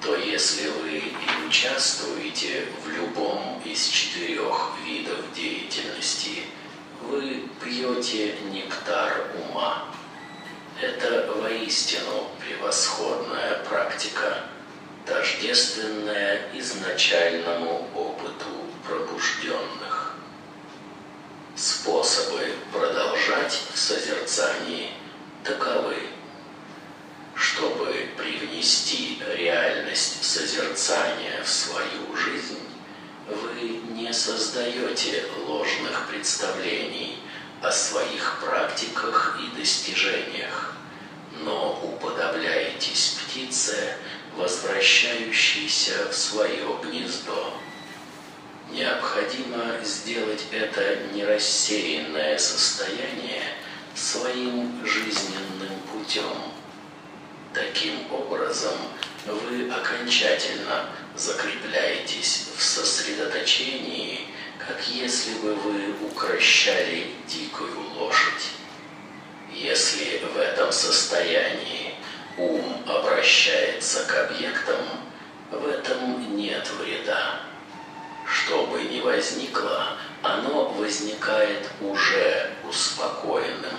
то 0.00 0.16
если 0.16 0.68
вы 0.68 0.98
и 0.98 1.46
участвуете 1.46 2.66
в 2.82 2.88
любом 2.88 3.60
из 3.64 3.86
четырех 3.88 4.72
видов 4.86 5.18
деятельности, 5.34 6.44
вы 7.02 7.48
пьете 7.62 8.36
нектар 8.50 9.30
ума. 9.38 9.84
Это 10.84 11.32
воистину 11.32 12.28
превосходная 12.38 13.64
практика, 13.66 14.44
тождественная 15.06 16.42
изначальному 16.52 17.88
опыту 17.94 18.50
пробужденных. 18.86 20.14
Способы 21.56 22.52
продолжать 22.70 23.62
в 23.72 23.78
созерцании 23.78 24.90
таковы. 25.42 25.96
Чтобы 27.34 28.10
привнести 28.18 29.22
реальность 29.38 30.22
созерцания 30.22 31.42
в 31.42 31.48
свою 31.48 32.14
жизнь, 32.14 32.60
вы 33.26 33.80
не 33.94 34.12
создаете 34.12 35.24
ложных 35.46 36.08
представлений 36.10 37.18
о 37.62 37.72
своих 37.72 38.40
практиках 38.44 39.40
и 39.40 39.56
достижениях, 39.58 40.73
но 41.42 41.80
уподобляетесь 41.82 43.18
птице, 43.26 43.96
возвращающейся 44.36 46.08
в 46.10 46.16
свое 46.16 46.78
гнездо. 46.82 47.54
Необходимо 48.70 49.78
сделать 49.84 50.44
это 50.50 50.98
нерассеянное 51.12 52.38
состояние 52.38 53.42
своим 53.94 54.84
жизненным 54.84 55.78
путем. 55.92 56.36
Таким 57.52 58.12
образом, 58.12 58.74
вы 59.26 59.70
окончательно 59.70 60.90
закрепляетесь 61.14 62.48
в 62.56 62.62
сосредоточении, 62.62 64.26
как 64.58 64.80
если 64.88 65.34
бы 65.34 65.54
вы 65.54 65.94
укращали 66.06 67.12
дикую 67.28 67.78
лошадь. 67.96 68.63
Если 69.54 70.18
в 70.18 70.36
этом 70.36 70.72
состоянии 70.72 71.94
ум 72.36 72.82
обращается 72.88 74.04
к 74.04 74.28
объектам, 74.28 74.84
в 75.48 75.68
этом 75.68 76.36
нет 76.36 76.68
вреда. 76.72 77.40
Что 78.26 78.66
бы 78.66 78.82
ни 78.82 79.00
возникло, 79.00 79.96
оно 80.22 80.70
возникает 80.70 81.68
уже 81.80 82.50
успокоенным, 82.68 83.78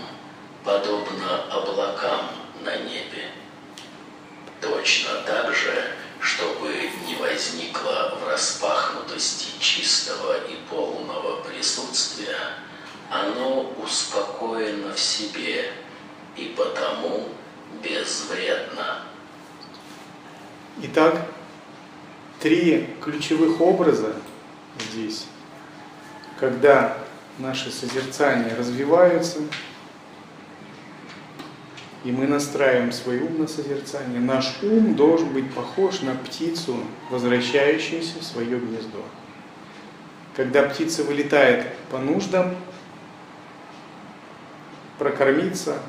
подобно 0.63 1.43
облакам 1.51 2.29
на 2.61 2.77
небе. 2.77 3.31
Точно 4.61 5.23
так 5.25 5.53
же, 5.53 5.91
чтобы 6.21 6.89
не 7.05 7.17
возникло 7.17 8.17
в 8.21 8.29
распахнутости 8.29 9.59
чистого 9.59 10.37
и 10.47 10.55
полного 10.69 11.41
присутствия, 11.41 12.37
оно 13.09 13.71
успокоено 13.83 14.93
в 14.93 14.99
себе 14.99 15.71
и 16.35 16.53
потому 16.57 17.29
безвредно. 17.83 19.01
Итак, 20.83 21.25
три 22.39 22.89
ключевых 23.01 23.61
образа 23.61 24.13
здесь, 24.91 25.25
когда 26.39 26.97
наши 27.37 27.71
созерцания 27.71 28.55
развиваются, 28.55 29.39
и 32.03 32.11
мы 32.11 32.27
настраиваем 32.27 32.91
свой 32.91 33.19
ум 33.19 33.39
на 33.39 33.47
созерцание, 33.47 34.19
наш 34.19 34.57
ум 34.61 34.95
должен 34.95 35.29
быть 35.29 35.51
похож 35.53 36.01
на 36.01 36.13
птицу, 36.15 36.77
возвращающуюся 37.09 38.19
в 38.19 38.23
свое 38.23 38.59
гнездо. 38.59 39.03
Когда 40.35 40.63
птица 40.63 41.03
вылетает 41.03 41.73
по 41.89 41.97
нуждам, 41.97 42.55
прокормиться, 44.97 45.79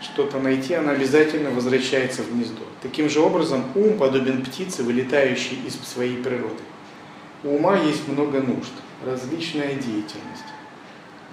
что-то 0.00 0.38
найти, 0.38 0.74
она 0.74 0.92
обязательно 0.92 1.50
возвращается 1.50 2.22
в 2.22 2.32
гнездо. 2.32 2.62
Таким 2.82 3.08
же 3.08 3.20
образом, 3.20 3.64
ум 3.74 3.98
подобен 3.98 4.44
птице, 4.44 4.82
вылетающей 4.82 5.58
из 5.66 5.74
своей 5.80 6.22
природы. 6.22 6.62
У 7.42 7.56
ума 7.56 7.76
есть 7.78 8.06
много 8.08 8.40
нужд, 8.40 8.72
различная 9.04 9.74
деятельность. 9.74 10.44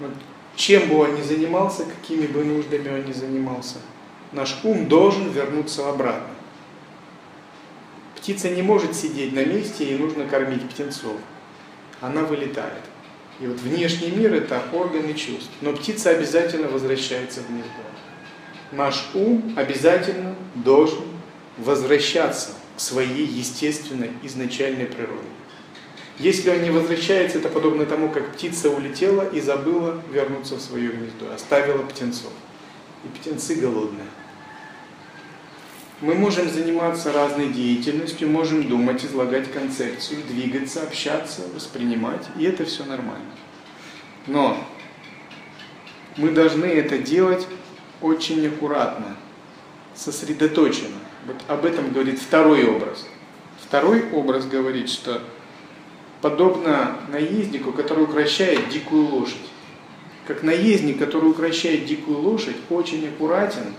Вот 0.00 0.10
чем 0.56 0.88
бы 0.88 0.96
он 0.96 1.14
ни 1.14 1.22
занимался, 1.22 1.84
какими 1.84 2.26
бы 2.26 2.42
нуждами 2.42 2.88
он 2.88 3.04
ни 3.04 3.12
занимался, 3.12 3.76
наш 4.32 4.58
ум 4.64 4.88
должен 4.88 5.30
вернуться 5.30 5.88
обратно. 5.88 6.34
Птица 8.16 8.50
не 8.50 8.62
может 8.62 8.96
сидеть 8.96 9.34
на 9.34 9.44
месте, 9.44 9.84
ей 9.84 9.98
нужно 9.98 10.26
кормить 10.26 10.68
птенцов. 10.68 11.16
Она 12.00 12.22
вылетает. 12.22 12.82
И 13.40 13.46
вот 13.46 13.58
внешний 13.60 14.10
мир 14.10 14.34
это 14.34 14.62
органы 14.72 15.14
чувств. 15.14 15.50
Но 15.60 15.72
птица 15.72 16.10
обязательно 16.10 16.68
возвращается 16.68 17.40
в 17.40 17.48
гнездо. 17.48 17.70
Наш 18.72 19.10
ум 19.14 19.54
обязательно 19.56 20.34
должен 20.54 21.04
возвращаться 21.58 22.50
к 22.76 22.80
своей 22.80 23.26
естественной 23.26 24.10
изначальной 24.22 24.86
природе. 24.86 25.28
Если 26.18 26.48
он 26.48 26.62
не 26.62 26.70
возвращается, 26.70 27.38
это 27.38 27.48
подобно 27.50 27.84
тому, 27.84 28.08
как 28.08 28.32
птица 28.32 28.70
улетела 28.70 29.28
и 29.28 29.40
забыла 29.40 30.00
вернуться 30.10 30.56
в 30.56 30.60
свое 30.60 30.90
гнездо, 30.90 31.32
оставила 31.34 31.82
птенцов. 31.82 32.32
И 33.04 33.08
птенцы 33.18 33.54
голодные. 33.56 34.06
Мы 36.02 36.14
можем 36.14 36.50
заниматься 36.50 37.10
разной 37.10 37.48
деятельностью, 37.48 38.28
можем 38.28 38.68
думать, 38.68 39.02
излагать 39.02 39.50
концепцию, 39.50 40.18
двигаться, 40.28 40.82
общаться, 40.82 41.40
воспринимать, 41.54 42.22
и 42.38 42.44
это 42.44 42.66
все 42.66 42.84
нормально. 42.84 43.30
Но 44.26 44.62
мы 46.18 46.32
должны 46.32 46.66
это 46.66 46.98
делать 46.98 47.46
очень 48.02 48.46
аккуратно, 48.46 49.16
сосредоточенно. 49.94 50.98
Вот 51.26 51.36
об 51.48 51.64
этом 51.64 51.90
говорит 51.90 52.20
второй 52.20 52.68
образ. 52.68 53.06
Второй 53.62 54.10
образ 54.10 54.44
говорит, 54.44 54.90
что 54.90 55.22
подобно 56.20 56.98
наезднику, 57.08 57.72
который 57.72 58.04
укращает 58.04 58.68
дикую 58.68 59.06
лошадь. 59.06 59.36
Как 60.26 60.42
наездник, 60.42 60.98
который 60.98 61.30
укращает 61.30 61.86
дикую 61.86 62.18
лошадь, 62.18 62.56
очень 62.68 63.08
аккуратен, 63.08 63.74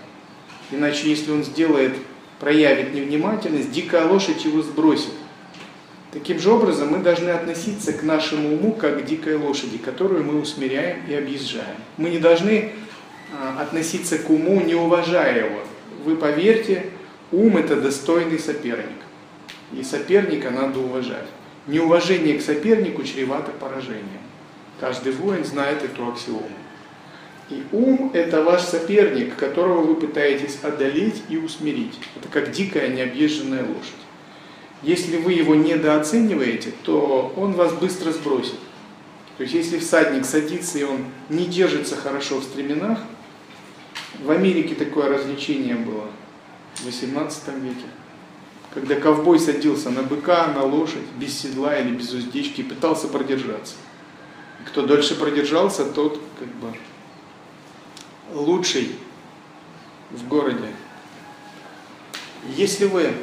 иначе 0.71 1.09
если 1.09 1.31
он 1.31 1.43
сделает, 1.43 1.93
проявит 2.39 2.93
невнимательность, 2.93 3.71
дикая 3.71 4.05
лошадь 4.05 4.45
его 4.45 4.61
сбросит. 4.61 5.13
Таким 6.11 6.39
же 6.39 6.51
образом 6.51 6.89
мы 6.89 6.99
должны 6.99 7.29
относиться 7.29 7.93
к 7.93 8.01
нашему 8.03 8.55
уму 8.55 8.73
как 8.73 9.01
к 9.01 9.05
дикой 9.05 9.35
лошади, 9.35 9.77
которую 9.77 10.23
мы 10.23 10.39
усмиряем 10.39 11.01
и 11.07 11.13
объезжаем. 11.13 11.75
Мы 11.97 12.09
не 12.09 12.17
должны 12.17 12.71
а, 13.33 13.61
относиться 13.61 14.17
к 14.17 14.29
уму, 14.29 14.61
не 14.61 14.73
уважая 14.73 15.45
его. 15.45 15.59
Вы 16.05 16.15
поверьте, 16.15 16.85
ум 17.31 17.57
это 17.57 17.75
достойный 17.75 18.39
соперник. 18.39 18.97
И 19.73 19.83
соперника 19.83 20.49
надо 20.49 20.79
уважать. 20.79 21.27
Неуважение 21.67 22.37
к 22.37 22.41
сопернику 22.41 23.03
чревато 23.03 23.51
поражением. 23.51 24.21
Каждый 24.79 25.11
воин 25.11 25.43
знает 25.43 25.83
эту 25.83 26.07
аксиому. 26.07 26.49
И 27.49 27.63
ум– 27.71 28.11
это 28.13 28.43
ваш 28.43 28.61
соперник, 28.61 29.35
которого 29.35 29.81
вы 29.81 29.95
пытаетесь 29.95 30.59
одолеть 30.63 31.23
и 31.29 31.37
усмирить. 31.37 31.97
Это 32.15 32.27
как 32.27 32.51
дикая 32.51 32.89
необъезженная 32.89 33.63
лошадь. 33.63 33.93
Если 34.83 35.17
вы 35.17 35.33
его 35.33 35.55
недооцениваете, 35.55 36.73
то 36.83 37.33
он 37.35 37.53
вас 37.53 37.73
быстро 37.73 38.11
сбросит. 38.11 38.59
То 39.37 39.43
есть 39.43 39.55
если 39.55 39.79
всадник 39.79 40.25
садится 40.25 40.77
и 40.79 40.83
он 40.83 41.05
не 41.29 41.45
держится 41.45 41.95
хорошо 41.95 42.39
в 42.39 42.43
стременах, 42.43 42.99
в 44.21 44.29
Америке 44.29 44.75
такое 44.75 45.09
развлечение 45.09 45.75
было 45.75 46.09
в 46.75 46.85
18 46.85 47.47
веке 47.63 47.85
когда 48.73 48.95
ковбой 48.95 49.39
садился 49.39 49.89
на 49.89 50.03
быка, 50.03 50.47
на 50.53 50.63
лошадь, 50.63 51.01
без 51.17 51.35
седла 51.35 51.77
или 51.77 51.95
без 51.95 52.13
уздечки 52.13 52.61
и 52.61 52.63
пытался 52.63 53.07
продержаться. 53.07 53.73
И 54.61 54.67
кто 54.67 54.83
дольше 54.83 55.15
продержался, 55.15 55.83
тот 55.85 56.21
как 56.37 56.47
бы 56.47 56.77
лучший 58.33 58.95
в 60.11 60.27
городе. 60.27 60.69
Если 62.55 62.85
вы 62.85 63.13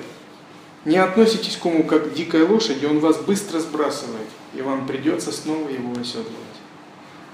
не 0.84 0.96
относитесь 0.96 1.56
к 1.56 1.64
уму 1.64 1.84
как 1.84 2.10
к 2.10 2.14
дикой 2.14 2.42
лошади, 2.42 2.84
он 2.84 2.98
вас 2.98 3.18
быстро 3.18 3.58
сбрасывает, 3.60 4.28
и 4.54 4.60
вам 4.60 4.86
придется 4.86 5.32
снова 5.32 5.68
его 5.68 5.92
оседлывать. 5.92 6.32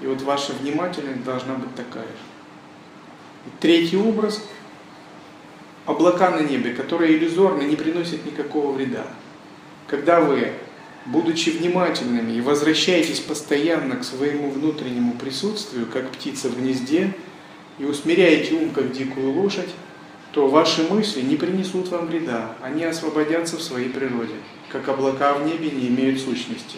И 0.01 0.07
вот 0.07 0.21
ваша 0.21 0.53
внимательность 0.53 1.23
должна 1.23 1.55
быть 1.55 1.75
такая 1.75 2.05
же. 2.05 3.47
И 3.47 3.49
третий 3.59 3.97
образ– 3.97 4.41
облака 5.85 6.31
на 6.31 6.41
небе, 6.41 6.73
которые 6.73 7.17
иллюзорны, 7.17 7.63
не 7.63 7.75
приносят 7.75 8.25
никакого 8.25 8.71
вреда. 8.71 9.07
Когда 9.87 10.21
вы, 10.21 10.53
будучи 11.05 11.49
внимательными 11.49 12.33
и 12.33 12.41
возвращаетесь 12.41 13.19
постоянно 13.19 13.97
к 13.97 14.03
своему 14.03 14.49
внутреннему 14.49 15.13
присутствию, 15.13 15.87
как 15.87 16.09
птица 16.11 16.49
в 16.49 16.57
гнезде, 16.57 17.13
и 17.79 17.85
усмиряете 17.85 18.55
ум, 18.55 18.71
как 18.71 18.91
дикую 18.91 19.31
лошадь, 19.33 19.69
то 20.31 20.47
ваши 20.47 20.83
мысли 20.83 21.21
не 21.21 21.35
принесут 21.35 21.89
вам 21.89 22.07
вреда, 22.07 22.55
они 22.61 22.83
освободятся 22.83 23.57
в 23.57 23.61
своей 23.61 23.89
природе, 23.89 24.35
как 24.69 24.87
облака 24.87 25.33
в 25.33 25.45
небе 25.45 25.69
не 25.69 25.87
имеют 25.87 26.21
сущности. 26.21 26.77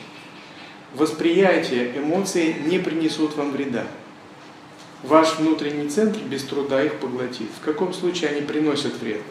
Восприятие, 0.96 1.92
эмоции 1.98 2.56
не 2.66 2.80
принесут 2.80 3.36
вам 3.36 3.52
вреда 3.52 3.86
ваш 5.04 5.38
внутренний 5.38 5.90
центр 5.90 6.20
без 6.22 6.44
труда 6.44 6.84
их 6.84 7.00
поглотит. 7.00 7.50
В 7.62 7.64
каком 7.64 7.94
случае 7.94 8.32
они 8.32 8.42
приносят 8.42 9.00
вред? 9.00 9.22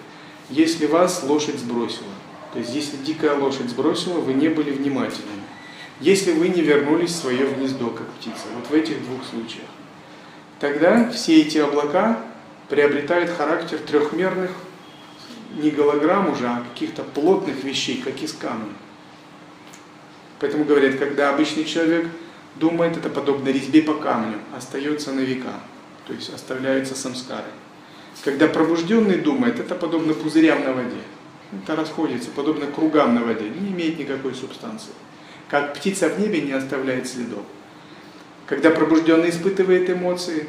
Если 0.51 0.87
вас 0.87 1.25
лошадь 1.25 1.59
сбросила, 1.59 2.13
то 2.53 2.59
есть 2.59 2.75
если 2.75 2.99
дикая 2.99 3.35
лошадь 3.35 3.71
сбросила, 3.71 4.21
вы 4.21 4.35
не 4.35 4.49
были 4.49 4.71
внимательными. 4.71 5.43
Если 6.01 6.33
вы 6.33 6.49
не 6.49 6.61
вернулись 6.61 7.11
в 7.11 7.17
свое 7.17 7.47
гнездо, 7.47 7.91
как 7.91 8.09
птица, 8.13 8.47
вот 8.55 8.69
в 8.69 8.75
этих 8.75 9.03
двух 9.05 9.25
случаях, 9.25 9.69
тогда 10.63 11.11
все 11.11 11.43
эти 11.43 11.59
облака 11.59 12.21
приобретают 12.69 13.31
характер 13.31 13.79
трехмерных, 13.79 14.53
не 15.57 15.71
голограмм 15.71 16.31
уже, 16.31 16.47
а 16.47 16.63
каких-то 16.73 17.03
плотных 17.03 17.65
вещей, 17.65 18.01
как 18.01 18.23
из 18.23 18.33
камня. 18.33 18.73
Поэтому 20.39 20.65
говорят, 20.65 20.95
когда 21.01 21.31
обычный 21.31 21.65
человек 21.65 22.07
думает, 22.55 22.97
это 22.97 23.11
подобно 23.11 23.49
резьбе 23.49 23.83
по 23.83 23.95
камню, 23.95 24.39
остается 24.57 25.11
на 25.11 25.21
века, 25.21 25.55
то 26.07 26.13
есть 26.13 26.33
оставляются 26.33 26.95
самскары. 26.95 27.51
Когда 28.23 28.47
пробужденный 28.47 29.19
думает, 29.19 29.59
это 29.59 29.75
подобно 29.75 30.15
пузырям 30.15 30.63
на 30.63 30.75
воде. 30.75 31.03
Это 31.53 31.75
расходится, 31.75 32.31
подобно 32.31 32.67
кругам 32.67 33.17
на 33.17 33.25
воде, 33.25 33.49
не 33.49 33.71
имеет 33.73 33.99
никакой 33.99 34.33
субстанции. 34.37 34.93
Как 35.49 35.75
птица 35.75 36.09
в 36.09 36.21
небе 36.21 36.41
не 36.41 36.53
оставляет 36.53 37.09
следов. 37.09 37.43
Когда 38.47 38.71
пробужденный 38.71 39.31
испытывает 39.31 39.89
эмоции, 39.89 40.47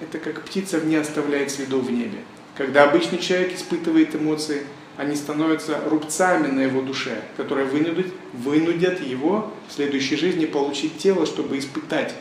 это 0.00 0.18
как 0.18 0.42
птица 0.42 0.80
не 0.80 0.96
оставляет 0.96 1.50
следов 1.50 1.84
в 1.84 1.90
небе. 1.90 2.18
Когда 2.56 2.84
обычный 2.84 3.18
человек 3.18 3.54
испытывает 3.54 4.14
эмоции, 4.14 4.62
они 4.96 5.16
становятся 5.16 5.80
рубцами 5.88 6.46
на 6.46 6.60
его 6.60 6.80
душе, 6.80 7.22
которые 7.36 7.66
вынудят, 7.66 8.06
вынудят 8.32 9.00
его 9.00 9.52
в 9.68 9.72
следующей 9.72 10.16
жизни 10.16 10.46
получить 10.46 10.98
тело, 10.98 11.26
чтобы 11.26 11.58
испытать, 11.58 12.14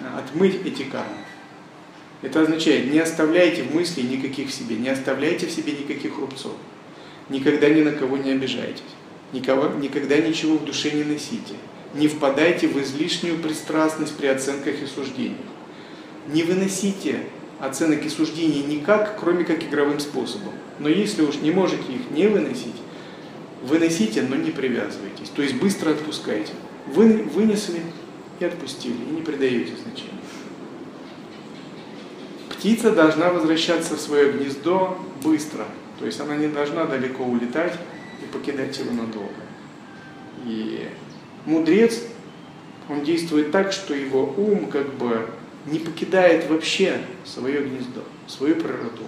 э, 0.00 0.18
отмыть 0.18 0.66
эти 0.66 0.82
кармы. 0.82 1.18
Это 2.22 2.42
означает, 2.42 2.90
не 2.92 2.98
оставляйте 2.98 3.62
в 3.62 3.74
мысли 3.74 4.02
никаких 4.02 4.48
в 4.48 4.52
себе, 4.52 4.76
не 4.76 4.88
оставляйте 4.88 5.46
в 5.46 5.52
себе 5.52 5.72
никаких 5.72 6.18
рубцов. 6.18 6.52
Никогда 7.28 7.68
ни 7.68 7.82
на 7.82 7.92
кого 7.92 8.16
не 8.16 8.32
обижайтесь. 8.32 8.82
Никого, 9.32 9.68
никогда 9.78 10.16
ничего 10.16 10.56
в 10.56 10.64
душе 10.64 10.90
не 10.92 11.04
носите. 11.04 11.54
Не 11.96 12.08
впадайте 12.08 12.68
в 12.68 12.80
излишнюю 12.82 13.38
пристрастность 13.38 14.14
при 14.16 14.26
оценках 14.26 14.82
и 14.82 14.86
суждениях. 14.86 15.38
Не 16.28 16.42
выносите 16.42 17.20
оценок 17.58 18.04
и 18.04 18.10
суждений 18.10 18.62
никак, 18.62 19.18
кроме 19.18 19.44
как 19.44 19.62
игровым 19.62 19.98
способом. 19.98 20.52
Но 20.78 20.90
если 20.90 21.22
уж 21.22 21.36
не 21.36 21.50
можете 21.50 21.90
их 21.90 22.10
не 22.10 22.26
выносить, 22.26 22.74
выносите, 23.62 24.22
но 24.22 24.36
не 24.36 24.50
привязывайтесь. 24.50 25.30
То 25.30 25.40
есть 25.40 25.54
быстро 25.54 25.90
отпускайте. 25.92 26.52
Вы 26.86 27.22
вынесли 27.22 27.80
и 28.40 28.44
отпустили, 28.44 28.92
и 28.92 29.14
не 29.14 29.22
придаете 29.22 29.72
значения. 29.82 30.20
Птица 32.50 32.90
должна 32.90 33.30
возвращаться 33.30 33.96
в 33.96 34.00
свое 34.00 34.32
гнездо 34.32 34.98
быстро. 35.22 35.64
То 35.98 36.04
есть 36.04 36.20
она 36.20 36.36
не 36.36 36.48
должна 36.48 36.84
далеко 36.84 37.24
улетать 37.24 37.72
и 38.22 38.26
покидать 38.26 38.78
его 38.78 38.92
надолго. 38.92 39.30
И 40.44 40.88
мудрец, 41.46 42.02
он 42.88 43.02
действует 43.02 43.50
так, 43.50 43.72
что 43.72 43.94
его 43.94 44.34
ум 44.36 44.66
как 44.66 44.94
бы 44.94 45.26
не 45.66 45.78
покидает 45.78 46.48
вообще 46.48 46.98
свое 47.24 47.62
гнездо, 47.62 48.02
свою 48.26 48.56
природу. 48.56 49.02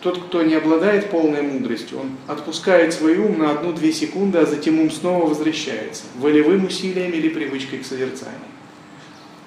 Тот, 0.00 0.18
кто 0.18 0.42
не 0.42 0.54
обладает 0.54 1.10
полной 1.10 1.42
мудростью, 1.42 2.00
он 2.00 2.10
отпускает 2.26 2.92
свой 2.92 3.18
ум 3.18 3.38
на 3.38 3.52
одну-две 3.52 3.92
секунды, 3.92 4.38
а 4.38 4.46
затем 4.46 4.80
ум 4.80 4.90
снова 4.90 5.26
возвращается, 5.26 6.04
волевым 6.18 6.66
усилием 6.66 7.12
или 7.12 7.28
привычкой 7.28 7.78
к 7.80 7.86
созерцанию. 7.86 8.40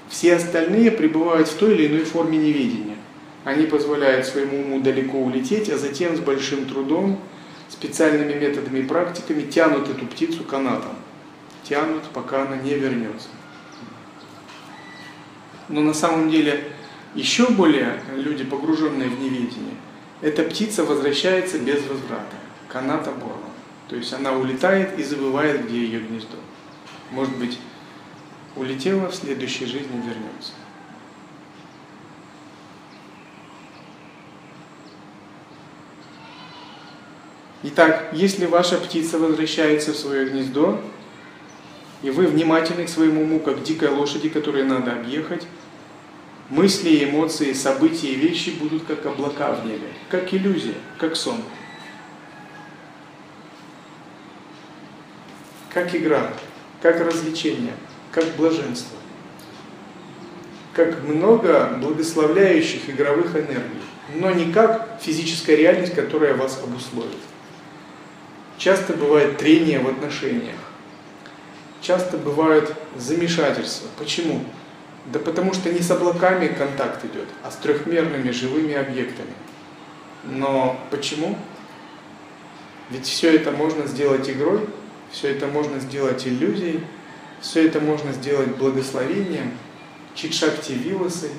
Все 0.07 0.35
остальные 0.35 0.91
пребывают 0.91 1.49
в 1.49 1.55
той 1.55 1.73
или 1.73 1.87
иной 1.87 2.05
форме 2.05 2.37
неведения. 2.37 2.95
Они 3.43 3.65
позволяют 3.65 4.25
своему 4.25 4.61
уму 4.61 4.79
далеко 4.79 5.19
улететь, 5.19 5.69
а 5.69 5.77
затем 5.77 6.15
с 6.15 6.19
большим 6.19 6.65
трудом, 6.65 7.19
специальными 7.69 8.33
методами 8.33 8.79
и 8.79 8.83
практиками 8.83 9.43
тянут 9.43 9.89
эту 9.89 10.05
птицу 10.05 10.43
канатом. 10.43 10.95
Тянут, 11.63 12.03
пока 12.13 12.43
она 12.43 12.57
не 12.57 12.75
вернется. 12.75 13.29
Но 15.67 15.81
на 15.81 15.93
самом 15.93 16.29
деле 16.29 16.71
еще 17.15 17.49
более 17.49 18.01
люди, 18.15 18.43
погруженные 18.43 19.09
в 19.09 19.19
неведение, 19.19 19.75
эта 20.21 20.43
птица 20.43 20.83
возвращается 20.83 21.59
без 21.59 21.81
возврата, 21.87 22.35
канат 22.67 23.07
оборван. 23.07 23.39
То 23.87 23.95
есть 23.95 24.13
она 24.13 24.33
улетает 24.33 24.97
и 24.99 25.03
забывает, 25.03 25.65
где 25.65 25.77
ее 25.77 25.99
гнездо. 25.99 26.37
Может 27.11 27.35
быть, 27.37 27.59
улетела, 28.55 29.09
в 29.09 29.15
следующей 29.15 29.65
жизни 29.65 29.97
вернется. 29.97 30.53
Итак, 37.67 38.09
если 38.11 38.45
ваша 38.45 38.77
птица 38.77 39.17
возвращается 39.17 39.91
в 39.91 39.95
свое 39.95 40.29
гнездо, 40.29 40.79
и 42.03 42.11
вы 42.11 42.27
внимательны 42.27 42.85
к 42.85 42.89
своему 42.89 43.23
уму, 43.23 43.39
как 43.39 43.63
дикой 43.63 43.89
лошади, 43.89 44.29
которую 44.29 44.67
надо 44.67 44.91
объехать, 44.91 45.47
мысли, 46.51 47.03
эмоции, 47.03 47.53
события 47.53 48.09
и 48.09 48.17
вещи 48.17 48.51
будут 48.51 48.83
как 48.83 49.03
облака 49.07 49.53
в 49.53 49.65
небе, 49.65 49.87
как 50.11 50.31
иллюзия, 50.31 50.75
как 50.99 51.15
сон. 51.15 51.37
Как 55.73 55.95
игра, 55.95 56.33
как 56.83 56.99
развлечение, 57.01 57.73
как 58.11 58.25
блаженство. 58.35 58.95
Как 60.75 61.01
много 61.01 61.79
благословляющих 61.81 62.91
игровых 62.91 63.31
энергий, 63.31 63.81
но 64.13 64.29
не 64.29 64.53
как 64.53 64.99
физическая 65.01 65.55
реальность, 65.55 65.95
которая 65.95 66.35
вас 66.35 66.61
обусловит. 66.63 67.17
Часто 68.57 68.93
бывает 68.93 69.37
трение 69.37 69.79
в 69.79 69.87
отношениях. 69.87 70.55
Часто 71.81 72.17
бывают 72.17 72.73
замешательства. 72.97 73.87
Почему? 73.97 74.43
Да 75.05 75.19
потому 75.19 75.53
что 75.53 75.71
не 75.71 75.81
с 75.81 75.91
облаками 75.91 76.47
контакт 76.47 77.05
идет, 77.05 77.27
а 77.43 77.51
с 77.51 77.57
трехмерными 77.57 78.31
живыми 78.31 78.73
объектами. 78.73 79.33
Но 80.23 80.79
почему? 80.89 81.37
Ведь 82.89 83.05
все 83.05 83.35
это 83.35 83.51
можно 83.51 83.85
сделать 83.85 84.29
игрой, 84.29 84.67
все 85.11 85.29
это 85.29 85.47
можно 85.47 85.79
сделать 85.79 86.25
иллюзией, 86.25 86.83
все 87.41 87.67
это 87.67 87.79
можно 87.79 88.11
сделать 88.13 88.55
благословением, 88.57 89.51
чикшакти 90.15 90.71
виласой. 90.71 91.31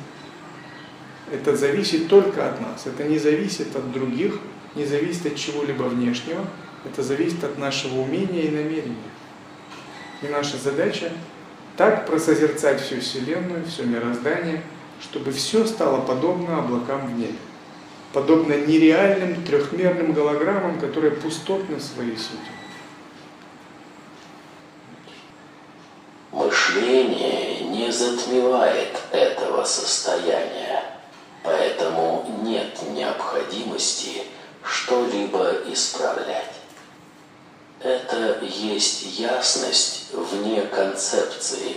Это 1.32 1.56
зависит 1.56 2.08
только 2.08 2.48
от 2.48 2.60
нас, 2.60 2.86
это 2.86 3.02
не 3.02 3.18
зависит 3.18 3.74
от 3.74 3.90
других, 3.90 4.38
не 4.76 4.84
зависит 4.84 5.26
от 5.26 5.36
чего-либо 5.36 5.84
внешнего, 5.84 6.46
это 6.86 7.02
зависит 7.02 7.42
от 7.44 7.58
нашего 7.58 8.00
умения 8.00 8.42
и 8.42 8.50
намерения. 8.50 8.96
И 10.22 10.28
наша 10.28 10.56
задача 10.56 11.12
так 11.76 12.06
просозерцать 12.06 12.80
всю 12.80 13.00
Вселенную, 13.00 13.64
все 13.66 13.84
мироздание, 13.84 14.62
чтобы 15.00 15.32
все 15.32 15.66
стало 15.66 16.00
подобно 16.00 16.58
облакам 16.58 17.06
в 17.06 17.18
небе. 17.18 17.36
Подобно 18.12 18.54
нереальным 18.54 19.44
трехмерным 19.44 20.12
голограммам, 20.12 20.80
которые 20.80 21.12
пустотны 21.12 21.76
в 21.76 21.82
своей 21.82 22.16
сути. 22.16 22.50
Мышление 26.32 27.60
не 27.68 27.90
затмевает 27.92 28.96
этого 29.12 29.64
состояния, 29.64 30.82
поэтому 31.42 32.40
нет 32.42 32.78
необходимости 32.94 34.22
что-либо 34.62 35.52
исправлять. 35.70 36.55
Это 37.86 38.40
есть 38.44 39.16
ясность 39.16 40.12
вне 40.12 40.62
концепции, 40.62 41.76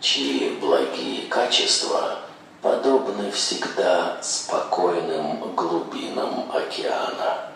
чьи 0.00 0.56
благие 0.58 1.26
качества 1.28 2.20
подобны 2.62 3.30
всегда 3.30 4.16
спокойным 4.22 5.54
глубинам 5.54 6.50
океана. 6.50 7.50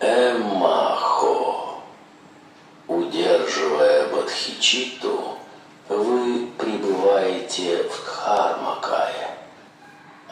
Эммахо. 0.00 1.82
Удерживая 2.88 4.08
Бадхичиту, 4.08 5.36
вы 5.90 6.46
пребываете 6.56 7.82
в 7.82 8.02
Дхармакае 8.06 9.19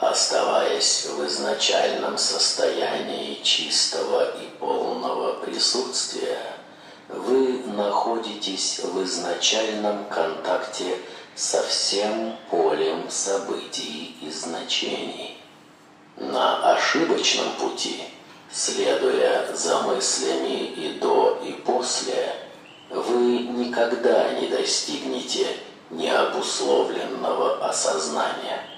оставаясь 0.01 1.07
в 1.07 1.27
изначальном 1.27 2.19
состоянии 2.19 3.41
чистого 3.43 4.31
и 4.41 4.47
полного 4.59 5.41
присутствия, 5.45 6.39
вы 7.09 7.63
находитесь 7.65 8.81
в 8.81 9.03
изначальном 9.03 10.05
контакте 10.07 10.99
со 11.35 11.63
всем 11.63 12.37
полем 12.51 13.11
событий 13.11 14.17
и 14.23 14.31
значений. 14.31 15.39
На 16.17 16.75
ошибочном 16.75 17.53
пути, 17.59 18.03
следуя 18.53 19.53
за 19.55 19.81
мыслями 19.83 20.65
и 20.65 20.99
до, 21.01 21.41
и 21.45 21.53
после, 21.53 22.35
вы 22.91 23.39
никогда 23.39 24.33
не 24.33 24.49
достигнете 24.49 25.47
необусловленного 25.91 27.67
осознания. 27.67 28.78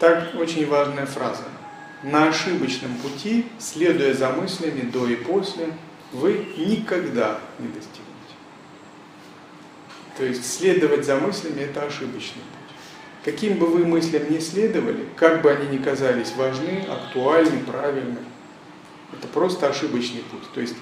Так, 0.00 0.34
очень 0.34 0.66
важная 0.66 1.04
фраза. 1.04 1.44
На 2.02 2.30
ошибочном 2.30 2.94
пути, 2.96 3.44
следуя 3.58 4.14
за 4.14 4.30
мыслями 4.30 4.80
до 4.80 5.06
и 5.06 5.14
после, 5.14 5.74
вы 6.12 6.46
никогда 6.56 7.38
не 7.58 7.66
достигнете. 7.68 8.06
То 10.16 10.24
есть 10.24 10.50
следовать 10.50 11.04
за 11.04 11.16
мыслями– 11.16 11.60
это 11.60 11.82
ошибочный 11.82 12.40
путь. 12.40 12.76
Каким 13.26 13.58
бы 13.58 13.66
вы 13.66 13.84
мыслям 13.84 14.32
ни 14.32 14.38
следовали, 14.38 15.04
как 15.16 15.42
бы 15.42 15.50
они 15.50 15.76
ни 15.76 15.82
казались 15.82 16.32
важны, 16.34 16.86
актуальны, 16.88 17.60
правильны, 17.60 18.20
это 19.12 19.28
просто 19.28 19.68
ошибочный 19.68 20.22
путь. 20.30 20.50
То 20.54 20.62
есть, 20.62 20.76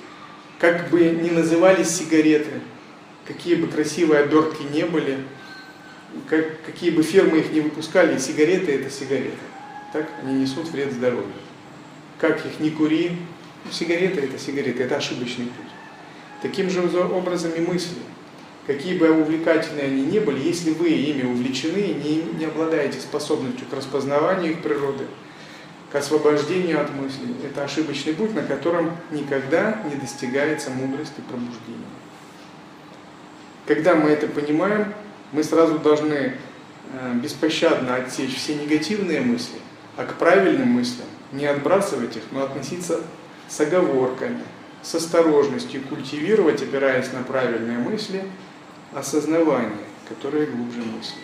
как 0.61 0.91
бы 0.91 1.01
ни 1.01 1.31
назывались 1.31 1.91
сигареты, 1.91 2.61
какие 3.27 3.57
бы 3.57 3.67
красивые 3.67 4.21
обертки 4.21 4.63
не 4.63 4.85
были, 4.85 5.19
как, 6.29 6.63
какие 6.65 6.91
бы 6.91 7.03
фирмы 7.03 7.39
их 7.39 7.53
не 7.53 7.61
выпускали, 7.61 8.19
сигареты 8.19 8.73
это 8.73 8.91
сигареты. 8.91 9.37
Так? 9.93 10.09
Они 10.23 10.41
несут 10.41 10.69
вред 10.69 10.93
здоровью. 10.93 11.33
Как 12.19 12.45
их 12.45 12.61
не 12.61 12.71
кури, 12.71 13.13
сигареты 13.71 14.21
это 14.23 14.39
сигареты, 14.39 14.83
это 14.83 14.97
ошибочный 14.97 15.47
путь. 15.47 15.71
Таким 16.43 16.71
же 16.71 16.83
образом 16.83 17.53
и 17.53 17.61
мысли. 17.61 17.99
Какие 18.67 18.99
бы 18.99 19.11
увлекательные 19.11 19.87
они 19.87 20.03
ни 20.03 20.19
были, 20.19 20.47
если 20.47 20.73
вы 20.73 20.91
ими 20.91 21.23
увлечены, 21.23 21.95
не, 21.95 22.23
не 22.39 22.45
обладаете 22.45 23.01
способностью 23.01 23.67
к 23.67 23.73
распознаванию 23.73 24.53
их 24.53 24.63
природы, 24.63 25.07
к 25.91 25.95
освобождению 25.95 26.83
от 26.83 26.95
мыслей, 26.95 27.35
это 27.43 27.65
ошибочный 27.65 28.13
путь, 28.13 28.35
на 28.35 28.43
котором 28.43 28.95
никогда 29.11 29.83
не 29.89 29.97
достигается 29.97 30.69
мудрость 30.71 31.15
и 31.17 31.23
пробуждение. 31.23 31.89
Когда 33.67 33.95
мы 33.95 34.11
это 34.11 34.27
понимаем, 34.27 34.93
мы 35.33 35.43
сразу 35.45 35.79
должны 35.79 36.35
э, 36.93 37.15
беспощадно 37.15 37.97
отсечь 37.97 38.37
все 38.37 38.55
негативные 38.55 39.21
мысли, 39.21 39.59
а 39.97 40.05
к 40.05 40.15
правильным 40.15 40.69
мыслям 40.69 41.07
не 41.33 41.47
отбрасывать 41.47 42.17
их, 42.17 42.23
но 42.31 42.43
относиться 42.43 43.01
с 43.49 43.61
оговорками, 43.61 44.43
с 44.83 44.95
осторожностью, 44.95 45.83
культивировать, 45.83 46.63
опираясь 46.63 47.13
на 47.13 47.23
правильные 47.23 47.79
мысли, 47.79 48.25
осознавание, 48.95 49.85
которое 50.09 50.47
глубже 50.47 50.81
мысли. 50.81 51.21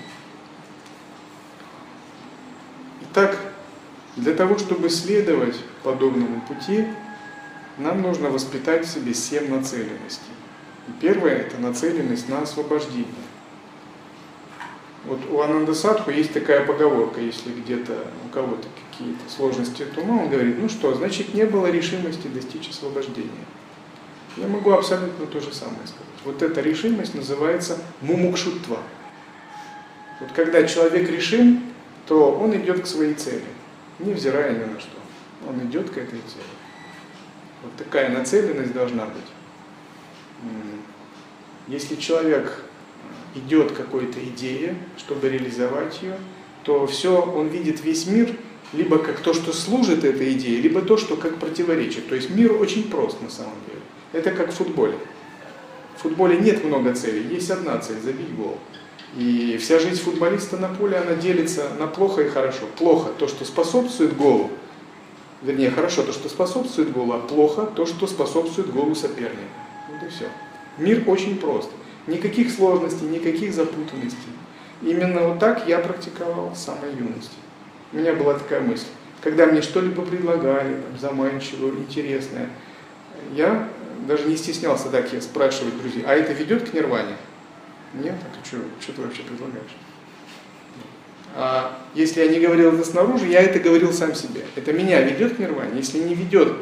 Итак, 3.03 3.39
для 4.17 4.35
того, 4.35 4.59
чтобы 4.59 4.91
следовать 4.91 5.57
подобному 5.83 6.41
пути, 6.43 6.87
нам 7.79 8.03
нужно 8.03 8.29
воспитать 8.29 8.87
в 8.87 8.93
себе 8.93 9.15
семь 9.15 9.51
нацеленностей. 9.51 10.33
И 10.89 10.93
первое– 11.01 11.33
это 11.33 11.59
нацеленность 11.59 12.29
на 12.29 12.43
освобождение. 12.43 13.07
Вот 15.07 15.21
у 15.31 15.41
Ананда 15.41 15.75
Садху 15.75 16.11
есть 16.11 16.33
такая 16.33 16.65
поговорка, 16.65 17.21
если 17.21 17.51
где-то 17.53 18.07
у 18.25 18.29
кого-то 18.33 18.67
какие-то 18.91 19.31
сложности 19.31 19.83
от 19.83 19.99
ума, 19.99 20.23
он 20.23 20.31
говорит, 20.31 20.57
ну 20.59 20.69
что, 20.69 20.95
значит 20.95 21.35
не 21.35 21.45
было 21.45 21.67
решимости 21.71 22.27
достичь 22.27 22.71
освобождения. 22.71 23.31
Я 24.37 24.49
могу 24.49 24.73
абсолютно 24.73 25.27
то 25.27 25.41
же 25.41 25.53
самое 25.53 25.87
сказать. 25.87 26.07
Вот 26.25 26.43
эта 26.43 26.61
решимость 26.63 27.15
называется 27.15 27.79
мумукшутва. 28.01 28.79
Вот 30.21 30.33
когда 30.35 30.65
человек 30.67 31.11
решим, 31.11 31.63
то 32.07 32.33
он 32.33 32.57
идет 32.57 32.83
к 32.83 32.87
своей 32.87 33.15
цели, 33.15 33.45
невзирая 33.99 34.53
ни 34.53 34.73
на 34.73 34.81
что. 34.81 34.97
Он 35.47 35.61
идет 35.67 35.91
к 35.91 35.99
этой 35.99 36.19
цели. 36.21 36.55
Вот 37.63 37.77
такая 37.77 38.09
нацеленность 38.09 38.73
должна 38.73 39.05
быть. 39.05 40.51
Если 41.69 41.97
человек 41.97 42.64
идет 43.35 43.73
какой-то 43.73 44.23
идея, 44.25 44.77
чтобы 44.97 45.29
реализовать 45.29 46.03
ее, 46.03 46.17
то 46.63 46.87
все, 46.87 47.21
он 47.21 47.49
видит 47.49 47.83
весь 47.85 48.07
мир 48.07 48.35
либо 48.73 48.99
как 48.99 49.21
то, 49.21 49.35
что 49.35 49.53
служит 49.53 50.05
этой 50.05 50.33
идее, 50.33 50.61
либо 50.61 50.81
то, 50.83 50.97
что 50.97 51.17
как 51.17 51.37
противоречие. 51.37 52.03
То 52.03 52.15
есть 52.15 52.31
мир 52.31 52.53
очень 52.53 52.91
прост 52.91 53.21
на 53.23 53.31
самом 53.31 53.55
деле. 53.67 53.81
Это 54.13 54.31
как 54.31 54.51
в 54.51 54.55
футболе. 54.55 54.97
В 55.97 56.03
футболе 56.03 56.39
нет 56.39 56.65
много 56.65 56.95
целей, 56.95 57.35
есть 57.35 57.51
одна 57.51 57.79
цель– 57.79 58.01
забить 58.05 58.35
гол. 58.35 58.59
И 59.17 59.59
вся 59.61 59.79
жизнь 59.79 60.03
футболиста 60.03 60.57
на 60.57 60.69
поле, 60.69 60.97
она 60.97 61.15
делится 61.15 61.69
на 61.79 61.87
плохо 61.87 62.23
и 62.23 62.29
хорошо. 62.29 62.67
Плохо 62.77 63.11
то, 63.17 63.29
что 63.29 63.45
способствует 63.45 64.17
голу, 64.17 64.51
вернее, 65.43 65.71
хорошо 65.71 66.03
то, 66.03 66.13
что 66.13 66.29
способствует 66.29 66.93
голу, 66.93 67.13
а 67.13 67.19
плохо 67.21 67.67
то, 67.77 67.87
что 67.87 68.07
способствует 68.09 68.73
голу 68.73 68.95
соперника. 68.95 69.39
Вот 69.89 70.03
и 70.03 70.11
все. 70.11 70.27
Мир 70.79 71.05
очень 71.07 71.39
прост. 71.39 71.71
Никаких 72.07 72.51
сложностей, 72.51 73.07
никаких 73.07 73.55
запутанностей. 73.55 74.19
Именно 74.83 75.29
вот 75.29 75.39
так 75.39 75.67
я 75.67 75.79
практиковал 75.79 76.55
с 76.55 76.65
самой 76.65 76.91
юности. 76.91 77.37
У 77.93 77.97
меня 77.97 78.15
была 78.15 78.35
такая 78.35 78.61
мысль. 78.61 78.87
Когда 79.23 79.47
мне 79.47 79.63
что-либо 79.63 80.03
предлагали, 80.03 80.75
там, 80.75 80.99
заманчивое, 81.01 81.71
интересное, 81.71 82.51
я 83.35 83.69
даже 84.07 84.27
не 84.27 84.37
стеснялся 84.37 84.91
так 84.91 85.13
я 85.13 85.21
спрашивать 85.23 85.81
друзей, 85.81 86.05
а 86.07 86.15
это 86.15 86.33
ведет 86.33 86.69
к 86.69 86.75
нирване? 86.75 87.17
Нет, 87.95 88.17
а 88.21 88.37
ты 88.37 88.47
что, 88.47 88.59
что 88.81 88.93
ты 88.93 89.03
вообще 89.03 89.23
предлагаешь? 89.23 89.77
А 91.37 91.81
если 91.95 92.23
я 92.23 92.29
не 92.29 92.39
говорил 92.39 92.75
это 92.75 92.85
снаружи, 92.85 93.27
я 93.27 93.41
это 93.41 93.59
говорил 93.59 93.93
сам 93.93 94.15
себе. 94.15 94.43
Это 94.57 94.73
меня 94.73 95.01
ведет 95.01 95.37
к 95.37 95.39
нирване. 95.39 95.79
Если 95.79 95.99
не 95.99 96.15
ведет, 96.15 96.53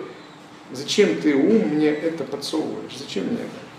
зачем 0.70 1.16
ты 1.16 1.34
ум 1.34 1.68
мне 1.74 1.88
это 1.88 2.24
подсовываешь? 2.24 2.96
Зачем 2.96 3.24
мне 3.24 3.36
это? 3.36 3.71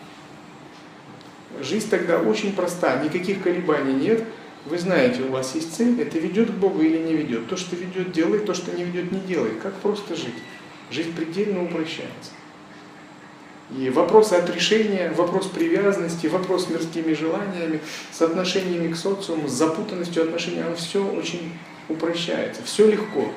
Жизнь 1.64 1.90
тогда 1.90 2.20
очень 2.20 2.54
проста, 2.54 3.02
никаких 3.04 3.42
колебаний 3.42 3.94
нет. 3.94 4.24
Вы 4.66 4.78
знаете, 4.78 5.24
у 5.24 5.32
вас 5.32 5.56
есть 5.56 5.76
цель, 5.76 6.00
это 6.02 6.20
ведет 6.20 6.50
к 6.52 6.54
Богу 6.54 6.82
или 6.82 6.98
не 6.98 7.14
ведет. 7.14 7.48
То, 7.48 7.56
что 7.56 7.76
ведет, 7.76 8.12
делай, 8.12 8.40
то, 8.40 8.54
что 8.54 8.76
не 8.76 8.84
ведет, 8.84 9.12
не 9.12 9.20
делай. 9.20 9.52
Как 9.62 9.74
просто 9.76 10.16
жить? 10.16 10.36
Жизнь 10.92 11.14
предельно 11.14 11.64
упрощается. 11.64 12.32
И 13.78 13.90
вопрос 13.90 14.32
отрешения, 14.34 15.12
вопрос 15.14 15.48
привязанности, 15.48 16.28
вопрос 16.28 16.70
мирскими 16.70 17.14
желаниями, 17.14 17.80
с 18.12 18.22
отношениями 18.22 18.92
к 18.92 18.96
социуму, 18.96 19.48
с 19.48 19.54
запутанностью 19.54 20.24
отношений, 20.24 20.62
оно 20.62 20.76
все 20.76 21.04
очень 21.04 21.54
упрощается, 21.90 22.62
все 22.64 22.90
легко. 22.90 23.32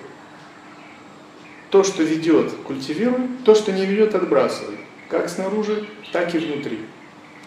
То, 1.71 1.85
что 1.85 2.03
ведет, 2.03 2.53
культивируй, 2.65 3.29
то, 3.45 3.55
что 3.55 3.73
не 3.73 3.87
ведет, 3.87 4.15
отбрасывай. 4.15 4.79
Как 5.09 5.29
снаружи, 5.29 5.87
так 6.13 6.35
и 6.35 6.39
внутри. 6.39 6.81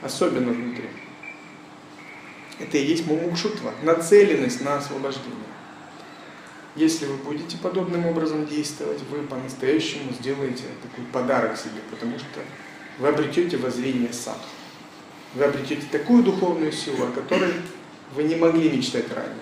Особенно 0.02 0.52
внутри. 0.52 0.90
Это 2.60 2.78
и 2.78 2.86
есть 2.86 3.06
мумукшутва, 3.06 3.74
нацеленность 3.84 4.62
на 4.62 4.78
освобождение. 4.78 5.36
Если 6.76 7.06
вы 7.06 7.16
будете 7.16 7.58
подобным 7.58 8.06
образом 8.06 8.46
действовать, 8.46 9.02
вы 9.10 9.24
по-настоящему 9.24 10.14
сделаете 10.14 10.64
такой 10.82 11.04
подарок 11.06 11.58
себе, 11.58 11.82
потому 11.90 12.20
что 12.20 12.40
вы 13.00 13.08
обретете 13.08 13.58
воззрение 13.58 14.14
сам. 14.14 14.38
Вы 15.36 15.46
обретете 15.46 15.86
такую 15.92 16.24
духовную 16.24 16.72
силу, 16.72 17.08
о 17.08 17.12
которой 17.12 17.54
вы 18.16 18.24
не 18.24 18.36
могли 18.36 18.70
мечтать 18.70 19.12
ранее. 19.14 19.36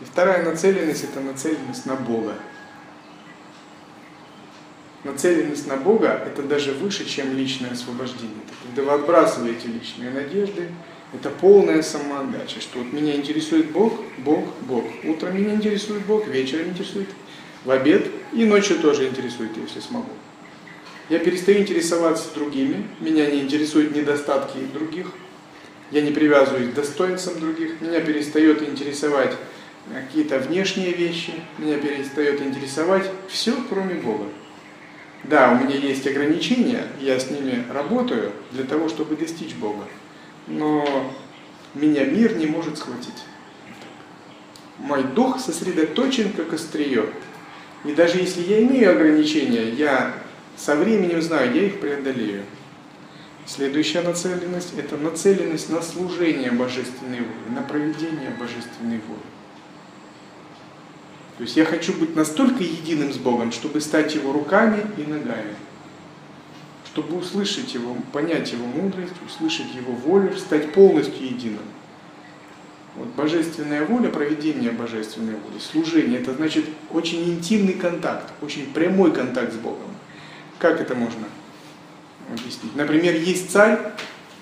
И 0.00 0.04
вторая 0.04 0.44
нацеленность– 0.44 1.04
это 1.04 1.20
нацеленность 1.20 1.86
на 1.86 1.94
Бога. 1.96 2.34
Нацеленность 5.04 5.66
на 5.66 5.76
Бога– 5.76 6.08
это 6.26 6.42
даже 6.42 6.72
выше, 6.72 7.04
чем 7.04 7.36
личное 7.36 7.70
освобождение. 7.70 8.42
Когда 8.64 8.82
вы 8.82 8.92
отбрасываете 9.00 9.68
личные 9.68 10.10
надежды, 10.10 10.68
это 11.14 11.28
полная 11.30 11.82
самоотдача, 11.82 12.60
что 12.60 12.78
вот 12.78 12.92
меня 12.92 13.14
интересует 13.14 13.70
Бог, 13.70 14.00
Бог, 14.18 14.44
Бог. 14.62 14.84
Утром 15.04 15.36
меня 15.36 15.54
интересует 15.54 16.06
Бог, 16.06 16.26
вечером 16.26 16.70
интересует, 16.70 17.08
в 17.64 17.70
обед 17.70 18.06
и 18.32 18.44
ночью 18.44 18.78
тоже 18.78 19.08
интересует, 19.08 19.50
если 19.56 19.80
смогу. 19.80 20.10
Я 21.08 21.18
перестаю 21.18 21.58
интересоваться 21.58 22.32
другими, 22.34 22.86
меня 23.00 23.26
не 23.30 23.40
интересуют 23.40 23.94
недостатки 23.94 24.58
других, 24.72 25.08
я 25.90 26.00
не 26.00 26.10
привязываюсь 26.10 26.70
к 26.70 26.74
достоинствам 26.74 27.40
других, 27.40 27.80
меня 27.80 28.00
перестает 28.00 28.62
интересовать 28.62 29.36
какие-то 29.92 30.38
внешние 30.38 30.92
вещи, 30.92 31.34
меня 31.58 31.76
перестает 31.76 32.40
интересовать 32.40 33.10
все, 33.28 33.52
кроме 33.68 33.96
Бога. 33.96 34.24
Да, 35.24 35.52
у 35.52 35.64
меня 35.64 35.76
есть 35.76 36.06
ограничения, 36.06 36.86
я 37.00 37.18
с 37.18 37.30
ними 37.30 37.64
работаю 37.72 38.32
для 38.50 38.64
того, 38.64 38.88
чтобы 38.88 39.16
достичь 39.16 39.54
Бога, 39.54 39.84
но 40.48 41.14
меня 41.74 42.04
мир 42.04 42.36
не 42.36 42.46
может 42.46 42.78
схватить. 42.78 43.24
Мой 44.78 45.04
дух 45.04 45.38
сосредоточен 45.38 46.32
как 46.32 46.52
острие. 46.52 47.06
И 47.84 47.92
даже 47.92 48.18
если 48.18 48.42
я 48.42 48.62
имею 48.62 48.90
ограничения, 48.90 49.70
я 49.70 50.12
со 50.56 50.74
временем 50.74 51.22
знаю, 51.22 51.54
я 51.54 51.66
их 51.66 51.80
преодолею. 51.80 52.42
Следующая 53.46 54.02
нацеленность– 54.02 54.74
это 54.78 54.96
нацеленность 54.96 55.68
на 55.68 55.82
служение 55.82 56.50
Божественной 56.50 57.18
воли, 57.18 57.54
на 57.54 57.62
проведение 57.62 58.30
Божественной 58.38 59.00
воли. 59.08 59.31
То 61.42 61.44
есть 61.44 61.56
я 61.56 61.64
хочу 61.64 61.92
быть 61.94 62.14
настолько 62.14 62.62
единым 62.62 63.12
с 63.12 63.16
Богом, 63.16 63.50
чтобы 63.50 63.80
стать 63.80 64.14
Его 64.14 64.32
руками 64.32 64.86
и 64.96 65.02
ногами, 65.02 65.56
чтобы 66.86 67.18
услышать 67.18 67.74
Его, 67.74 67.96
понять 68.12 68.52
Его 68.52 68.64
мудрость, 68.64 69.14
услышать 69.26 69.74
Его 69.74 69.92
волю, 69.92 70.36
стать 70.36 70.72
полностью 70.72 71.24
единым. 71.26 71.64
Вот 72.94 73.08
божественная 73.16 73.84
воля, 73.84 74.08
проведение 74.08 74.70
божественной 74.70 75.32
воли, 75.32 75.58
служение– 75.58 76.20
это 76.22 76.32
значит 76.32 76.64
очень 76.90 77.24
интимный 77.24 77.74
контакт, 77.74 78.30
очень 78.40 78.72
прямой 78.72 79.12
контакт 79.12 79.52
с 79.52 79.56
Богом. 79.56 79.90
Как 80.60 80.80
это 80.80 80.94
можно 80.94 81.26
объяснить? 82.30 82.76
Например, 82.76 83.16
есть 83.16 83.50
царь, 83.50 83.80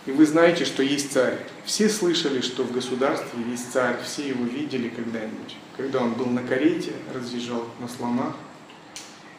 и 0.06 0.12
вы 0.12 0.24
знаете, 0.24 0.64
что 0.64 0.82
есть 0.82 1.12
царь. 1.12 1.38
Все 1.64 1.88
слышали, 1.88 2.40
что 2.40 2.64
в 2.64 2.72
государстве 2.72 3.42
есть 3.50 3.70
царь, 3.72 3.96
все 4.04 4.28
его 4.28 4.44
видели 4.44 4.88
когда-нибудь. 4.88 5.56
Когда 5.76 6.00
он 6.00 6.14
был 6.14 6.26
на 6.26 6.42
карете, 6.42 6.92
разъезжал 7.14 7.66
на 7.80 7.88
слонах. 7.88 8.34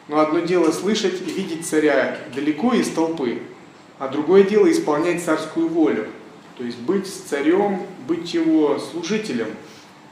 Но 0.08 0.20
одно 0.20 0.40
дело 0.40 0.70
слышать 0.70 1.20
и 1.20 1.30
видеть 1.32 1.66
царя 1.66 2.18
далеко 2.34 2.74
из 2.74 2.88
толпы, 2.90 3.42
а 3.98 4.08
другое 4.08 4.44
дело 4.44 4.70
исполнять 4.70 5.24
царскую 5.24 5.68
волю. 5.68 6.08
То 6.56 6.64
есть 6.64 6.78
быть 6.78 7.06
царем, 7.06 7.86
быть 8.06 8.34
его 8.34 8.78
служителем. 8.78 9.48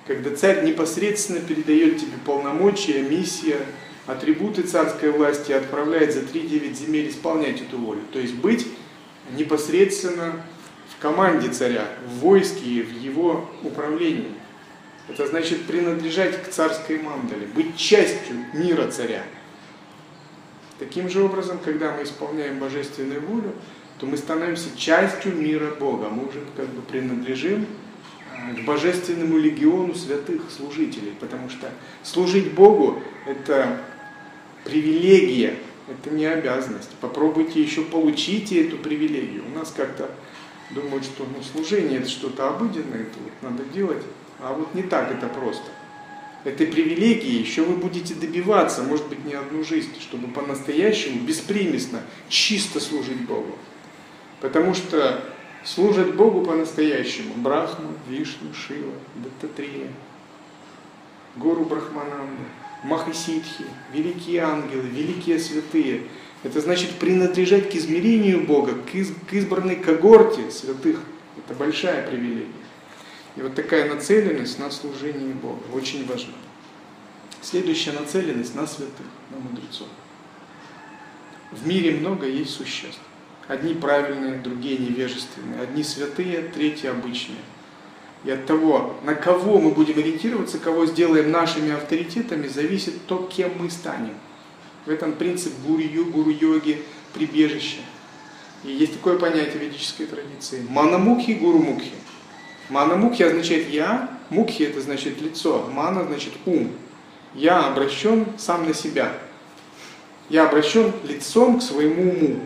Когда 0.06 0.34
царь 0.34 0.64
непосредственно 0.64 1.40
передает 1.40 1.98
тебе 1.98 2.16
полномочия, 2.24 3.02
миссия, 3.02 3.58
атрибуты 4.06 4.62
царской 4.62 5.10
власти 5.10 5.52
отправляет 5.52 6.12
за 6.12 6.20
3-9 6.20 6.74
земель 6.74 7.10
исполнять 7.10 7.60
эту 7.60 7.78
волю. 7.78 8.00
То 8.12 8.18
есть 8.18 8.34
быть 8.34 8.66
непосредственно 9.36 10.42
в 10.88 11.02
команде 11.02 11.48
царя, 11.48 11.86
в 12.06 12.18
войске 12.20 12.64
и 12.64 12.82
в 12.82 12.92
его 13.00 13.48
управлении. 13.62 14.32
Это 15.08 15.26
значит 15.26 15.64
принадлежать 15.66 16.42
к 16.42 16.48
царской 16.48 16.98
мандале, 16.98 17.46
быть 17.46 17.76
частью 17.76 18.36
мира 18.52 18.88
царя. 18.88 19.24
Таким 20.78 21.08
же 21.08 21.22
образом, 21.22 21.58
когда 21.64 21.92
мы 21.92 22.04
исполняем 22.04 22.58
божественную 22.58 23.20
волю, 23.20 23.52
то 23.98 24.06
мы 24.06 24.16
становимся 24.16 24.74
частью 24.76 25.34
мира 25.36 25.74
Бога. 25.78 26.08
Мы 26.08 26.26
уже 26.26 26.40
как 26.56 26.66
бы 26.68 26.80
принадлежим 26.80 27.66
а, 28.34 28.54
к 28.54 28.64
божественному 28.64 29.36
легиону 29.36 29.94
святых 29.94 30.42
служителей, 30.50 31.12
потому 31.20 31.50
что 31.50 31.68
служить 32.02 32.52
Богу– 32.52 33.02
это 33.26 33.78
привилегия, 34.64 35.56
это 35.90 36.14
не 36.14 36.26
обязанность. 36.26 36.90
Попробуйте 37.00 37.62
еще 37.62 37.82
получите 37.82 38.66
эту 38.66 38.76
привилегию. 38.78 39.44
У 39.52 39.58
нас 39.58 39.72
как-то 39.76 40.10
думают, 40.70 41.04
что 41.04 41.24
ну, 41.24 41.42
служение 41.42 41.98
это 41.98 42.08
что-то 42.08 42.48
обыденное, 42.48 43.02
это 43.02 43.18
вот 43.18 43.32
надо 43.42 43.64
делать, 43.74 44.02
а 44.38 44.54
вот 44.54 44.74
не 44.74 44.82
так 44.82 45.10
это 45.10 45.26
просто. 45.26 45.68
Этой 46.44 46.68
привилегии 46.68 47.38
еще 47.38 47.62
вы 47.62 47.74
будете 47.74 48.14
добиваться, 48.14 48.82
может 48.82 49.06
быть, 49.08 49.24
не 49.24 49.34
одну 49.34 49.62
жизнь, 49.62 49.92
чтобы 50.00 50.28
по-настоящему, 50.28 51.20
беспримесно, 51.26 52.00
чисто 52.28 52.80
служить 52.80 53.26
Богу. 53.26 53.58
Потому 54.40 54.72
что 54.74 55.22
служат 55.64 56.14
Богу 56.14 56.42
по-настоящему 56.42 57.34
Брахма, 57.34 57.92
Вишну, 58.08 58.54
Шива, 58.54 58.94
Даттатрия, 59.16 59.88
Гуру 61.36 61.64
Брахмананда– 61.64 62.44
Махасидхи, 62.82 63.64
великие 63.92 64.40
ангелы, 64.40 64.82
великие 64.88 65.38
святые. 65.38 66.02
Это 66.42 66.60
значит 66.60 66.92
принадлежать 66.98 67.70
к 67.70 67.74
измерению 67.74 68.46
Бога, 68.46 68.72
к, 68.74 68.94
из, 68.94 69.12
к 69.28 69.34
избранной 69.34 69.76
когорте 69.76 70.50
святых. 70.50 71.00
Это 71.36 71.54
большая 71.54 72.08
привилегия. 72.08 72.46
И 73.36 73.42
вот 73.42 73.54
такая 73.54 73.92
нацеленность 73.92 74.58
на 74.58 74.70
служение 74.70 75.34
Бога 75.34 75.62
очень 75.72 76.06
важна. 76.06 76.34
Следующая 77.42 77.92
нацеленность 77.92 78.54
на 78.54 78.66
святых, 78.66 79.06
на 79.30 79.38
мудрецов. 79.38 79.88
В 81.52 81.66
мире 81.66 81.92
много 81.92 82.26
есть 82.26 82.50
существ. 82.50 83.00
Одни 83.48 83.74
правильные, 83.74 84.38
другие 84.38 84.78
невежественные. 84.78 85.60
Одни 85.60 85.82
святые, 85.82 86.42
третьи 86.42 86.86
обычные. 86.86 87.38
И 88.24 88.30
от 88.30 88.46
того, 88.46 88.96
на 89.02 89.14
кого 89.14 89.58
мы 89.58 89.70
будем 89.70 89.98
ориентироваться, 89.98 90.58
кого 90.58 90.86
сделаем 90.86 91.30
нашими 91.30 91.72
авторитетами, 91.72 92.48
зависит 92.48 93.06
то, 93.06 93.28
кем 93.34 93.52
мы 93.58 93.70
станем. 93.70 94.14
В 94.84 94.90
этом 94.90 95.12
принцип 95.12 95.52
гуру, 95.66 95.82
гуру 96.10 96.30
йоги, 96.30 96.82
прибежище. 97.14 97.78
И 98.62 98.72
есть 98.72 98.94
такое 98.94 99.18
понятие 99.18 99.58
в 99.58 99.62
ведической 99.62 100.06
традиции. 100.06 100.64
Манамукхи, 100.68 101.32
гуру 101.32 101.58
мукхи. 101.58 101.92
Манамукхи 102.68 103.22
означает 103.22 103.70
я, 103.70 104.10
мукхи 104.28 104.64
это 104.64 104.80
значит 104.82 105.20
лицо, 105.20 105.66
мана 105.72 106.04
значит 106.04 106.34
ум. 106.44 106.70
Я 107.34 107.66
обращен 107.66 108.26
сам 108.36 108.66
на 108.66 108.74
себя. 108.74 109.12
Я 110.28 110.46
обращен 110.46 110.92
лицом 111.04 111.58
к 111.58 111.62
своему 111.62 112.12
уму, 112.12 112.40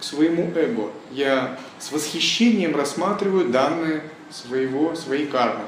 к 0.00 0.04
своему 0.04 0.52
эго. 0.54 0.90
Я 1.12 1.58
с 1.78 1.92
восхищением 1.92 2.74
рассматриваю 2.74 3.48
данные 3.48 4.02
своего, 4.32 4.94
своей 4.94 5.26
кармы 5.26 5.64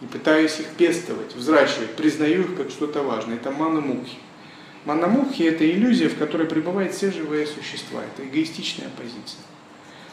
и 0.00 0.06
пытаюсь 0.06 0.60
их 0.60 0.66
пестовать, 0.76 1.34
взращивать, 1.34 1.96
признаю 1.96 2.42
их 2.42 2.56
как 2.56 2.70
что-то 2.70 3.02
важное. 3.02 3.36
Это 3.36 3.50
мана-мукхи. 3.50 4.18
Мана-мукхи– 4.84 5.42
это 5.44 5.68
иллюзия, 5.68 6.08
в 6.08 6.18
которой 6.18 6.46
пребывают 6.46 6.94
все 6.94 7.10
живые 7.10 7.46
существа. 7.46 8.02
Это 8.04 8.26
эгоистичная 8.28 8.88
позиция. 8.96 9.40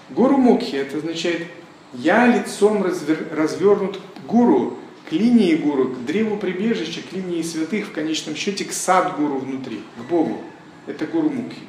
Гуру-мукхи– 0.09 0.75
это 0.77 0.97
означает 0.97 1.47
«я 1.93 2.25
лицом 2.25 2.81
развер... 2.83 3.27
развернут 3.31 3.97
к 3.97 4.25
гуру, 4.25 4.79
к 5.09 5.11
линии 5.11 5.55
гуру, 5.55 5.89
к 5.89 6.05
древу 6.05 6.37
прибежища, 6.37 7.01
к 7.01 7.13
линии 7.13 7.41
святых, 7.43 7.87
в 7.87 7.91
конечном 7.91 8.35
счете 8.35 8.65
к 8.65 8.73
сад-гуру 8.73 9.37
внутри, 9.37 9.81
к 9.97 10.09
Богу». 10.09 10.41
Это 10.87 11.05
гуру-мукхи. 11.05 11.61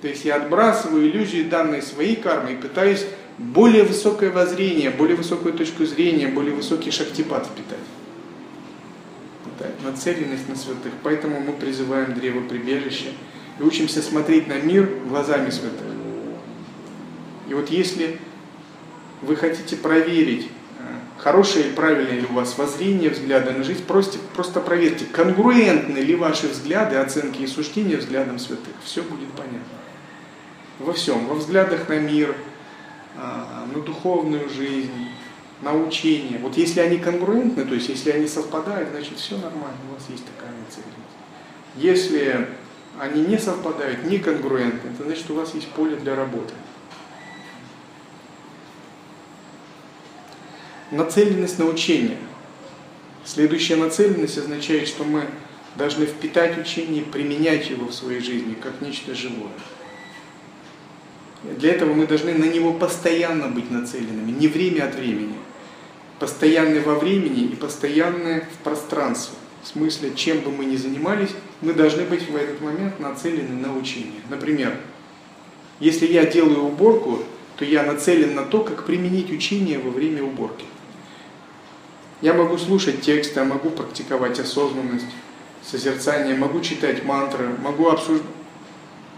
То 0.00 0.08
есть 0.08 0.24
я 0.24 0.36
отбрасываю 0.36 1.08
иллюзии 1.08 1.42
данной 1.42 1.80
своей 1.80 2.16
кармы 2.16 2.54
и 2.54 2.56
пытаюсь 2.56 3.06
более 3.38 3.84
высокое 3.84 4.30
воззрение, 4.30 4.90
более 4.90 5.16
высокую 5.16 5.54
точку 5.54 5.84
зрения, 5.84 6.28
более 6.28 6.54
высокий 6.54 6.90
шактипад 6.90 7.46
впитать. 7.46 7.78
Питать. 9.44 9.82
Нацеленность 9.82 10.48
на 10.48 10.56
святых. 10.56 10.92
Поэтому 11.02 11.40
мы 11.40 11.52
призываем 11.52 12.14
древо 12.14 12.46
прибежища 12.46 13.08
и 13.58 13.62
учимся 13.62 14.02
смотреть 14.02 14.48
на 14.48 14.58
мир 14.58 14.90
глазами 15.08 15.50
святых. 15.50 15.86
И 17.48 17.54
вот 17.54 17.70
если 17.70 18.18
вы 19.20 19.36
хотите 19.36 19.76
проверить, 19.76 20.48
э, 20.78 20.82
хорошее 21.18 21.66
или 21.66 21.74
правильное 21.74 22.20
ли 22.20 22.26
у 22.28 22.34
вас 22.34 22.56
воззрение, 22.58 23.10
взгляды 23.10 23.52
на 23.52 23.64
жизнь, 23.64 23.84
просто, 23.84 24.18
просто 24.34 24.60
проверьте, 24.60 25.04
конгруентны 25.06 25.98
ли 25.98 26.14
ваши 26.14 26.48
взгляды, 26.48 26.96
оценки 26.96 27.42
и 27.42 27.46
суждения 27.46 27.96
взглядам 27.96 28.38
святых. 28.38 28.74
Все 28.84 29.02
будет 29.02 29.30
понятно. 29.32 29.60
Во 30.78 30.92
всем, 30.92 31.26
во 31.26 31.34
взглядах 31.34 31.88
на 31.88 31.98
мир, 31.98 32.34
на 33.16 33.82
духовную 33.82 34.48
жизнь, 34.48 35.08
на 35.62 35.74
учение. 35.74 36.38
Вот 36.38 36.56
если 36.56 36.80
они 36.80 36.98
конгруентны, 36.98 37.64
то 37.64 37.74
есть 37.74 37.88
если 37.88 38.10
они 38.10 38.26
совпадают, 38.26 38.90
значит 38.90 39.18
все 39.18 39.36
нормально, 39.36 39.78
у 39.90 39.94
вас 39.94 40.04
есть 40.10 40.24
такая 40.26 40.50
нацеленность. 40.50 41.12
Если 41.76 42.48
они 42.98 43.22
не 43.22 43.38
совпадают, 43.38 44.04
не 44.04 44.18
конгруентны, 44.18 44.90
это 44.90 45.04
значит 45.04 45.30
у 45.30 45.34
вас 45.34 45.54
есть 45.54 45.68
поле 45.68 45.96
для 45.96 46.14
работы. 46.14 46.52
Нацеленность 50.90 51.58
на 51.58 51.66
учение. 51.66 52.18
Следующая 53.24 53.76
нацеленность 53.76 54.36
означает, 54.36 54.88
что 54.88 55.04
мы 55.04 55.24
должны 55.76 56.06
впитать 56.06 56.58
учение, 56.58 57.02
применять 57.02 57.70
его 57.70 57.86
в 57.86 57.94
своей 57.94 58.20
жизни 58.20 58.54
как 58.54 58.80
нечто 58.82 59.14
живое. 59.14 59.52
Для 61.44 61.72
этого 61.72 61.92
мы 61.92 62.06
должны 62.06 62.34
на 62.34 62.44
него 62.44 62.72
постоянно 62.72 63.48
быть 63.48 63.70
нацеленными, 63.70 64.30
не 64.30 64.46
время 64.46 64.84
от 64.84 64.94
времени. 64.94 65.34
Постоянны 66.18 66.80
во 66.80 66.94
времени 66.94 67.44
и 67.44 67.56
постоянны 67.56 68.44
в 68.52 68.64
пространстве. 68.64 69.34
В 69.62 69.68
смысле, 69.68 70.12
чем 70.14 70.40
бы 70.40 70.52
мы 70.52 70.64
ни 70.64 70.76
занимались, 70.76 71.30
мы 71.60 71.72
должны 71.72 72.04
быть 72.04 72.28
в 72.28 72.36
этот 72.36 72.60
момент 72.60 73.00
нацелены 73.00 73.54
на 73.54 73.76
учение. 73.76 74.20
Например, 74.28 74.76
если 75.80 76.06
я 76.06 76.24
делаю 76.26 76.64
уборку, 76.64 77.20
то 77.56 77.64
я 77.64 77.82
нацелен 77.82 78.34
на 78.34 78.44
то, 78.44 78.60
как 78.60 78.84
применить 78.84 79.30
учение 79.30 79.78
во 79.78 79.90
время 79.90 80.22
уборки. 80.22 80.64
Я 82.20 82.34
могу 82.34 82.56
слушать 82.56 83.00
тексты, 83.00 83.40
я 83.40 83.44
могу 83.44 83.70
практиковать 83.70 84.38
осознанность, 84.38 85.06
созерцание, 85.64 86.36
могу 86.36 86.60
читать 86.60 87.04
мантры, 87.04 87.48
могу 87.62 87.88
обсуж... 87.88 88.20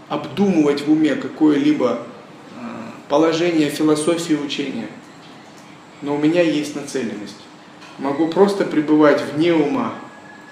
обдумывать 0.09 0.81
в 0.81 0.91
уме 0.91 1.15
какое-либо 1.15 2.07
положение 3.09 3.69
философии 3.69 4.33
учения. 4.33 4.87
Но 6.01 6.15
у 6.15 6.17
меня 6.17 6.41
есть 6.41 6.75
нацеленность. 6.75 7.37
Могу 7.97 8.27
просто 8.27 8.65
пребывать 8.65 9.21
вне 9.21 9.53
ума, 9.53 9.95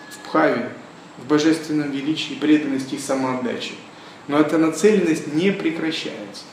в 0.09 0.27
пхаве, 0.27 0.69
в 1.17 1.27
божественном 1.27 1.91
величии, 1.91 2.35
преданности 2.35 2.95
и 2.95 2.99
самоотдаче. 2.99 3.73
Но 4.27 4.39
эта 4.39 4.57
нацеленность 4.57 5.33
не 5.33 5.51
прекращается. 5.51 6.43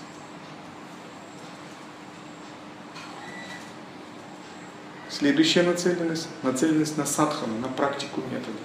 Следующая 5.09 5.63
нацеленность– 5.63 6.29
нацеленность 6.43 6.97
на 6.97 7.05
садхану, 7.05 7.59
на 7.59 7.69
практику 7.69 8.23
метода. 8.23 8.59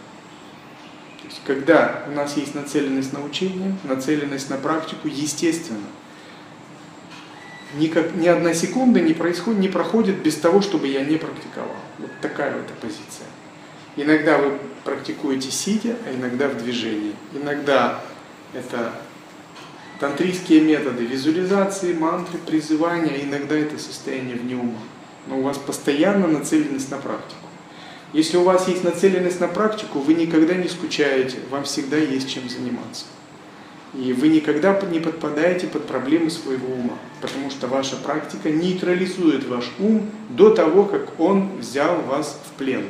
То 1.22 1.28
есть, 1.28 1.42
когда 1.46 2.06
у 2.08 2.12
нас 2.12 2.38
есть 2.38 2.56
нацеленность 2.56 3.12
на 3.12 3.22
учение, 3.24 3.76
нацеленность 3.84 4.50
на 4.50 4.58
практику, 4.58 5.08
естественно– 5.08 5.86
никак, 7.78 8.16
ни 8.16 8.28
одна 8.28 8.54
секунда 8.54 9.00
не, 9.00 9.14
происходит, 9.14 9.60
не 9.60 9.70
проходит 9.70 10.22
без 10.22 10.36
того, 10.36 10.62
чтобы 10.62 10.88
я 10.88 11.04
не 11.04 11.18
практиковал. 11.18 11.76
Вот 12.00 12.12
такая 12.22 12.56
вот 12.56 12.68
позиция. 12.82 13.28
Иногда 13.96 14.38
вы 14.38 14.58
практикуете 14.84 15.52
сидя, 15.52 15.96
а 16.06 16.14
иногда 16.14 16.48
в 16.50 16.58
движении. 16.58 17.14
Иногда 17.34 18.02
это 18.54 18.94
тантрийские 20.00 20.62
методы 20.62 21.06
визуализации, 21.06 21.94
мантры, 21.94 22.38
призывания, 22.40 23.14
а 23.14 23.24
иногда 23.24 23.56
это 23.56 23.78
состояние 23.78 24.36
вне 24.36 24.56
ума. 24.56 24.80
Но 25.28 25.40
у 25.40 25.42
вас 25.42 25.58
постоянно 25.58 26.28
нацеленность 26.28 26.92
на 26.92 26.98
практику. 26.98 27.40
Если 28.14 28.38
у 28.38 28.44
вас 28.44 28.68
есть 28.68 28.84
нацеленность 28.84 29.40
на 29.40 29.48
практику, 29.48 30.00
вы 30.00 30.14
никогда 30.14 30.54
не 30.54 30.70
скучаете, 30.70 31.38
вам 31.50 31.64
всегда 31.64 31.98
есть 31.98 32.30
чем 32.30 32.48
заниматься. 32.48 33.06
И 33.98 34.12
вы 34.12 34.28
никогда 34.28 34.80
не 34.92 35.00
подпадаете 35.00 35.68
под 35.68 35.88
проблемы 35.88 36.30
своего 36.30 36.74
ума, 36.74 36.98
потому 37.22 37.50
что 37.50 37.68
ваша 37.68 37.96
практика 37.96 38.50
нейтрализует 38.50 39.48
ваш 39.48 39.72
ум 39.80 40.10
до 40.30 40.50
того, 40.50 40.84
как 40.84 41.18
он 41.20 41.58
взял 41.60 42.02
вас 42.02 42.40
в 42.46 42.58
плен. 42.58 42.84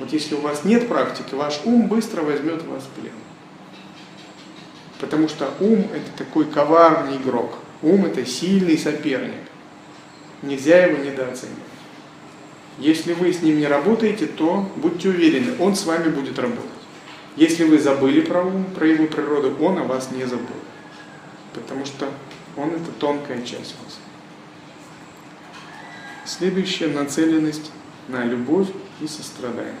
Вот 0.00 0.12
если 0.12 0.34
у 0.34 0.40
вас 0.40 0.64
нет 0.64 0.88
практики, 0.88 1.34
ваш 1.34 1.60
ум 1.64 1.86
быстро 1.86 2.22
возьмет 2.22 2.64
вас 2.64 2.82
в 2.82 3.00
плен. 3.00 3.12
Потому 4.98 5.28
что 5.28 5.52
ум 5.60 5.86
это 5.94 6.10
такой 6.18 6.46
коварный 6.46 7.16
игрок. 7.16 7.54
Ум 7.82 8.04
это 8.06 8.26
сильный 8.26 8.78
соперник. 8.78 9.34
Нельзя 10.42 10.86
его 10.86 11.02
недооценивать. 11.04 11.58
Если 12.78 13.12
вы 13.12 13.32
с 13.32 13.42
ним 13.42 13.58
не 13.58 13.66
работаете, 13.66 14.26
то 14.26 14.68
будьте 14.76 15.10
уверены, 15.10 15.52
он 15.60 15.76
с 15.76 15.84
вами 15.84 16.08
будет 16.08 16.38
работать. 16.38 16.79
Если 17.36 17.64
вы 17.64 17.78
забыли 17.78 18.20
про 18.20 18.42
ум, 18.42 18.64
про 18.74 18.86
его 18.86 19.06
природу, 19.06 19.56
он 19.60 19.78
о 19.78 19.84
вас 19.84 20.10
не 20.10 20.24
забыл. 20.24 20.56
Потому 21.54 21.84
что 21.84 22.08
он 22.56 22.70
это 22.70 22.90
тонкая 22.98 23.42
часть 23.42 23.74
вас. 23.84 23.98
Следующая 26.26 26.88
нацеленность 26.88 27.70
на 28.08 28.24
любовь 28.24 28.68
и 29.00 29.06
сострадание. 29.06 29.74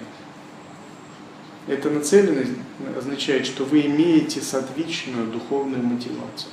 Эта 1.66 1.90
нацеленность 1.90 2.52
означает, 2.96 3.46
что 3.46 3.64
вы 3.64 3.82
имеете 3.82 4.40
соответственную 4.40 5.28
духовную 5.28 5.82
мотивацию. 5.82 6.52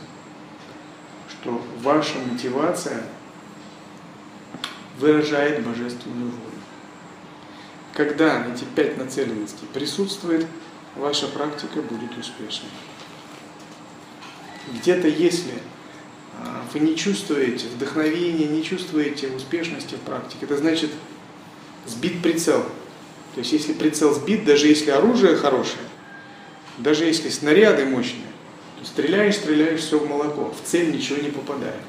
Что 1.29 1.61
ваша 1.81 2.19
мотивация 2.19 3.03
выражает 4.99 5.65
божественную 5.65 6.29
волю. 6.29 6.61
Когда 7.93 8.45
эти 8.45 8.63
пять 8.75 8.97
нацеленностей 8.97 9.67
присутствуют, 9.73 10.45
ваша 10.97 11.27
практика 11.27 11.81
будет 11.81 12.17
успешной. 12.17 12.69
Где-то 14.73 15.07
если 15.07 15.53
а, 16.39 16.65
вы 16.73 16.79
не 16.81 16.95
чувствуете 16.95 17.67
вдохновения, 17.67 18.47
не 18.47 18.63
чувствуете 18.63 19.29
успешности 19.29 19.95
в 19.95 19.99
практике, 19.99 20.39
это 20.41 20.57
значит 20.57 20.91
сбит 21.85 22.21
прицел. 22.21 22.63
То 23.33 23.39
есть 23.39 23.51
если 23.51 23.73
прицел 23.73 24.13
сбит, 24.13 24.45
даже 24.45 24.67
если 24.67 24.91
оружие 24.91 25.35
хорошее, 25.35 25.83
даже 26.77 27.05
если 27.05 27.29
снаряды 27.29 27.85
мощные, 27.85 28.27
то 28.79 28.85
стреляешь, 28.85 29.35
стреляешь 29.35 29.79
все 29.79 29.99
в 29.99 30.07
молоко, 30.07 30.51
в 30.51 30.67
цель 30.67 30.91
ничего 30.91 31.21
не 31.21 31.29
попадает. 31.29 31.81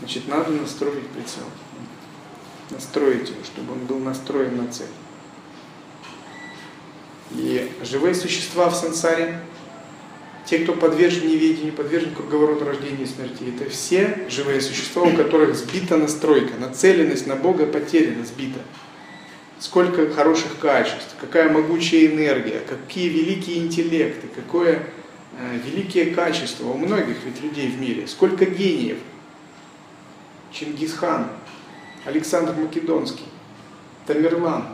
Значит, 0.00 0.26
надо 0.26 0.50
настроить 0.50 1.06
прицел. 1.08 1.44
Настроить 2.70 3.28
его, 3.28 3.44
чтобы 3.44 3.74
он 3.74 3.86
был 3.86 3.98
настроен 3.98 4.56
на 4.56 4.70
цель. 4.72 4.88
И 7.36 7.70
живые 7.82 8.14
существа 8.14 8.68
в 8.68 8.74
сансаре, 8.74 9.40
те, 10.44 10.58
кто 10.58 10.74
подвержен 10.74 11.28
неведению, 11.28 11.72
подвержен 11.72 12.14
круговороту 12.14 12.64
рождения 12.64 13.04
и 13.04 13.06
смерти, 13.06 13.44
это 13.56 13.70
все 13.70 14.26
живые 14.28 14.60
существа, 14.60 15.02
у 15.02 15.16
которых 15.16 15.54
сбита 15.54 15.96
настройка, 15.96 16.54
нацеленность 16.58 17.26
на 17.26 17.36
Бога 17.36 17.66
потеряна, 17.66 18.24
сбита. 18.24 18.58
Сколько 19.60 20.10
хороших 20.10 20.58
качеств, 20.58 21.14
какая 21.20 21.48
могучая 21.48 22.06
энергия, 22.06 22.60
какие 22.68 23.08
великие 23.08 23.58
интеллекты, 23.58 24.26
какое 24.34 24.82
э, 25.38 25.58
великие 25.64 26.06
качества 26.06 26.66
у 26.66 26.76
многих 26.76 27.16
ведь 27.24 27.40
людей 27.40 27.68
в 27.68 27.80
мире, 27.80 28.08
сколько 28.08 28.44
гениев. 28.44 28.98
Чингисхан, 30.52 31.28
Александр 32.04 32.54
Македонский, 32.54 33.24
Тамерлан– 34.06 34.66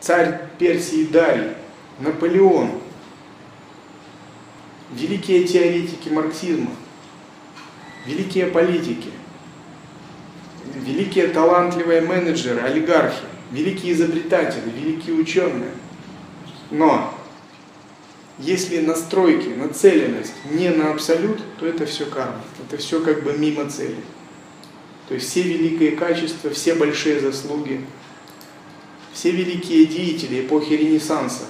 царь 0.00 0.40
Персии 0.58 1.04
Дарий, 1.04 1.52
Наполеон, 2.00 2.70
великие 4.92 5.44
теоретики 5.44 6.08
марксизма, 6.08 6.70
великие 8.06 8.46
политики, 8.46 9.10
великие 10.74 11.28
талантливые 11.28 12.00
менеджеры, 12.00 12.60
олигархи, 12.60 13.24
великие 13.50 13.92
изобретатели, 13.92 14.70
великие 14.70 15.14
ученые. 15.16 15.70
Но 16.70 17.14
если 18.38 18.80
настройки, 18.80 19.48
нацеленность 19.48 20.34
не 20.50 20.70
на 20.70 20.92
абсолют, 20.92 21.40
то 21.58 21.66
это 21.66 21.86
все 21.86 22.06
карма. 22.06 22.40
Это 22.66 22.80
все 22.80 23.02
как 23.02 23.24
бы 23.24 23.32
мимо 23.36 23.68
цели. 23.68 23.96
То 25.08 25.14
есть 25.14 25.28
все 25.28 25.42
великие 25.42 25.92
качества, 25.92 26.50
все 26.50 26.74
большие 26.74 27.18
заслуги, 27.20 27.84
все 29.18 29.32
великие 29.32 29.84
деятели 29.86 30.46
эпохи 30.46 30.74
Ренессанса, 30.74 31.46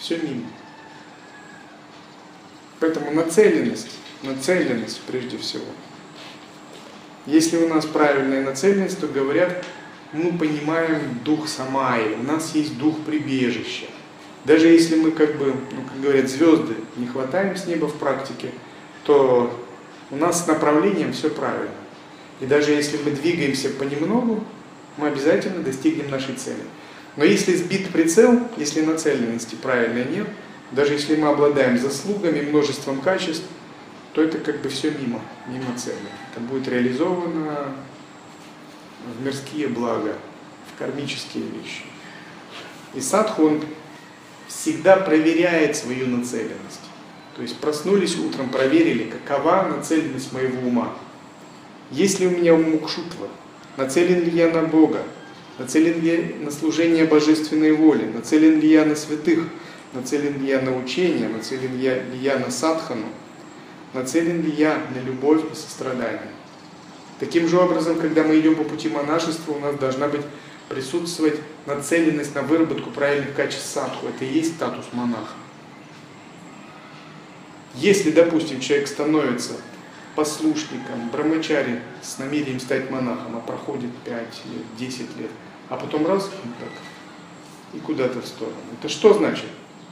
все 0.00 0.18
мимо. 0.18 0.48
Поэтому 2.80 3.12
нацеленность, 3.12 3.96
нацеленность 4.24 5.00
прежде 5.02 5.38
всего. 5.38 5.66
Если 7.26 7.58
у 7.58 7.68
нас 7.68 7.86
правильная 7.86 8.42
нацеленность, 8.42 8.98
то 8.98 9.06
говорят, 9.06 9.64
мы 10.12 10.36
понимаем 10.36 11.20
дух 11.22 11.46
Самаи, 11.46 12.14
у 12.14 12.24
нас 12.24 12.52
есть 12.56 12.76
дух 12.78 12.98
прибежища. 13.06 13.86
Даже 14.44 14.66
если 14.66 14.96
мы, 14.96 15.12
как 15.12 15.36
бы, 15.36 15.54
ну, 15.70 15.82
как 15.82 16.00
говорят, 16.00 16.28
звезды 16.28 16.74
не 16.96 17.06
хватаем 17.06 17.54
с 17.54 17.64
неба 17.66 17.86
в 17.86 17.94
практике, 17.94 18.50
то 19.04 19.56
у 20.10 20.16
нас 20.16 20.42
с 20.42 20.48
направлением 20.48 21.12
все 21.12 21.30
правильно. 21.30 21.79
И 22.40 22.46
даже 22.46 22.72
если 22.72 22.96
мы 22.98 23.10
двигаемся 23.10 23.70
понемногу, 23.70 24.44
мы 24.96 25.08
обязательно 25.08 25.62
достигнем 25.62 26.10
нашей 26.10 26.34
цели. 26.34 26.62
Но 27.16 27.24
если 27.24 27.54
сбит 27.54 27.90
прицел, 27.90 28.40
если 28.56 28.80
нацеленности 28.80 29.54
правильной 29.56 30.04
нет, 30.04 30.26
даже 30.72 30.94
если 30.94 31.16
мы 31.16 31.28
обладаем 31.28 31.78
заслугами, 31.78 32.40
множеством 32.40 33.00
качеств, 33.00 33.44
то 34.12 34.22
это 34.22 34.38
как 34.38 34.60
бы 34.60 34.68
все 34.68 34.90
мимо, 34.90 35.20
мимо 35.46 35.76
цели. 35.76 35.96
Это 36.30 36.40
будет 36.40 36.68
реализовано 36.68 37.74
в 39.06 39.24
мирские 39.24 39.68
блага, 39.68 40.16
в 40.72 40.78
кармические 40.78 41.44
вещи. 41.44 41.82
И 42.94 43.00
садху, 43.00 43.44
он 43.44 43.64
всегда 44.48 44.96
проверяет 44.96 45.76
свою 45.76 46.06
нацеленность. 46.06 46.80
То 47.36 47.42
есть 47.42 47.56
проснулись 47.58 48.16
утром, 48.18 48.50
проверили, 48.50 49.10
какова 49.10 49.62
нацеленность 49.68 50.32
моего 50.32 50.66
ума. 50.66 50.94
Есть 51.90 52.20
ли 52.20 52.26
у 52.26 52.30
меня 52.30 52.54
мукшутва? 52.54 53.28
Нацелен 53.76 54.24
ли 54.24 54.30
я 54.30 54.50
на 54.50 54.62
Бога? 54.62 55.02
Нацелен 55.58 56.00
ли 56.00 56.08
я 56.08 56.44
на 56.44 56.50
служение 56.50 57.04
божественной 57.04 57.72
воли? 57.72 58.04
Нацелен 58.04 58.60
ли 58.60 58.68
я 58.68 58.84
на 58.84 58.94
святых? 58.94 59.48
Нацелен 59.92 60.40
ли 60.40 60.48
я 60.48 60.60
на 60.60 60.76
учение? 60.76 61.28
Нацелен 61.28 61.76
ли 61.76 61.82
я, 61.82 62.02
ли 62.02 62.18
я 62.18 62.38
на 62.38 62.50
садхану? 62.50 63.06
Нацелен 63.92 64.42
ли 64.42 64.50
я 64.50 64.80
на 64.94 65.00
любовь 65.04 65.42
и 65.50 65.54
сострадание? 65.54 66.30
Таким 67.18 67.48
же 67.48 67.58
образом, 67.58 67.98
когда 67.98 68.22
мы 68.22 68.38
идем 68.38 68.54
по 68.54 68.64
пути 68.64 68.88
монашества, 68.88 69.52
у 69.52 69.58
нас 69.58 69.74
должна 69.76 70.08
быть 70.08 70.22
присутствовать 70.68 71.38
нацеленность 71.66 72.34
на 72.34 72.42
выработку 72.42 72.90
правильных 72.90 73.34
качеств 73.34 73.66
садху. 73.66 74.06
Это 74.06 74.24
и 74.24 74.32
есть 74.32 74.54
статус 74.54 74.86
монаха. 74.92 75.34
Если, 77.74 78.10
допустим, 78.10 78.60
человек 78.60 78.88
становится 78.88 79.54
послушником, 80.16 81.08
брамачари 81.12 81.80
с 82.02 82.18
намерением 82.18 82.60
стать 82.60 82.90
монахом, 82.90 83.36
а 83.36 83.40
проходит 83.40 83.90
5 84.04 84.16
лет, 84.16 84.64
10 84.78 85.00
лет, 85.18 85.30
а 85.68 85.76
потом 85.76 86.06
раз, 86.06 86.24
вот 86.24 86.54
так, 86.58 86.68
и 87.72 87.78
куда-то 87.78 88.20
в 88.20 88.26
сторону. 88.26 88.56
Это 88.78 88.88
что 88.88 89.14
значит? 89.14 89.46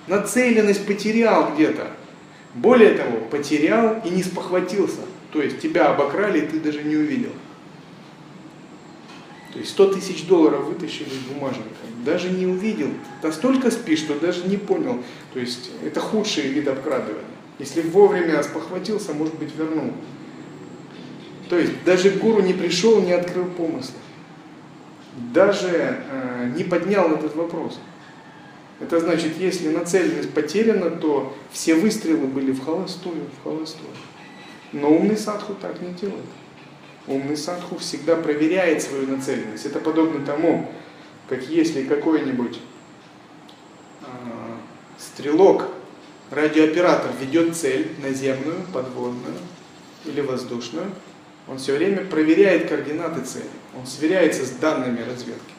Нацеленность 0.06 0.86
потерял 0.86 1.52
где-то. 1.54 1.90
Более 2.54 2.94
того, 2.94 3.18
потерял 3.30 4.00
и 4.04 4.10
не 4.10 4.22
спохватился. 4.22 5.02
То 5.32 5.42
есть 5.42 5.60
тебя 5.60 5.90
обокрали, 5.90 6.40
и 6.40 6.46
ты 6.46 6.60
даже 6.60 6.82
не 6.82 6.96
увидел. 6.96 7.32
То 9.52 9.58
есть 9.58 9.70
100 9.72 9.94
тысяч 9.94 10.26
долларов 10.26 10.64
вытащили 10.64 11.08
из 11.08 11.32
бумажника, 11.32 11.68
даже 12.04 12.30
не 12.30 12.46
увидел. 12.46 12.88
Настолько 13.22 13.70
спишь, 13.70 14.00
что 14.00 14.18
даже 14.18 14.46
не 14.46 14.56
понял. 14.56 15.02
То 15.32 15.40
есть 15.40 15.70
это 15.84 16.00
худший 16.00 16.48
вид 16.48 16.68
обкрадывания. 16.68 17.24
Если 17.58 17.82
вовремя 17.82 18.42
спохватился, 18.42 19.12
может 19.14 19.34
быть, 19.34 19.54
вернул. 19.56 19.92
То 21.48 21.58
есть 21.58 21.82
даже 21.84 22.10
гуру 22.10 22.40
не 22.40 22.52
пришел, 22.52 23.00
не 23.00 23.12
открыл 23.12 23.46
помысла. 23.46 23.96
Даже 25.32 26.04
э, 26.10 26.52
не 26.56 26.62
поднял 26.62 27.10
этот 27.12 27.34
вопрос. 27.34 27.78
Это 28.80 29.00
значит, 29.00 29.36
если 29.38 29.70
нацеленность 29.70 30.30
потеряна, 30.30 30.90
то 30.90 31.34
все 31.50 31.74
выстрелы 31.74 32.28
были 32.28 32.52
в 32.52 32.64
холостую, 32.64 33.26
в 33.38 33.42
холостую. 33.42 33.90
Но 34.72 34.90
умный 34.90 35.16
садху 35.16 35.54
так 35.54 35.80
не 35.80 35.92
делает. 35.94 36.26
Умный 37.08 37.36
садху 37.36 37.78
всегда 37.78 38.14
проверяет 38.16 38.82
свою 38.82 39.06
нацеленность. 39.08 39.66
Это 39.66 39.80
подобно 39.80 40.24
тому, 40.24 40.70
как 41.28 41.42
если 41.48 41.82
какой-нибудь 41.82 42.60
э, 44.02 44.06
стрелок, 44.98 45.70
радиооператор 46.30 47.10
ведет 47.20 47.56
цель 47.56 47.92
наземную, 48.02 48.62
подводную 48.72 49.36
или 50.04 50.20
воздушную, 50.20 50.90
он 51.46 51.58
все 51.58 51.76
время 51.76 52.04
проверяет 52.04 52.68
координаты 52.68 53.22
цели. 53.22 53.48
Он 53.76 53.86
сверяется 53.86 54.44
с 54.44 54.50
данными 54.50 55.00
разведки. 55.00 55.54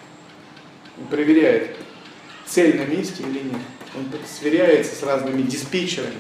Он 1.00 1.08
проверяет, 1.08 1.78
цель 2.46 2.78
на 2.78 2.86
месте 2.86 3.24
или 3.24 3.40
нет. 3.40 3.62
Он 3.96 4.06
сверяется 4.28 4.96
с 4.96 5.04
разными 5.04 5.42
диспетчерами 5.42 6.14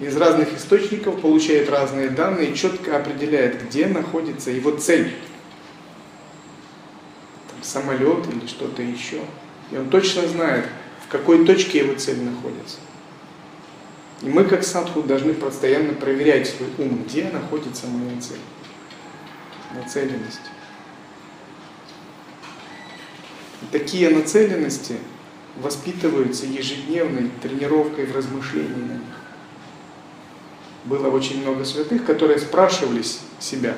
из 0.00 0.16
разных 0.16 0.54
источников, 0.56 1.20
получает 1.20 1.70
разные 1.70 2.10
данные 2.10 2.50
и 2.50 2.54
четко 2.54 2.96
определяет, 2.96 3.66
где 3.66 3.86
находится 3.86 4.50
его 4.50 4.76
цель. 4.76 5.14
Там, 7.50 7.62
самолет 7.62 8.26
или 8.28 8.46
что-то 8.46 8.82
еще. 8.82 9.20
И 9.72 9.76
он 9.76 9.90
точно 9.90 10.26
знает, 10.28 10.66
в 11.04 11.10
какой 11.10 11.44
точке 11.44 11.78
его 11.78 11.94
цель 11.94 12.22
находится. 12.22 12.78
И 14.22 14.28
мы, 14.28 14.44
как 14.44 14.64
садху, 14.64 15.02
должны 15.02 15.34
постоянно 15.34 15.94
проверять 15.94 16.48
свой 16.48 16.68
ум, 16.78 17.04
где 17.04 17.24
находится 17.30 17.86
моя 17.86 18.20
цель. 18.20 18.40
Нацеленность. 19.74 20.40
Такие 23.70 24.10
нацеленности 24.10 24.96
воспитываются 25.56 26.46
ежедневной 26.46 27.30
тренировкой 27.42 28.06
в 28.06 28.16
размышлении 28.16 28.68
на 28.68 28.92
них 28.92 29.18
было 30.88 31.08
очень 31.08 31.42
много 31.42 31.64
святых, 31.64 32.04
которые 32.04 32.38
спрашивали 32.38 33.02
себя, 33.38 33.76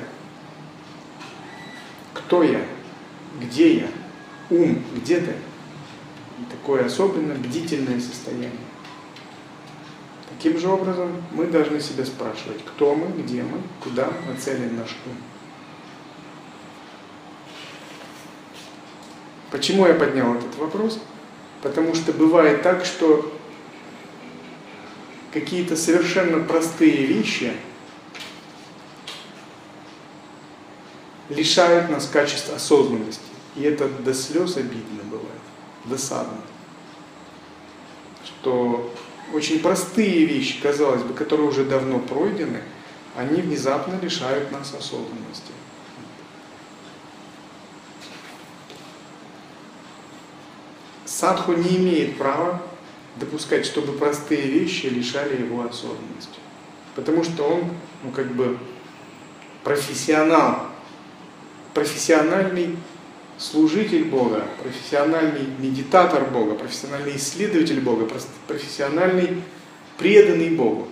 кто 2.13 2.43
я, 2.43 2.61
где 3.41 3.77
я, 3.79 3.87
ум, 4.49 4.81
где 4.95 5.19
ты? 5.19 5.31
И 5.31 6.43
такое 6.49 6.85
особенно 6.85 7.35
бдительное 7.35 7.99
состояние. 7.99 8.51
Таким 10.41 10.57
же 10.57 10.69
образом 10.69 11.23
мы 11.33 11.45
должны 11.45 11.79
себя 11.79 12.03
спрашивать, 12.03 12.65
кто 12.65 12.95
мы, 12.95 13.05
где 13.21 13.43
мы, 13.43 13.61
куда 13.79 14.09
нацелен 14.27 14.75
наш 14.75 14.89
ум. 15.05 15.15
Почему 19.51 19.85
я 19.85 19.93
поднял 19.93 20.33
этот 20.33 20.57
вопрос? 20.57 20.99
Потому 21.61 21.93
что 21.93 22.11
бывает 22.11 22.63
так, 22.63 22.85
что 22.85 23.31
какие-то 25.31 25.75
совершенно 25.75 26.43
простые 26.43 27.05
вещи 27.05 27.53
лишают 31.29 31.91
нас 31.91 32.07
качества 32.07 32.55
осознанности. 32.55 33.21
И 33.55 33.61
это 33.61 33.87
до 33.87 34.15
слез 34.15 34.57
обидно 34.57 35.03
бывает, 35.03 35.41
досадно. 35.85 36.41
Что 38.25 38.91
очень 39.33 39.59
простые 39.59 40.25
вещи, 40.25 40.61
казалось 40.61 41.03
бы, 41.03 41.13
которые 41.13 41.47
уже 41.47 41.63
давно 41.63 41.99
пройдены, 41.99 42.61
они 43.15 43.41
внезапно 43.41 43.99
лишают 44.01 44.51
нас 44.51 44.73
осознанности. 44.73 45.51
Садху 51.05 51.53
не 51.53 51.77
имеет 51.77 52.17
права 52.17 52.61
допускать, 53.17 53.65
чтобы 53.65 53.93
простые 53.93 54.43
вещи 54.43 54.87
лишали 54.87 55.41
его 55.41 55.61
осознанности. 55.61 56.39
Потому 56.95 57.23
что 57.23 57.43
он, 57.43 57.65
ну 58.03 58.11
как 58.11 58.31
бы, 58.31 58.57
профессионал, 59.63 60.67
профессиональный 61.73 62.77
служитель 63.41 64.05
Бога, 64.05 64.45
профессиональный 64.61 65.47
медитатор 65.57 66.25
Бога, 66.25 66.53
профессиональный 66.53 67.15
исследователь 67.15 67.81
Бога, 67.81 68.07
профессиональный 68.47 69.41
преданный 69.97 70.51
Богу. 70.51 70.87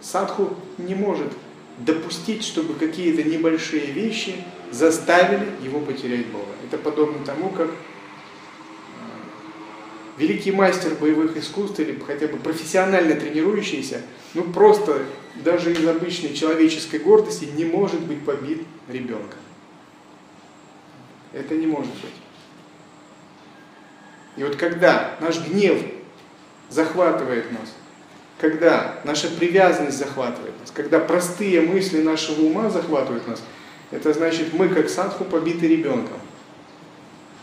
Садху 0.00 0.56
не 0.78 0.94
может 0.94 1.32
допустить, 1.78 2.44
чтобы 2.44 2.74
какие-то 2.74 3.24
небольшие 3.24 3.86
вещи 3.86 4.44
заставили 4.70 5.48
его 5.62 5.80
потерять 5.80 6.26
Бога. 6.26 6.52
Это 6.66 6.78
подобно 6.78 7.24
тому, 7.24 7.50
как 7.50 7.70
великий 10.18 10.52
мастер 10.52 10.94
боевых 10.94 11.36
искусств 11.36 11.80
или 11.80 11.98
хотя 12.06 12.28
бы 12.28 12.36
профессионально 12.36 13.14
тренирующийся, 13.14 14.02
ну 14.34 14.44
просто 14.44 15.02
даже 15.36 15.72
из 15.72 15.86
обычной 15.86 16.34
человеческой 16.34 17.00
гордости 17.00 17.48
не 17.56 17.64
может 17.64 18.00
быть 18.02 18.24
побит 18.24 18.62
ребенком. 18.88 19.38
Это 21.32 21.54
не 21.54 21.66
может 21.66 21.92
быть. 21.92 22.14
И 24.36 24.44
вот 24.44 24.56
когда 24.56 25.16
наш 25.20 25.40
гнев 25.46 25.82
захватывает 26.70 27.50
нас, 27.52 27.74
когда 28.38 29.00
наша 29.04 29.28
привязанность 29.28 29.98
захватывает 29.98 30.58
нас, 30.60 30.70
когда 30.70 30.98
простые 30.98 31.60
мысли 31.60 32.02
нашего 32.02 32.42
ума 32.42 32.70
захватывают 32.70 33.28
нас, 33.28 33.42
это 33.90 34.12
значит, 34.12 34.54
мы 34.54 34.68
как 34.68 34.88
садху 34.88 35.24
побиты 35.24 35.68
ребенком. 35.68 36.18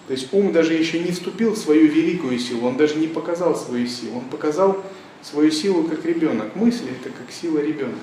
То 0.08 0.14
есть 0.14 0.34
ум 0.34 0.52
даже 0.52 0.74
еще 0.74 1.00
не 1.00 1.12
вступил 1.12 1.54
в 1.54 1.58
свою 1.58 1.88
великую 1.88 2.40
силу, 2.40 2.68
он 2.68 2.78
даже 2.78 2.96
не 2.96 3.08
показал 3.08 3.56
свою 3.56 3.86
силу, 3.86 4.18
он 4.18 4.26
показал 4.26 4.84
свою 5.22 5.52
силу 5.52 5.84
как 5.84 6.04
ребенок. 6.06 6.56
Мысли 6.56 6.90
это 6.90 7.12
как 7.12 7.32
сила 7.32 7.60
ребенка. 7.60 8.00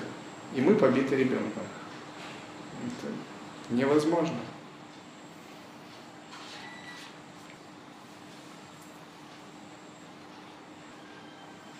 И 0.55 0.61
мы 0.61 0.75
побиты 0.75 1.15
ребенком. 1.17 1.63
Это 2.85 3.75
невозможно. 3.75 4.37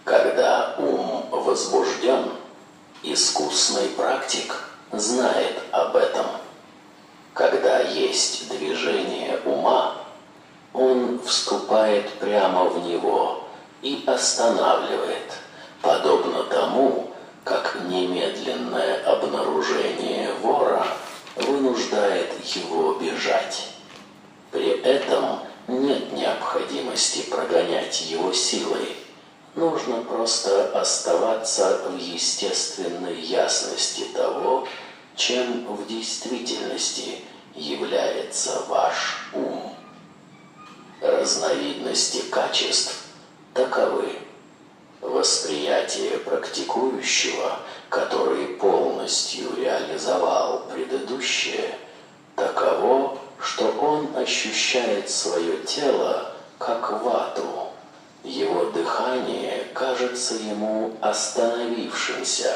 Когда 0.07 0.73
ум 0.77 1.25
возбужден, 1.31 2.31
искусный 3.03 3.89
практик 3.89 4.55
знает 4.93 5.59
об 5.71 5.97
этом. 5.97 6.25
Когда 7.33 7.81
есть 7.81 8.47
движение 8.47 9.37
ума, 9.43 9.95
он 10.71 11.19
вступает 11.25 12.09
прямо 12.19 12.69
в 12.69 12.87
него 12.87 13.43
и 13.81 14.05
останавливает, 14.07 15.29
подобно 15.81 16.43
тому, 16.43 17.11
как 17.43 17.75
немедленное 17.89 19.03
обнаружение 19.11 20.31
вора 20.41 20.87
вынуждает 21.35 22.29
его 22.55 22.93
бежать. 22.93 23.71
При 24.51 24.69
этом 24.69 25.41
нет 25.67 26.13
необходимости 26.13 27.29
прогонять 27.29 28.09
его 28.09 28.31
силой. 28.31 28.95
Нужно 29.57 30.03
просто 30.03 30.69
оставаться 30.79 31.79
в 31.89 31.97
естественной 31.97 33.19
ясности 33.19 34.03
того, 34.13 34.67
чем 35.15 35.65
в 35.75 35.87
действительности 35.87 37.21
является 37.55 38.61
ваш 38.67 39.31
ум. 39.33 39.75
Разновидности 41.01 42.21
качеств 42.29 43.05
таковы. 43.55 44.19
Восприятие 45.01 46.19
практикующего, 46.19 47.59
который 47.89 48.49
полностью 48.59 49.55
реализовал 49.55 50.67
предыдущее, 50.71 51.79
таково, 52.35 53.17
что 53.41 53.71
он 53.71 54.15
ощущает 54.17 55.09
свое 55.09 55.57
тело 55.63 56.31
как 56.59 56.91
вату. 57.03 57.66
Его 58.27 58.65
дыхание 58.71 59.63
кажется 59.73 60.35
ему 60.35 60.93
остановившимся, 61.01 62.53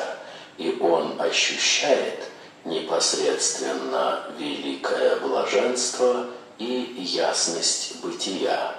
и 0.57 0.77
он 0.79 1.19
ощущает 1.19 2.23
непосредственно 2.65 4.23
великое 4.37 5.15
блаженство– 5.17 6.27
и 6.61 6.93
ясность 6.97 7.95
бытия. 8.03 8.75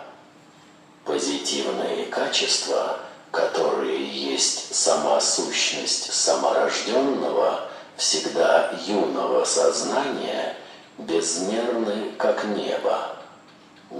Позитивные 1.04 2.06
качества, 2.06 3.00
которые 3.32 4.06
есть 4.06 4.72
сама 4.74 5.20
сущность 5.20 6.12
саморожденного, 6.12 7.68
всегда 7.96 8.72
юного 8.86 9.44
сознания, 9.44 10.56
безмерны, 10.96 12.12
как 12.18 12.44
небо, 12.44 13.16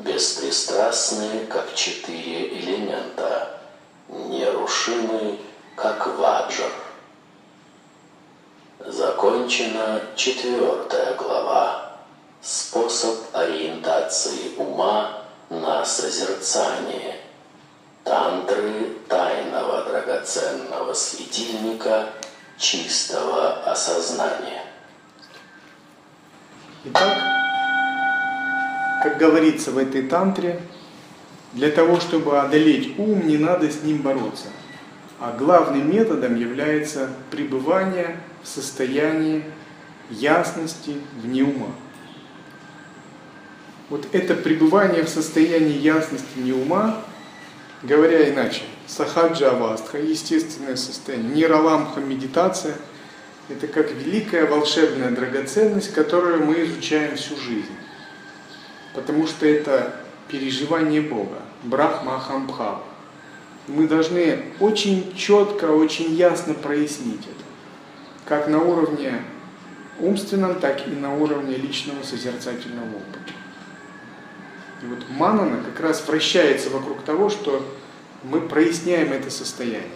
беспристрастны, 0.01 1.47
как 1.47 1.74
четыре 1.74 2.49
элемента, 2.59 3.61
нерушимы, 4.09 5.38
как 5.76 6.07
ваджар. 6.18 6.72
Закончена 8.80 10.03
четвертая 10.16 11.14
глава. 11.14 11.93
Способ 12.40 13.18
ориентации 13.32 14.57
ума 14.57 15.22
на 15.49 15.84
созерцание. 15.84 17.20
Тантры 18.03 18.97
тайного 19.09 19.84
драгоценного 19.84 20.93
светильника 20.93 22.09
чистого 22.59 23.62
осознания. 23.62 24.64
Итак, 26.84 27.41
как 29.03 29.18
говорится 29.18 29.72
в 29.72 29.78
этой 29.78 30.03
тантре, 30.03 30.61
для 31.53 31.70
того, 31.70 32.00
чтобы 32.00 32.40
одолеть 32.40 32.98
ум, 32.98 33.26
не 33.26 33.36
надо 33.36 33.70
с 33.70 33.82
ним 33.82 33.98
бороться. 33.98 34.46
А 35.20 35.36
главным 35.36 35.90
методом 35.90 36.36
является 36.36 37.11
пребывание 37.30 38.16
в 38.42 38.48
состоянии 38.48 39.44
ясности 40.11 40.96
вне 41.20 41.42
ума. 41.42 41.68
Вот 43.90 44.07
это 44.12 44.34
пребывание 44.34 45.03
в 45.03 45.09
состоянии 45.09 45.76
ясности 45.76 46.38
не 46.38 46.53
ума, 46.53 47.03
говоря 47.82 48.30
иначе, 48.30 48.62
сахаджа 48.86 49.50
авастха, 49.50 49.98
естественное 49.98 50.76
состояние, 50.76 51.34
нираламха 51.34 52.00
медитация, 52.00 52.74
это 53.48 53.66
как 53.66 53.92
великая 53.92 54.46
волшебная 54.46 55.11
драгоценность, 55.11 55.92
которую 55.92 56.44
мы 56.46 56.64
изучаем 56.64 57.16
всю 57.16 57.36
жизнь. 57.36 57.72
Потому 58.95 59.26
что 59.26 59.47
это 59.47 59.95
переживание 60.28 61.01
Бога, 61.01 61.38
брахма 61.62 62.18
хамбхава. 62.18 62.82
Мы 63.68 63.86
должны 63.86 64.45
очень 64.61 65.14
четко, 65.14 65.66
очень 65.66 66.14
ясно 66.14 66.55
прояснить 66.55 67.20
это. 67.20 67.45
Как 68.24 68.49
на 68.49 68.62
уровне 68.62 69.22
умственном, 70.01 70.59
так 70.59 70.86
и 70.88 70.90
на 70.90 71.14
уровне 71.14 71.57
личного 71.57 72.03
созерцательного 72.03 72.86
опыта. 72.86 73.32
И 74.82 74.86
вот 74.86 75.09
манана 75.11 75.62
как 75.62 75.80
раз 75.80 76.07
вращается 76.07 76.70
вокруг 76.70 77.03
того, 77.03 77.30
что 77.30 77.64
мы 78.24 78.40
проясняем 78.40 79.12
это 79.12 79.30
состояние. 79.30 79.90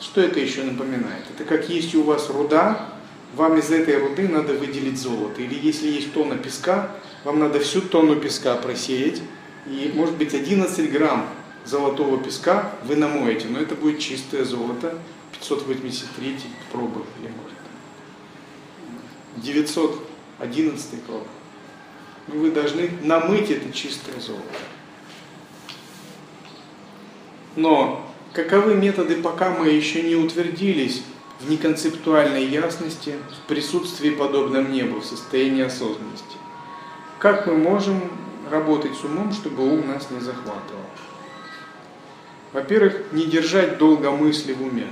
Что 0.00 0.20
это 0.20 0.38
еще 0.38 0.62
напоминает? 0.62 1.24
Это 1.34 1.44
как 1.44 1.68
есть 1.68 1.94
у 1.94 2.02
вас 2.02 2.28
руда, 2.30 2.88
вам 3.34 3.58
из 3.58 3.70
этой 3.70 3.98
руды 3.98 4.28
надо 4.28 4.54
выделить 4.54 4.98
золото. 4.98 5.42
Или 5.42 5.54
если 5.54 5.88
есть 5.88 6.12
тонна 6.12 6.36
песка, 6.36 6.90
вам 7.24 7.38
надо 7.38 7.60
всю 7.60 7.80
тонну 7.80 8.16
песка 8.16 8.56
просеять. 8.56 9.22
И 9.66 9.92
может 9.94 10.16
быть 10.16 10.34
11 10.34 10.90
грамм 10.90 11.28
золотого 11.64 12.22
песка 12.22 12.72
вы 12.84 12.96
намоете, 12.96 13.48
но 13.48 13.60
это 13.60 13.74
будет 13.74 13.98
чистое 13.98 14.44
золото, 14.44 14.96
583 15.32 16.36
пробы 16.72 17.02
или 17.20 17.28
может 17.28 17.58
911 19.36 21.02
пробы 21.02 21.26
вы 22.28 22.50
должны 22.50 22.90
намыть 23.02 23.50
это 23.50 23.72
чистое 23.72 24.20
золото. 24.20 24.44
Но 27.56 28.06
каковы 28.32 28.74
методы, 28.74 29.16
пока 29.16 29.50
мы 29.50 29.68
еще 29.68 30.02
не 30.02 30.14
утвердились 30.14 31.02
в 31.40 31.48
неконцептуальной 31.50 32.44
ясности, 32.44 33.16
в 33.30 33.48
присутствии 33.48 34.10
подобном 34.10 34.72
небу, 34.72 35.00
в 35.00 35.04
состоянии 35.04 35.64
осознанности? 35.64 36.36
Как 37.18 37.46
мы 37.46 37.56
можем 37.56 38.10
работать 38.50 38.94
с 38.94 39.04
умом, 39.04 39.32
чтобы 39.32 39.64
ум 39.64 39.88
нас 39.88 40.10
не 40.10 40.20
захватывал? 40.20 40.84
Во-первых, 42.52 43.12
не 43.12 43.26
держать 43.26 43.78
долго 43.78 44.10
мысли 44.10 44.52
в 44.52 44.62
уме. 44.62 44.90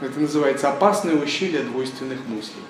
Это 0.00 0.20
называется 0.20 0.70
опасное 0.70 1.16
ущелье 1.16 1.62
двойственных 1.62 2.18
мыслей 2.28 2.62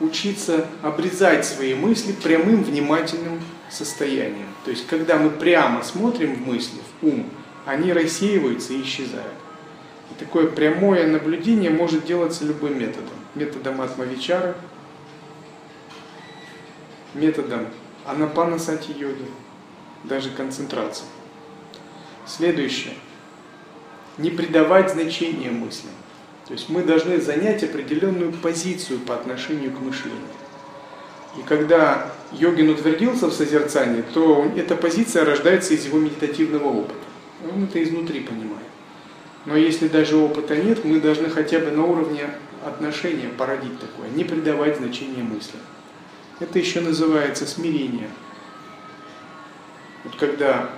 учиться 0.00 0.66
обрезать 0.82 1.44
свои 1.44 1.74
мысли 1.74 2.12
прямым 2.12 2.64
внимательным 2.64 3.40
состоянием. 3.70 4.48
То 4.64 4.70
есть, 4.70 4.86
когда 4.86 5.18
мы 5.18 5.30
прямо 5.30 5.82
смотрим 5.84 6.34
в 6.34 6.46
мысли, 6.46 6.78
в 7.00 7.06
ум, 7.06 7.30
они 7.66 7.92
рассеиваются 7.92 8.72
и 8.72 8.82
исчезают. 8.82 9.34
Такое 10.18 10.46
прямое 10.46 11.06
наблюдение 11.06 11.70
может 11.70 12.04
делаться 12.04 12.44
любым 12.44 12.78
методом. 12.78 13.14
Методом 13.34 13.80
атмавичара, 13.80 14.56
методом 17.14 17.66
анапанасати 18.04 18.92
йоги, 18.92 19.24
даже 20.04 20.30
концентрации. 20.30 21.04
Следующее. 22.26 22.94
Не 24.18 24.30
придавать 24.30 24.90
значения 24.90 25.50
мыслям. 25.50 25.92
То 26.46 26.54
есть 26.54 26.68
мы 26.68 26.82
должны 26.82 27.20
занять 27.20 27.62
определенную 27.62 28.32
позицию 28.32 28.98
по 29.00 29.14
отношению 29.14 29.72
к 29.72 29.80
мышлению. 29.80 30.20
И 31.38 31.42
когда 31.42 32.10
йогин 32.32 32.70
утвердился 32.70 33.28
в 33.28 33.32
созерцании, 33.32 34.02
то 34.14 34.50
эта 34.56 34.74
позиция 34.74 35.24
рождается 35.24 35.74
из 35.74 35.86
его 35.86 35.98
медитативного 35.98 36.68
опыта. 36.68 36.98
Он 37.44 37.64
это 37.64 37.82
изнутри 37.82 38.20
понимает. 38.20 38.69
Но 39.46 39.56
если 39.56 39.88
даже 39.88 40.16
опыта 40.16 40.56
нет, 40.56 40.84
мы 40.84 41.00
должны 41.00 41.30
хотя 41.30 41.60
бы 41.60 41.70
на 41.70 41.84
уровне 41.84 42.30
отношения 42.64 43.28
породить 43.28 43.78
такое, 43.80 44.08
не 44.10 44.24
придавать 44.24 44.76
значения 44.76 45.22
мыслям. 45.22 45.62
Это 46.40 46.58
еще 46.58 46.80
называется 46.80 47.46
смирение. 47.46 48.08
Вот 50.04 50.16
когда 50.16 50.70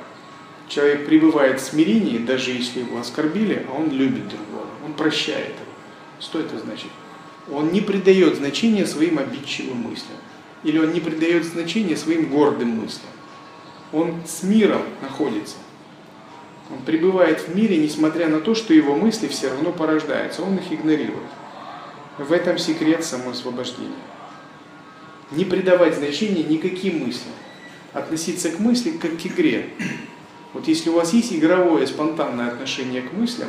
человек 0.68 1.06
пребывает 1.06 1.60
в 1.60 1.64
смирении, 1.64 2.18
даже 2.18 2.50
если 2.50 2.80
его 2.80 2.98
оскорбили, 2.98 3.66
а 3.68 3.72
он 3.72 3.90
любит 3.90 4.28
другого, 4.28 4.66
он 4.84 4.94
прощает 4.94 5.50
его. 5.50 5.72
Что 6.20 6.40
это 6.40 6.58
значит? 6.58 6.90
Он 7.50 7.72
не 7.72 7.80
придает 7.80 8.36
значения 8.36 8.86
своим 8.86 9.18
обидчивым 9.18 9.78
мыслям. 9.78 10.16
Или 10.62 10.78
он 10.78 10.92
не 10.92 11.00
придает 11.00 11.44
значения 11.44 11.96
своим 11.96 12.30
гордым 12.30 12.68
мыслям. 12.68 13.10
Он 13.92 14.22
с 14.26 14.44
миром 14.44 14.82
находится. 15.00 15.56
Он 16.72 16.82
пребывает 16.84 17.40
в 17.40 17.54
мире, 17.54 17.76
несмотря 17.76 18.28
на 18.28 18.40
то, 18.40 18.54
что 18.54 18.72
его 18.72 18.94
мысли 18.94 19.28
все 19.28 19.50
равно 19.50 19.72
порождаются. 19.72 20.42
Он 20.42 20.56
их 20.56 20.72
игнорирует. 20.72 21.28
В 22.16 22.32
этом 22.32 22.58
секрет 22.58 23.04
самоосвобождения. 23.04 23.92
Не 25.30 25.44
придавать 25.44 25.96
значения 25.96 26.42
никаким 26.42 27.06
мыслям. 27.06 27.34
Относиться 27.92 28.50
к 28.50 28.58
мысли 28.58 28.92
как 28.92 29.18
к 29.18 29.26
игре. 29.26 29.68
Вот 30.54 30.66
если 30.66 30.88
у 30.88 30.94
вас 30.94 31.12
есть 31.12 31.32
игровое, 31.32 31.86
спонтанное 31.86 32.48
отношение 32.48 33.02
к 33.02 33.12
мыслям, 33.12 33.48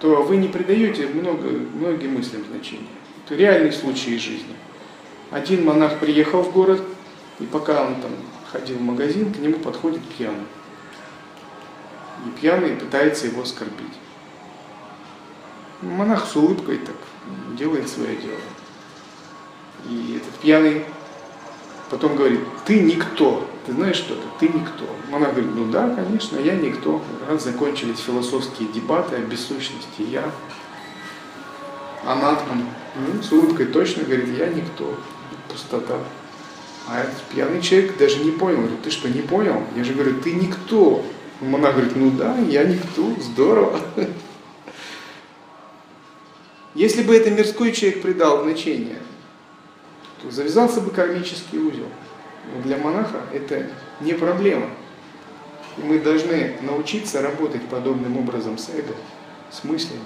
то 0.00 0.22
вы 0.22 0.36
не 0.36 0.48
придаете 0.48 1.06
много, 1.06 1.48
многим 1.48 2.14
мыслям 2.14 2.44
значения. 2.48 2.86
Это 3.24 3.34
реальный 3.34 3.72
случай 3.72 4.14
из 4.14 4.20
жизни. 4.20 4.54
Один 5.30 5.64
монах 5.64 5.98
приехал 5.98 6.42
в 6.42 6.52
город, 6.52 6.80
и 7.40 7.44
пока 7.44 7.86
он 7.86 8.00
там 8.00 8.12
ходил 8.52 8.76
в 8.76 8.82
магазин, 8.82 9.32
к 9.32 9.38
нему 9.38 9.54
подходит 9.58 10.02
пьяный. 10.16 10.46
И 12.24 12.40
пьяный 12.40 12.76
пытается 12.76 13.26
его 13.26 13.42
оскорбить. 13.42 13.92
Монах 15.82 16.26
с 16.26 16.36
улыбкой 16.36 16.78
так 16.78 16.96
делает 17.56 17.88
свое 17.88 18.16
дело. 18.16 18.38
И 19.88 20.16
этот 20.16 20.34
пьяный 20.40 20.84
потом 21.90 22.16
говорит, 22.16 22.40
ты 22.64 22.80
никто, 22.80 23.48
ты 23.66 23.72
знаешь 23.72 23.96
что-то, 23.96 24.22
ты 24.40 24.48
никто. 24.48 24.84
Монах 25.10 25.32
говорит, 25.32 25.54
ну 25.54 25.70
да, 25.70 25.94
конечно, 25.94 26.38
я 26.38 26.54
никто. 26.54 27.02
Раз 27.28 27.44
закончились 27.44 27.98
философские 27.98 28.68
дебаты 28.68 29.16
о 29.16 29.20
бессущности, 29.20 30.02
я 30.02 30.30
анатман. 32.04 32.64
Ну, 32.96 33.22
с 33.22 33.30
улыбкой 33.30 33.66
точно 33.66 34.04
говорит, 34.04 34.36
я 34.38 34.48
никто, 34.48 34.94
пустота. 35.48 35.98
А 36.88 37.00
этот 37.00 37.20
пьяный 37.24 37.60
человек 37.60 37.98
даже 37.98 38.18
не 38.20 38.30
понял. 38.30 38.58
Говорит, 38.58 38.82
ты 38.82 38.90
что, 38.90 39.08
не 39.08 39.20
понял? 39.20 39.62
Я 39.74 39.84
же 39.84 39.92
говорю, 39.92 40.20
ты 40.20 40.32
никто. 40.32 41.04
Монах 41.40 41.74
говорит, 41.74 41.96
ну 41.96 42.10
да, 42.10 42.36
я 42.38 42.64
никто, 42.64 43.10
здорово. 43.20 43.78
Если 46.74 47.02
бы 47.02 47.14
это 47.16 47.30
мирской 47.30 47.72
человек 47.72 48.02
придал 48.02 48.42
значение, 48.42 48.98
то 50.22 50.30
завязался 50.30 50.80
бы 50.80 50.90
кармический 50.90 51.58
узел. 51.58 51.88
Но 52.54 52.62
для 52.62 52.78
монаха 52.78 53.20
это 53.32 53.70
не 54.00 54.12
проблема. 54.14 54.68
И 55.78 55.82
мы 55.82 55.98
должны 55.98 56.56
научиться 56.62 57.20
работать 57.20 57.62
подобным 57.68 58.16
образом 58.16 58.56
с 58.56 58.70
эго, 58.70 58.94
с 59.50 59.64
мыслями. 59.64 60.00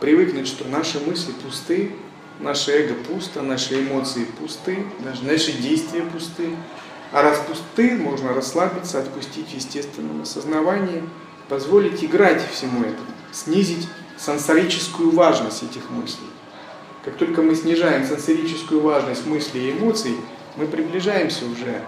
Привыкнуть, 0.00 0.46
что 0.46 0.66
наши 0.68 1.00
мысли 1.00 1.32
пусты, 1.42 1.92
наше 2.38 2.70
эго 2.70 2.94
пусто, 2.94 3.42
наши 3.42 3.80
эмоции 3.80 4.26
пусты, 4.40 4.84
даже 5.00 5.24
наши 5.24 5.52
действия 5.52 6.02
пусты. 6.02 6.50
А 7.10 7.22
раз 7.22 7.38
пусты, 7.38 7.96
можно 7.96 8.34
расслабиться, 8.34 8.98
отпустить 8.98 9.48
в 9.48 9.54
естественном 9.54 10.22
осознавании, 10.22 11.02
позволить 11.48 12.04
играть 12.04 12.46
всему 12.50 12.80
этому, 12.80 13.08
снизить 13.32 13.88
сенсорическую 14.18 15.10
важность 15.12 15.62
этих 15.62 15.88
мыслей. 15.90 16.26
Как 17.04 17.16
только 17.16 17.40
мы 17.40 17.54
снижаем 17.54 18.04
сенсорическую 18.04 18.82
важность 18.82 19.26
мыслей 19.26 19.68
и 19.68 19.72
эмоций, 19.72 20.16
мы 20.56 20.66
приближаемся 20.66 21.46
уже, 21.46 21.82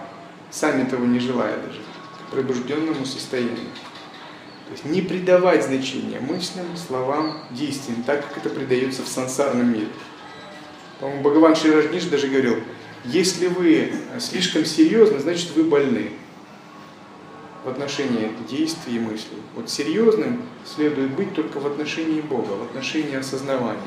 сами 0.49 0.89
того 0.89 1.05
не 1.05 1.19
желая 1.19 1.57
даже, 1.57 1.79
к 2.27 2.31
пробужденному 2.31 3.05
состоянию. 3.05 3.69
То 4.65 4.71
есть 4.71 4.85
не 4.85 5.01
придавать 5.01 5.65
значения 5.65 6.19
мыслям, 6.19 6.65
словам, 6.77 7.43
действиям, 7.51 8.03
так 8.03 8.25
как 8.25 8.37
это 8.37 8.49
придается 8.49 9.03
в 9.03 9.07
сансарном 9.07 9.71
мире. 9.71 9.89
По-моему, 10.99 11.21
Бхагаван 11.21 11.55
Ширажниш 11.55 12.05
даже 12.05 12.27
говорил, 12.27 12.63
если 13.05 13.47
вы 13.47 13.93
слишком 14.19 14.65
серьезны, 14.65 15.19
значит 15.19 15.51
вы 15.55 15.63
больны 15.63 16.11
в 17.63 17.69
отношении 17.69 18.31
действий 18.49 18.97
и 18.97 18.99
мыслей. 18.99 19.37
Вот 19.55 19.69
серьезным 19.69 20.41
следует 20.65 21.11
быть 21.11 21.33
только 21.33 21.59
в 21.59 21.67
отношении 21.67 22.21
Бога, 22.21 22.51
в 22.51 22.63
отношении 22.63 23.15
осознавания. 23.15 23.79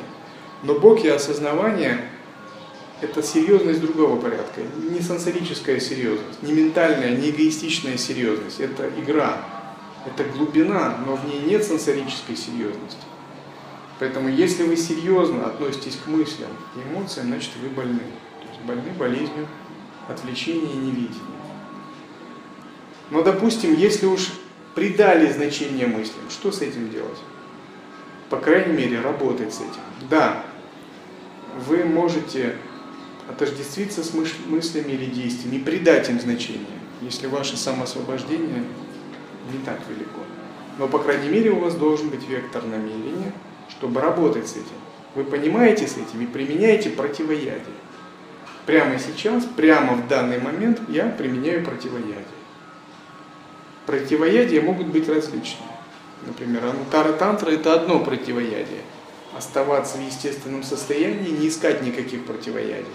Но 0.63 0.79
Бог 0.79 1.05
и 1.05 1.09
осознавание– 1.09 2.09
это 3.01 3.23
серьезность 3.23 3.81
другого 3.81 4.21
порядка, 4.21 4.63
не 4.91 5.01
сенсорическая 5.01 5.81
серьезность, 5.81 6.43
не 6.43 6.53
ментальная, 6.53 7.17
не 7.17 7.31
эгоистичная 7.31 7.99
серьезность, 7.99 8.61
это 8.61 8.89
игра, 8.97 9.45
это 10.07 10.25
глубина, 10.25 10.99
но 11.07 11.17
в 11.17 11.25
ней 11.27 11.41
нет 11.41 11.65
сенсорической 11.65 12.37
серьезности. 12.37 12.99
Поэтому 13.99 14.29
если 14.29 14.65
вы 14.65 14.77
серьезно 14.77 15.47
относитесь 15.47 15.99
к 16.03 16.07
мыслям 16.09 16.51
и 16.77 16.89
эмоциям, 16.89 17.27
значит 17.29 17.51
вы 17.61 17.69
больны. 17.69 18.01
Больны 18.67 18.91
болезнью 18.99 19.47
отвлечения 20.09 20.73
и 20.73 20.77
невидения. 20.77 21.21
Но, 23.11 23.23
допустим, 23.23 23.75
если 23.75 24.07
уж 24.07 24.33
придали 24.75 25.31
значение 25.31 25.87
мыслям, 25.87 26.31
что 26.31 26.51
с 26.51 26.63
этим 26.63 26.91
делать? 26.91 27.19
По 28.31 28.39
крайней 28.39 28.73
мере, 28.73 29.01
работать 29.01 29.53
с 29.53 29.59
этим. 29.59 29.83
Да, 30.09 30.43
вы 31.67 31.85
можете 31.85 32.57
отождествиться 33.29 34.03
с 34.03 34.13
мыслями 34.15 34.93
или 34.93 35.07
действиями 35.07 35.57
и 35.57 35.65
придать 35.65 36.09
им 36.11 36.21
значение, 36.21 36.67
если 37.01 37.27
ваше 37.27 37.57
самоосвобождение 37.57 38.65
не 39.53 39.59
так 39.65 39.81
велико. 39.89 40.21
Но, 40.79 40.89
по 40.89 40.99
крайней 40.99 41.29
мере, 41.29 41.51
у 41.51 41.61
вас 41.61 41.75
должен 41.75 42.09
быть 42.09 42.29
вектор 42.29 42.65
намерения, 42.65 43.33
чтобы 43.71 44.01
работать 44.01 44.49
с 44.49 44.53
этим. 44.53 44.65
Вы 45.15 45.25
понимаете 45.25 45.87
с 45.87 45.97
этим 45.97 46.23
и 46.23 46.27
применяете 46.27 46.91
противоядие. 46.91 47.61
Прямо 48.67 48.99
сейчас, 48.99 49.45
прямо 49.45 49.95
в 49.95 50.09
данный 50.09 50.41
момент 50.41 50.81
я 50.89 51.07
применяю 51.07 51.65
противоядие. 51.65 52.25
Противоядия 53.87 54.63
могут 54.63 54.87
быть 54.87 55.09
различные. 55.09 55.69
Например, 56.27 56.65
анутара 56.65 57.13
тантра 57.13 57.51
это 57.51 57.75
одно 57.75 58.01
противоядие. 58.01 58.81
Оставаться 59.37 59.99
в 59.99 60.07
естественном 60.07 60.63
состоянии, 60.63 61.31
не 61.31 61.49
искать 61.49 61.83
никаких 61.83 62.25
противоядий. 62.25 62.87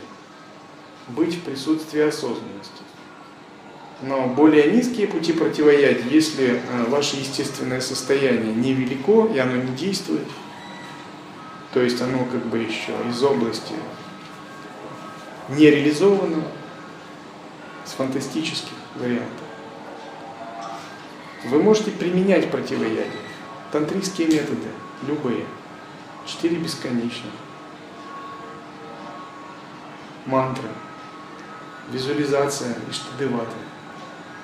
Быть 1.09 1.35
в 1.35 1.41
присутствии 1.41 2.01
осознанности. 2.01 2.81
Но 4.01 4.27
более 4.27 4.71
низкие 4.71 5.07
пути 5.07 5.33
противоядия, 5.33 6.05
если 6.09 6.53
э, 6.53 6.85
ваше 6.87 7.17
естественное 7.17 7.81
состояние 7.81 8.53
невелико 8.53 9.29
и 9.33 9.37
оно 9.37 9.57
не 9.57 9.75
действует, 9.75 10.27
то 11.73 11.81
есть 11.81 12.01
оно 12.01 12.25
как 12.25 12.45
бы 12.45 12.59
еще 12.59 12.93
из 13.09 13.21
области 13.21 13.73
нереализованного, 15.49 16.43
с 17.85 17.91
фантастических 17.93 18.73
вариантов. 18.95 19.27
Вы 21.45 21.61
можете 21.63 21.91
применять 21.91 22.51
противоядие. 22.51 23.07
Тантрийские 23.71 24.27
методы, 24.27 24.67
любые. 25.07 25.45
Четыре 26.25 26.57
бесконечных. 26.57 27.31
Мантры. 30.25 30.67
Визуализация 31.91 32.75
Иштадеваты. 32.89 33.55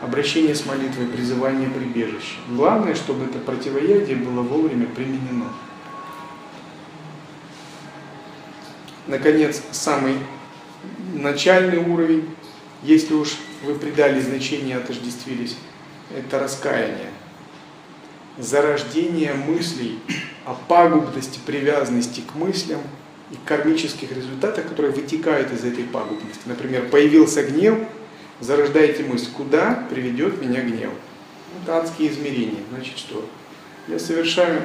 Обращение 0.01 0.55
с 0.55 0.65
молитвой, 0.65 1.07
призывание 1.07 1.69
прибежища. 1.69 2.37
Главное, 2.49 2.95
чтобы 2.95 3.25
это 3.25 3.39
противоядие 3.39 4.17
было 4.17 4.41
вовремя 4.41 4.87
применено. 4.87 5.49
Наконец, 9.07 9.61
самый 9.71 10.17
начальный 11.15 11.77
уровень, 11.77 12.29
если 12.83 13.13
уж 13.13 13.35
вы 13.63 13.75
придали 13.75 14.19
значение, 14.19 14.77
отождествились 14.77 15.57
это 16.15 16.39
раскаяние. 16.39 17.09
Зарождение 18.37 19.33
мыслей 19.33 19.99
о 20.45 20.53
пагубности 20.53 21.39
привязанности 21.45 22.21
к 22.21 22.35
мыслям 22.35 22.81
и 23.31 23.35
кармических 23.45 24.11
результатах, 24.11 24.67
которые 24.67 24.93
вытекают 24.93 25.51
из 25.51 25.63
этой 25.63 25.85
пагубности. 25.85 26.41
Например, 26.45 26.87
появился 26.89 27.43
гнев, 27.43 27.79
зарождаете 28.41 29.03
мысль, 29.03 29.29
куда 29.35 29.85
приведет 29.89 30.41
меня 30.41 30.61
гнев? 30.61 30.91
Это 31.63 31.77
адские 31.77 32.11
измерения. 32.11 32.61
Значит 32.69 32.97
что? 32.97 33.27
Я 33.87 33.99
совершаю 33.99 34.63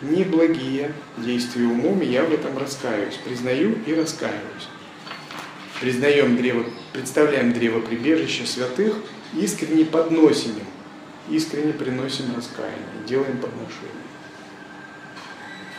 неблагие 0.00 0.92
действия 1.18 1.64
умом, 1.64 2.02
и 2.02 2.06
я 2.06 2.24
в 2.24 2.32
этом 2.32 2.56
раскаиваюсь, 2.56 3.18
признаю 3.24 3.76
и 3.86 3.94
раскаиваюсь. 3.94 4.68
Признаем 5.82 6.36
древо, 6.36 6.64
представляем 6.92 7.52
древо 7.52 7.80
прибежища 7.80 8.46
святых, 8.46 8.94
искренне 9.34 9.84
подносим 9.84 10.52
им, 10.52 11.34
искренне 11.34 11.72
приносим 11.72 12.26
раскаяние, 12.36 12.86
делаем 13.08 13.38
подношение. 13.38 13.90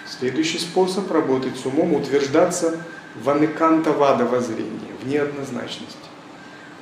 Следующий 0.05 0.59
способ 0.59 1.09
работать 1.09 1.55
с 1.55 1.65
умом– 1.65 1.93
утверждаться 1.95 2.81
в 3.15 3.29
аныкантавада 3.29 4.25
воззрении, 4.25 4.91
в 5.01 5.07
неоднозначности. 5.07 5.95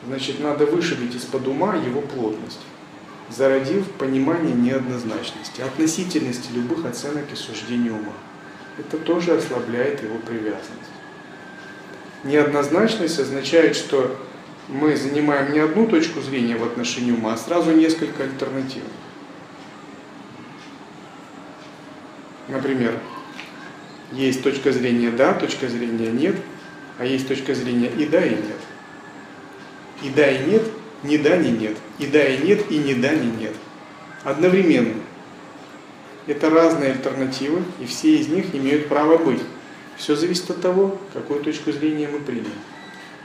Значит, 0.08 0.40
надо 0.40 0.66
вышибить 0.66 1.14
из-под 1.14 1.48
ума 1.48 1.76
его 1.76 2.02
плотность, 2.02 2.62
зародив 3.30 3.86
понимание 4.00 4.56
неоднозначности, 4.56 5.62
относительности 5.62 6.52
любых 6.56 6.86
оценок 6.86 7.32
и 7.32 7.36
суждений 7.36 7.92
ума. 7.92 8.14
Это 8.80 8.98
тоже 8.98 9.36
ослабляет 9.36 10.02
его 10.02 10.18
привязанность. 10.18 10.91
Неоднозначность 12.24 13.20
означает, 13.20 13.76
что 13.76 14.16
мы 14.68 14.96
занимаем 14.96 15.54
не 15.54 15.60
одну 15.60 15.88
точку 15.88 16.22
зрения 16.22 16.56
в 16.56 16.64
отношении 16.64 17.12
ума, 17.12 17.34
а 17.34 17.38
сразу 17.38 17.72
несколько 17.72 18.24
альтернатив. 18.24 18.84
Например, 22.48 22.98
есть 24.12 24.44
точка 24.44 24.72
зрения 24.72 25.10
да, 25.10 25.34
точка 25.34 25.68
зрения 25.68 26.12
нет, 26.12 26.36
а 27.00 27.06
есть 27.06 27.28
точка 27.28 27.56
зрения 27.56 27.90
и 27.90 28.06
да, 28.06 28.24
и 28.24 28.32
нет. 28.32 28.60
И 30.04 30.10
да, 30.10 30.30
и 30.30 30.46
нет, 30.46 30.64
ни 31.04 31.18
да, 31.18 31.38
ни 31.38 31.50
нет. 31.50 31.78
И 31.98 32.06
да, 32.06 32.24
и 32.24 32.46
нет, 32.46 32.70
и 32.70 32.78
ни 32.78 32.94
да, 32.94 33.14
ни 33.14 33.36
нет. 33.42 33.56
Одновременно. 34.24 34.96
Это 36.28 36.50
разные 36.50 36.92
альтернативы, 36.92 37.64
и 37.80 37.86
все 37.86 38.16
из 38.18 38.28
них 38.28 38.54
имеют 38.54 38.88
право 38.88 39.18
быть. 39.18 39.42
Все 40.02 40.16
зависит 40.16 40.50
от 40.50 40.60
того, 40.62 40.98
какую 41.14 41.44
точку 41.44 41.72
зрения 41.72 42.08
мы 42.08 42.18
примем. 42.18 42.48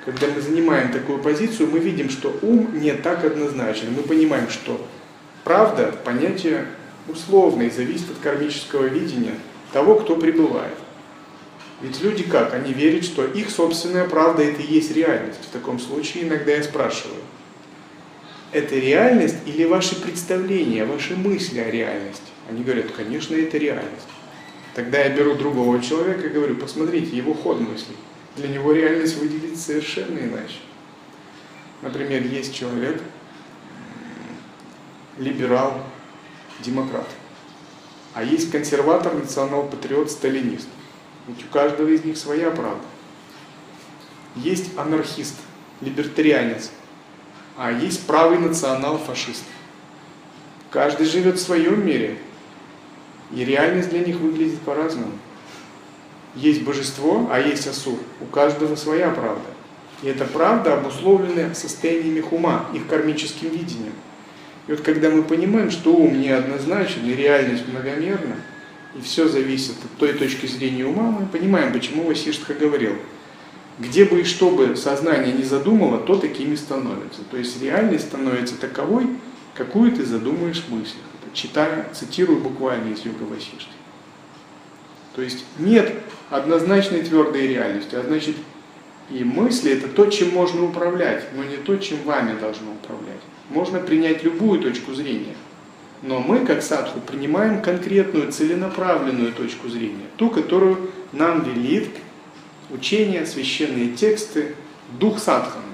Когда 0.04 0.26
мы 0.26 0.42
занимаем 0.42 0.92
такую 0.92 1.20
позицию, 1.20 1.70
мы 1.70 1.78
видим, 1.78 2.10
что 2.10 2.38
ум 2.42 2.78
не 2.78 2.92
так 2.92 3.24
однозначен. 3.24 3.94
Мы 3.96 4.02
понимаем, 4.02 4.50
что 4.50 4.86
правда– 5.42 5.94
понятие 6.04 6.66
условное 7.08 7.70
зависит 7.70 8.10
от 8.10 8.18
кармического 8.18 8.84
видения 8.84 9.36
того, 9.72 9.94
кто 9.94 10.16
пребывает. 10.16 10.74
Ведь 11.80 12.02
люди 12.02 12.24
как? 12.24 12.52
Они 12.52 12.74
верят, 12.74 13.04
что 13.04 13.24
их 13.24 13.48
собственная 13.48 14.06
правда– 14.06 14.42
это 14.44 14.60
и 14.60 14.70
есть 14.70 14.94
реальность. 14.94 15.40
В 15.48 15.52
таком 15.52 15.80
случае 15.80 16.24
иногда 16.24 16.52
я 16.52 16.62
спрашиваю, 16.62 17.22
это 18.52 18.74
реальность 18.74 19.36
или 19.46 19.64
ваши 19.64 19.98
представления, 19.98 20.84
ваши 20.84 21.16
мысли 21.16 21.58
о 21.58 21.70
реальности? 21.70 22.22
Они 22.50 22.62
говорят, 22.62 22.90
конечно, 22.94 23.34
это 23.34 23.56
реальность. 23.56 24.08
Тогда 24.76 24.98
я 24.98 25.08
беру 25.08 25.36
другого 25.36 25.80
человека 25.80 26.26
и 26.26 26.28
говорю, 26.28 26.56
посмотрите, 26.56 27.16
его 27.16 27.32
ход 27.32 27.58
мысли. 27.60 27.94
Для 28.36 28.48
него 28.48 28.72
реальность 28.72 29.16
выделить 29.16 29.58
совершенно 29.58 30.18
иначе. 30.18 30.58
Например, 31.80 32.22
есть 32.22 32.54
человек, 32.54 33.00
либерал, 35.16 35.80
демократ. 36.60 37.08
А 38.12 38.22
есть 38.22 38.50
консерватор, 38.50 39.14
национал-патриот, 39.14 40.10
сталинист. 40.10 40.68
Ведь 41.26 41.42
у 41.42 41.48
каждого 41.50 41.88
из 41.88 42.04
них 42.04 42.18
своя 42.18 42.50
правда. 42.50 42.84
Есть 44.34 44.76
анархист, 44.76 45.36
либертарианец, 45.80 46.70
а 47.56 47.72
есть 47.72 48.06
правый 48.06 48.36
национал-фашист. 48.36 49.44
Каждый 50.70 51.06
живет 51.06 51.36
в 51.36 51.42
своем 51.42 51.86
мире, 51.86 52.18
и 53.34 53.44
реальность 53.44 53.90
для 53.90 54.00
них 54.00 54.16
выглядит 54.16 54.60
по-разному. 54.60 55.12
Есть 56.34 56.62
божество, 56.62 57.28
а 57.30 57.40
есть 57.40 57.66
асур. 57.66 57.98
У 58.20 58.26
каждого 58.26 58.76
своя 58.76 59.10
правда. 59.10 59.48
И 60.02 60.08
эта 60.08 60.24
правда 60.24 60.74
обусловлена 60.74 61.54
состояниями 61.54 62.22
ума, 62.30 62.66
их 62.74 62.86
кармическим 62.86 63.48
видением. 63.48 63.94
И 64.66 64.72
вот 64.72 64.82
когда 64.82 65.10
мы 65.10 65.22
понимаем, 65.22 65.70
что 65.70 65.94
ум 65.94 66.20
неоднозначен 66.20 67.08
и 67.08 67.14
реальность 67.14 67.66
многомерна, 67.66 68.36
и 68.94 69.00
все 69.00 69.28
зависит 69.28 69.76
от 69.84 69.98
той 69.98 70.12
точки 70.12 70.46
зрения 70.46 70.84
ума, 70.84 71.10
мы 71.10 71.26
понимаем, 71.26 71.72
почему 71.72 72.04
Васиштха 72.04 72.52
говорил, 72.54 72.96
где 73.78 74.04
бы 74.04 74.20
и 74.20 74.24
что 74.24 74.50
бы 74.50 74.76
сознание 74.76 75.32
не 75.32 75.44
задумало, 75.44 75.98
то 75.98 76.16
такими 76.16 76.54
становится. 76.54 77.22
То 77.30 77.36
есть 77.38 77.60
реальность 77.62 78.08
становится 78.08 78.56
таковой, 78.56 79.06
какую 79.54 79.92
ты 79.92 80.04
задумаешь 80.04 80.62
в 80.62 80.74
мыслях 80.74 81.02
читаю, 81.36 81.84
цитирую 81.92 82.40
буквально 82.40 82.92
из 82.92 83.04
Юга 83.04 83.22
Васишти. 83.24 83.68
То 85.14 85.22
есть 85.22 85.44
нет 85.58 85.92
однозначной 86.30 87.02
твердой 87.02 87.46
реальности, 87.46 87.94
а 87.94 88.02
значит 88.02 88.36
и 89.10 89.22
мысли 89.22 89.72
это 89.72 89.88
то, 89.88 90.06
чем 90.06 90.30
можно 90.30 90.64
управлять, 90.64 91.24
но 91.34 91.44
не 91.44 91.58
то, 91.58 91.76
чем 91.76 92.02
вами 92.02 92.38
должно 92.38 92.72
управлять. 92.72 93.20
Можно 93.50 93.78
принять 93.78 94.24
любую 94.24 94.60
точку 94.60 94.94
зрения, 94.94 95.36
но 96.02 96.20
мы, 96.20 96.44
как 96.44 96.62
садху, 96.62 97.00
принимаем 97.00 97.62
конкретную, 97.62 98.32
целенаправленную 98.32 99.32
точку 99.32 99.68
зрения, 99.68 100.06
ту, 100.16 100.30
которую 100.30 100.90
нам 101.12 101.44
велит 101.44 101.88
учение, 102.70 103.24
священные 103.26 103.90
тексты, 103.90 104.56
дух 104.98 105.20
садханы. 105.20 105.65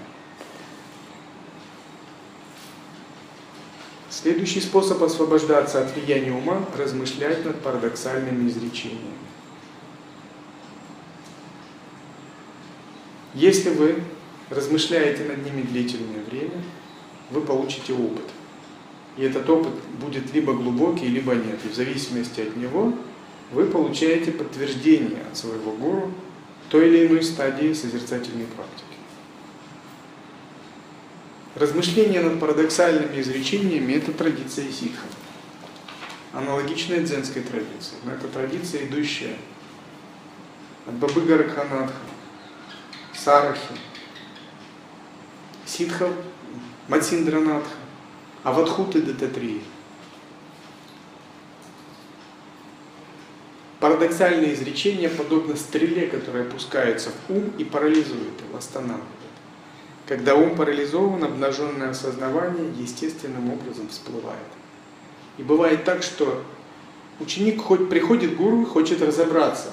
Следующий 4.23 4.61
способ 4.61 5.03
освобождаться 5.03 5.83
от 5.83 5.97
влияния 5.97 6.31
ума– 6.31 6.65
размышлять 6.79 7.45
над 7.45 7.61
парадоксальными 7.61 8.49
изречениями. 8.49 9.19
Если 13.35 13.71
вы 13.71 13.97
размышляете 14.49 15.25
над 15.25 15.45
ними 15.45 15.63
длительное 15.63 16.23
время, 16.31 16.63
вы 17.33 17.41
получите 17.41 17.95
опыт. 17.95 18.31
И 19.17 19.25
этот 19.25 19.51
опыт 19.51 19.73
будет 20.01 20.33
либо 20.33 20.53
глубокий, 20.53 21.09
либо 21.09 21.35
нет. 21.35 21.59
И 21.65 21.69
в 21.69 21.75
зависимости 21.75 22.43
от 22.43 22.57
него 22.57 22.93
вы 23.51 23.65
получаете 23.65 24.31
подтверждение 24.31 25.23
от 25.29 25.37
своего 25.37 25.73
гуру 25.73 26.13
той 26.69 26.87
или 26.87 27.09
иной 27.09 27.25
стадии 27.25 27.73
созерцательной 27.73 28.47
практики. 28.47 28.92
Размышление 31.55 32.23
над 32.23 32.41
парадоксальными 32.41 33.21
изречениями– 33.21 33.93
это 33.95 34.13
традиция 34.13 34.73
ситхов. 34.73 35.11
Аналогичная 36.33 37.01
дзенской 37.01 37.43
традиции. 37.43 37.97
Но 38.05 38.13
это 38.13 38.27
традиция, 38.29 38.87
идущая 38.87 39.37
от 40.87 40.95
Бабы 40.95 41.21
Гаракханатха, 41.21 41.95
Сарахи, 43.15 43.61
ситхов, 45.67 46.11
Матсиндранатха, 46.89 47.71
Авадхуты 48.45 49.03
Дататрии. 49.03 49.63
Парадоксальные 53.79 54.55
изречения 54.55 55.11
подобны 55.11 55.57
стреле, 55.57 56.07
которая 56.07 56.47
опускается 56.47 57.11
в 57.11 57.31
ум 57.31 57.53
и 57.59 57.65
парализует 57.65 58.41
его, 58.41 58.57
останавливает. 58.57 59.22
Когда 60.07 60.35
ум 60.35 60.57
парализован, 60.57 61.23
обнаженное 61.25 61.91
осознавание 61.91 62.71
естественным 62.79 63.53
образом 63.53 63.89
всплывает. 63.89 64.39
И 65.39 65.43
бывает 65.43 65.85
так, 65.85 66.03
что 66.03 66.43
ученик 67.21 67.63
хоть 67.63 67.89
приходит 67.89 68.35
к 68.35 68.37
гуру 68.37 68.65
хочет 68.65 69.01
разобраться, 69.01 69.71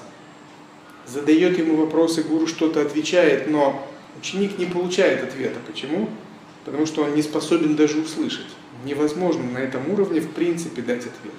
задает 1.08 1.58
ему 1.58 1.76
вопросы, 1.76 2.24
гуру 2.24 2.48
что-то 2.48 2.82
отвечает, 2.82 3.50
но 3.50 3.88
ученик 4.20 4.58
не 4.58 4.66
получает 4.66 5.24
ответа. 5.24 5.60
Почему? 5.66 6.10
Потому 6.64 6.86
что 6.86 7.04
он 7.04 7.16
не 7.16 7.22
способен 7.22 7.76
даже 7.76 8.00
услышать. 8.00 8.48
Невозможно 8.86 9.44
на 9.44 9.58
этом 9.58 9.90
уровне 9.92 10.20
в 10.22 10.30
принципе 10.32 10.82
дать 10.82 11.02
ответ. 11.02 11.34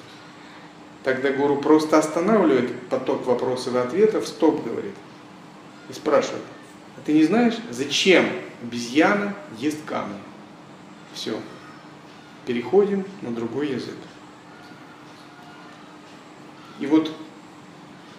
Тогда 1.04 1.30
гуру 1.30 1.56
просто 1.56 1.98
останавливает 1.98 2.78
поток 2.90 3.24
вопросов 3.26 3.74
и 3.74 3.78
ответов, 3.78 4.26
стоп, 4.26 4.62
говорит, 4.64 4.92
и 5.88 5.92
спрашивает, 5.92 6.42
ты 7.04 7.12
не 7.12 7.24
знаешь, 7.24 7.54
зачем 7.70 8.26
обезьяна 8.62 9.34
ест 9.58 9.78
камни? 9.84 10.18
Все. 11.14 11.38
Переходим 12.46 13.04
на 13.22 13.30
другой 13.32 13.72
язык. 13.72 13.96
И 16.78 16.86
вот 16.86 17.12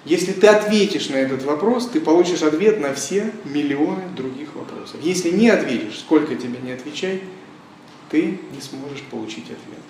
если 0.03 0.31
ты 0.33 0.47
ответишь 0.47 1.09
на 1.09 1.15
этот 1.15 1.43
вопрос, 1.43 1.87
ты 1.87 2.01
получишь 2.01 2.41
ответ 2.41 2.79
на 2.79 2.93
все 2.93 3.31
миллионы 3.45 4.03
других 4.15 4.55
вопросов. 4.55 4.99
Если 5.01 5.29
не 5.29 5.49
ответишь, 5.49 5.99
сколько 5.99 6.35
тебе 6.35 6.59
не 6.59 6.71
отвечай, 6.71 7.21
ты 8.09 8.39
не 8.51 8.61
сможешь 8.61 9.03
получить 9.11 9.45
ответ. 9.45 9.83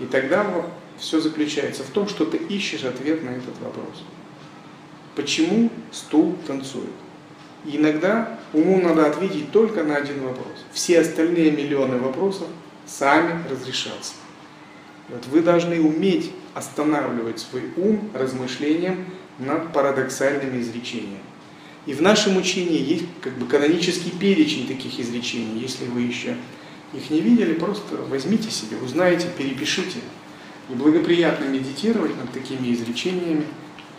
И 0.00 0.06
тогда 0.06 0.46
все 0.98 1.20
заключается 1.20 1.84
в 1.84 1.90
том, 1.90 2.08
что 2.08 2.24
ты 2.24 2.38
ищешь 2.38 2.84
ответ 2.84 3.22
на 3.22 3.30
этот 3.30 3.58
вопрос. 3.60 4.02
Почему 5.14 5.70
стул 5.90 6.34
танцует? 6.46 6.88
Иногда 7.64 8.38
уму 8.52 8.80
надо 8.80 9.06
ответить 9.06 9.52
только 9.52 9.84
на 9.84 9.96
один 9.96 10.20
вопрос. 10.22 10.64
Все 10.72 11.00
остальные 11.00 11.52
миллионы 11.52 11.98
вопросов 11.98 12.48
сами 12.86 13.40
разрешатся. 13.48 14.14
Вот 15.08 15.26
вы 15.26 15.42
должны 15.42 15.80
уметь 15.80 16.32
останавливать 16.54 17.38
свой 17.38 17.62
ум 17.76 18.10
размышлением 18.14 19.06
над 19.38 19.72
парадоксальными 19.72 20.60
изречениями. 20.60 21.20
И 21.86 21.94
в 21.94 22.02
нашем 22.02 22.36
учении 22.36 22.80
есть 22.80 23.04
как 23.20 23.32
бы 23.34 23.46
канонический 23.46 24.12
перечень 24.12 24.68
таких 24.68 24.98
изречений. 25.00 25.60
Если 25.60 25.86
вы 25.86 26.02
еще 26.02 26.36
их 26.92 27.10
не 27.10 27.20
видели, 27.20 27.54
просто 27.54 27.96
возьмите 28.08 28.50
себе, 28.50 28.76
узнаете, 28.76 29.28
перепишите. 29.36 29.98
И 30.68 30.74
благоприятно 30.74 31.44
медитировать 31.44 32.16
над 32.16 32.30
такими 32.32 32.72
изречениями 32.72 33.44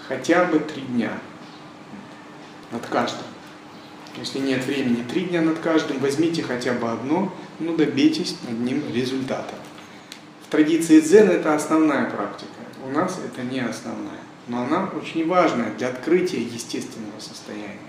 хотя 0.08 0.46
бы 0.46 0.60
три 0.60 0.82
дня. 0.82 1.20
Над 2.72 2.86
каждым. 2.88 3.33
Если 4.18 4.40
нет 4.40 4.64
времени 4.66 5.04
три 5.04 5.26
дня 5.26 5.42
над 5.42 5.60
каждым, 5.60 6.00
возьмите 6.00 6.44
хотя 6.44 6.74
бы 6.74 6.90
одно, 6.92 7.34
но 7.60 7.76
добейтесь 7.76 8.36
над 8.48 8.60
ним 8.60 8.84
результата. 8.94 9.56
В 10.46 10.52
традиции 10.52 11.00
дзен 11.02 11.30
это 11.30 11.56
основная 11.56 12.10
практика. 12.10 12.52
У 12.86 12.90
нас 12.90 13.20
это 13.24 13.42
не 13.42 13.60
основная. 13.60 14.20
Но 14.48 14.64
она 14.64 14.90
очень 14.96 15.28
важная 15.28 15.74
для 15.74 15.88
открытия 15.88 16.42
естественного 16.42 17.20
состояния. 17.20 17.80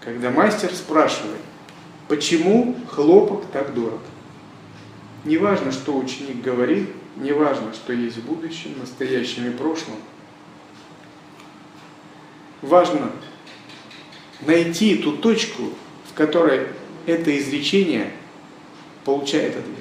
Когда 0.00 0.30
мастер 0.30 0.72
спрашивает, 0.74 1.40
почему 2.08 2.76
хлопок 2.90 3.46
так 3.52 3.72
дорог? 3.74 4.00
Не 5.24 5.38
важно, 5.38 5.72
что 5.72 5.96
ученик 5.96 6.42
говорит, 6.42 6.90
не 7.16 7.32
важно, 7.32 7.72
что 7.72 7.92
есть 7.92 8.18
в 8.18 8.26
будущем, 8.26 8.78
настоящем 8.78 9.46
и 9.46 9.50
прошлом. 9.50 9.96
Важно 12.62 13.10
найти 14.40 14.96
ту 14.96 15.16
точку, 15.16 15.64
в 16.10 16.14
которой 16.14 16.68
это 17.06 17.36
изречение 17.38 18.12
получает 19.04 19.56
ответ. 19.56 19.76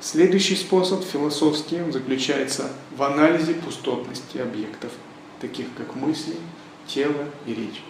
Следующий 0.00 0.56
способ 0.56 1.04
философский 1.04 1.82
он 1.82 1.92
заключается 1.92 2.70
в 2.96 3.02
анализе 3.02 3.54
пустотности 3.54 4.38
объектов, 4.38 4.92
таких 5.40 5.66
как 5.76 5.96
мысли, 5.96 6.34
тело 6.86 7.26
и 7.46 7.54
речь. 7.54 7.82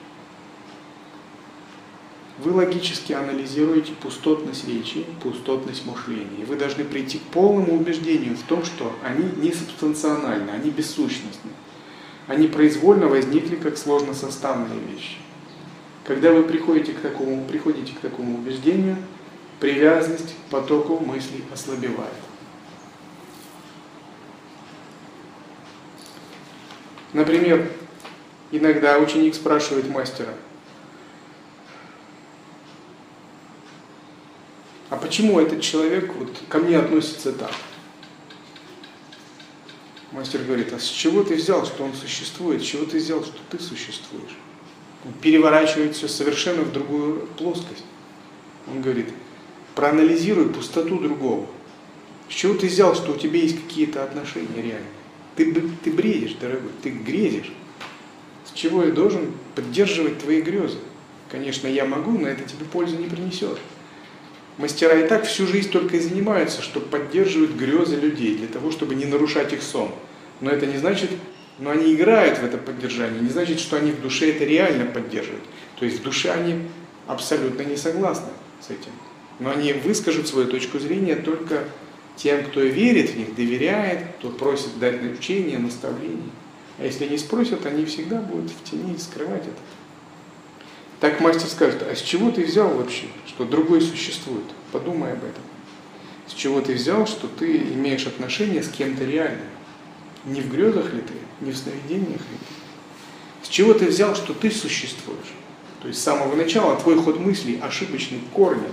Вы 2.39 2.53
логически 2.53 3.13
анализируете 3.13 3.93
пустотность 3.93 4.67
речи, 4.67 5.05
пустотность 5.23 5.85
мышления. 5.85 6.43
И 6.43 6.45
вы 6.45 6.57
должны 6.57 6.85
прийти 6.85 7.19
к 7.19 7.23
полному 7.23 7.75
убеждению 7.75 8.37
в 8.37 8.43
том, 8.43 8.65
что 8.65 8.93
они 9.05 9.29
не 9.37 9.53
субстанциональны, 9.53 10.51
они 10.51 10.71
бессущностны. 10.71 11.51
Они 12.29 12.47
произвольно 12.47 13.09
возникли 13.09 13.57
как 13.57 13.79
сложносоставные 13.79 14.79
вещи. 14.79 15.17
Когда 16.05 16.31
вы 16.31 16.43
приходите 16.45 16.93
к 16.93 17.01
такому, 17.01 17.45
приходите 17.47 17.95
к 17.95 18.01
такому 18.01 18.39
убеждению, 18.39 18.99
привязанность 19.61 20.35
к 20.35 20.51
потоку 20.51 20.99
мыслей 20.99 21.43
ослабевает. 21.53 22.13
Например, 27.15 27.71
иногда 28.51 28.99
ученик 28.99 29.35
спрашивает 29.35 29.89
мастера, 29.89 30.35
а 34.91 34.97
почему 34.97 35.41
этот 35.41 35.63
человек 35.63 36.15
вот 36.15 36.31
ко 36.51 36.59
мне 36.59 36.79
относится 36.79 37.33
так? 37.33 37.51
Мастер 40.13 40.43
говорит, 40.43 40.73
а 40.73 40.79
с 40.79 40.87
чего 40.87 41.23
ты 41.23 41.35
взял, 41.35 41.67
что 41.67 41.85
он 41.85 41.93
существует, 41.93 42.63
с 42.63 42.65
чего 42.65 42.87
ты 42.87 42.97
взял, 42.97 43.23
что 43.23 43.39
ты 43.51 43.59
существуешь? 43.59 44.37
Он 45.05 45.13
переворачивает 45.13 45.95
все 45.95 46.09
совершенно 46.09 46.63
в 46.63 46.73
другую 46.73 47.27
плоскость. 47.37 47.85
Он 48.67 48.81
говорит, 48.81 49.09
проанализируй 49.75 50.49
пустоту 50.49 50.99
другого. 50.99 51.47
С 52.29 52.33
чего 52.33 52.55
ты 52.55 52.69
взял, 52.69 52.95
что 52.95 53.13
у 53.13 53.17
тебя 53.17 53.41
есть 53.41 53.63
какие-то 53.63 54.03
отношения 54.03 54.57
реальные? 54.57 54.93
Ты, 55.37 55.55
ты 55.85 55.91
бредишь, 55.93 56.35
дорогой, 56.41 56.71
ты 56.83 56.91
грезишь. 56.91 57.53
С 58.47 58.53
чего 58.53 58.85
я 58.85 58.91
должен 58.91 59.33
поддерживать 59.55 60.19
твои 60.19 60.41
грезы? 60.41 60.79
Конечно, 61.31 61.69
я 61.69 61.85
могу, 61.85 62.19
но 62.19 62.29
это 62.29 62.45
тебе 62.45 62.65
пользу 62.65 62.97
не 62.97 63.09
принесет. 63.09 63.59
Мастера 64.59 64.99
и 64.99 65.09
так 65.09 65.25
всю 65.25 65.47
жизнь 65.47 65.71
только 65.71 65.97
и 65.97 66.01
занимаются, 66.01 66.63
что 66.63 66.81
поддерживают 66.81 67.53
грезы 67.53 67.95
людей, 67.95 68.37
для 68.37 68.49
того, 68.49 68.73
чтобы 68.73 68.97
не 68.97 69.07
нарушать 69.07 69.53
их 69.53 69.63
сон. 69.63 69.93
Но 70.41 70.51
это 70.51 70.67
не 70.67 70.77
значит, 70.79 71.11
но 71.61 71.71
они 71.71 71.95
играют 71.95 72.39
в 72.39 72.45
это 72.45 72.59
поддержание, 72.59 73.21
не 73.21 73.31
значит, 73.31 73.61
что 73.61 73.77
они 73.77 73.93
в 73.93 74.01
душе 74.01 74.31
это 74.31 74.45
реально 74.45 74.87
поддерживают. 74.87 75.45
То 75.79 75.85
есть 75.85 76.01
в 76.01 76.03
душе 76.03 76.31
они 76.33 76.63
абсолютно 77.07 77.63
не 77.63 77.77
согласны 77.77 78.31
с 78.61 78.71
этим. 78.71 78.91
Но 79.39 79.51
они 79.51 79.73
выскажут 79.73 80.27
свою 80.27 80.49
точку 80.49 80.81
зрения 80.81 81.15
только 81.15 81.65
тем, 82.17 82.45
кто 82.45 82.61
верит 82.61 83.11
в 83.11 83.17
них, 83.17 83.37
доверяет, 83.37 84.01
кто 84.19 84.31
просит 84.31 84.77
дать 84.81 85.01
учение, 85.03 85.59
наставление. 85.59 86.31
А 86.79 86.85
если 86.85 87.07
не 87.07 87.19
спросят, 87.19 87.65
они 87.65 87.85
всегда 87.85 88.21
будут 88.21 88.51
в 88.51 88.69
тени 88.69 88.97
скрывать 88.97 89.43
это. 89.43 89.57
Так 91.01 91.21
мастер 91.21 91.47
скажет, 91.49 91.83
а 91.89 91.95
с 91.95 92.01
чего 92.01 92.31
ты 92.31 92.45
взял 92.45 92.69
вообще, 92.75 93.07
что 93.27 93.45
другой 93.45 93.81
существует? 93.81 94.45
Подумай 94.73 95.13
об 95.13 95.19
этом. 95.19 95.43
С 96.27 96.33
чего 96.33 96.61
ты 96.61 96.75
взял, 96.75 97.07
что 97.07 97.29
ты 97.29 97.57
имеешь 97.57 98.07
отношение 98.07 98.63
с 98.63 98.69
кем-то 98.69 99.05
реальным? 99.05 99.47
Не 100.25 100.41
в 100.41 100.51
грезах 100.51 100.93
ли 100.93 101.01
ты, 101.01 101.15
не 101.45 101.53
в 101.53 101.57
сновидениях 101.57 102.21
ли 102.21 102.39
ты? 102.39 103.47
С 103.47 103.49
чего 103.49 103.75
ты 103.75 103.87
взял, 103.87 104.15
что 104.17 104.35
ты 104.35 104.51
существуешь? 104.51 105.33
То 105.81 105.89
есть 105.89 106.01
с 106.01 106.03
самого 106.03 106.35
начала 106.35 106.77
твой 106.77 106.97
ход 106.97 107.21
мыслей 107.21 107.61
ошибочный 107.63 108.21
корни. 108.35 108.69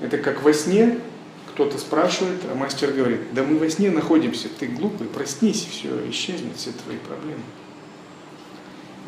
Это 0.00 0.18
как 0.18 0.42
во 0.42 0.52
сне 0.52 1.00
кто-то 1.52 1.78
спрашивает, 1.78 2.40
а 2.44 2.54
мастер 2.54 2.92
говорит, 2.92 3.32
да 3.32 3.42
мы 3.42 3.58
во 3.58 3.68
сне 3.68 3.90
находимся, 3.90 4.48
ты 4.48 4.66
глупый, 4.66 5.08
проснись, 5.08 5.66
все, 5.68 6.08
исчезнет 6.10 6.56
все 6.56 6.70
твои 6.84 6.98
проблемы. 6.98 7.42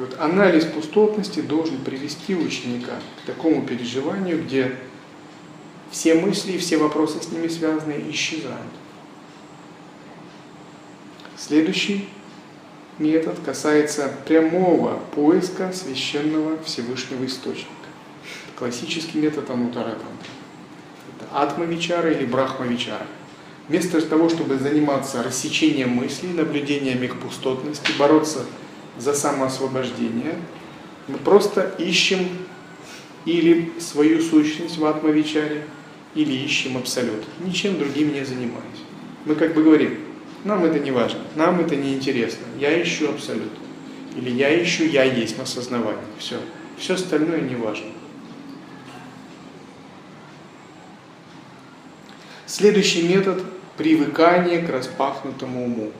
Вот 0.00 0.16
анализ 0.18 0.64
пустотности 0.64 1.40
должен 1.40 1.76
привести 1.84 2.34
ученика 2.34 2.94
к 3.22 3.26
такому 3.26 3.66
переживанию, 3.66 4.42
где 4.42 4.74
все 5.90 6.14
мысли 6.14 6.52
и 6.52 6.58
все 6.58 6.78
вопросы 6.78 7.22
с 7.22 7.30
ними 7.30 7.48
связанные 7.48 8.10
исчезают. 8.10 8.72
Следующий 11.36 12.08
метод 12.98 13.40
касается 13.44 14.10
прямого 14.26 14.98
поиска 15.14 15.70
священного 15.74 16.56
Всевышнего 16.62 17.26
Источника. 17.26 17.68
Классический 18.56 19.18
метод 19.18 19.50
Анутаратанта 19.50 20.06
атмавичара 21.30 22.10
или 22.10 22.24
брахмавичара. 22.24 23.06
Вместо 23.68 24.00
того, 24.00 24.30
чтобы 24.30 24.56
заниматься 24.56 25.22
рассечением 25.22 25.90
мыслей, 25.90 26.30
наблюдением 26.30 27.02
их 27.02 27.20
пустотности, 27.20 27.92
бороться 27.98 28.46
за 29.00 29.14
самоосвобождение, 29.14 30.34
мы 31.08 31.18
просто 31.18 31.74
ищем 31.78 32.28
или 33.24 33.72
свою 33.80 34.22
сущность 34.22 34.78
в 34.78 34.84
атмавичаре, 34.84 35.66
или 36.14 36.32
ищем 36.32 36.76
абсолют. 36.76 37.24
Ничем 37.40 37.78
другим 37.78 38.12
не 38.12 38.24
занимаюсь. 38.24 38.82
Мы 39.24 39.34
как 39.34 39.54
бы 39.54 39.62
говорим, 39.62 39.98
нам 40.44 40.64
это 40.64 40.78
не 40.78 40.90
важно, 40.90 41.20
нам 41.36 41.60
это 41.60 41.76
не 41.76 41.94
интересно, 41.94 42.44
я 42.58 42.82
ищу 42.82 43.10
абсолют. 43.10 43.52
Или 44.16 44.30
я 44.30 44.62
ищу, 44.62 44.84
я 44.84 45.04
есть 45.04 45.38
осознавание. 45.38 46.04
Все. 46.18 46.36
Все 46.78 46.94
остальное 46.94 47.40
не 47.40 47.54
важно. 47.54 47.86
Следующий 52.46 53.02
метод– 53.02 53.44
привыкание 53.76 54.60
к 54.62 54.70
распахнутому 54.70 55.64
уму. 55.66 55.92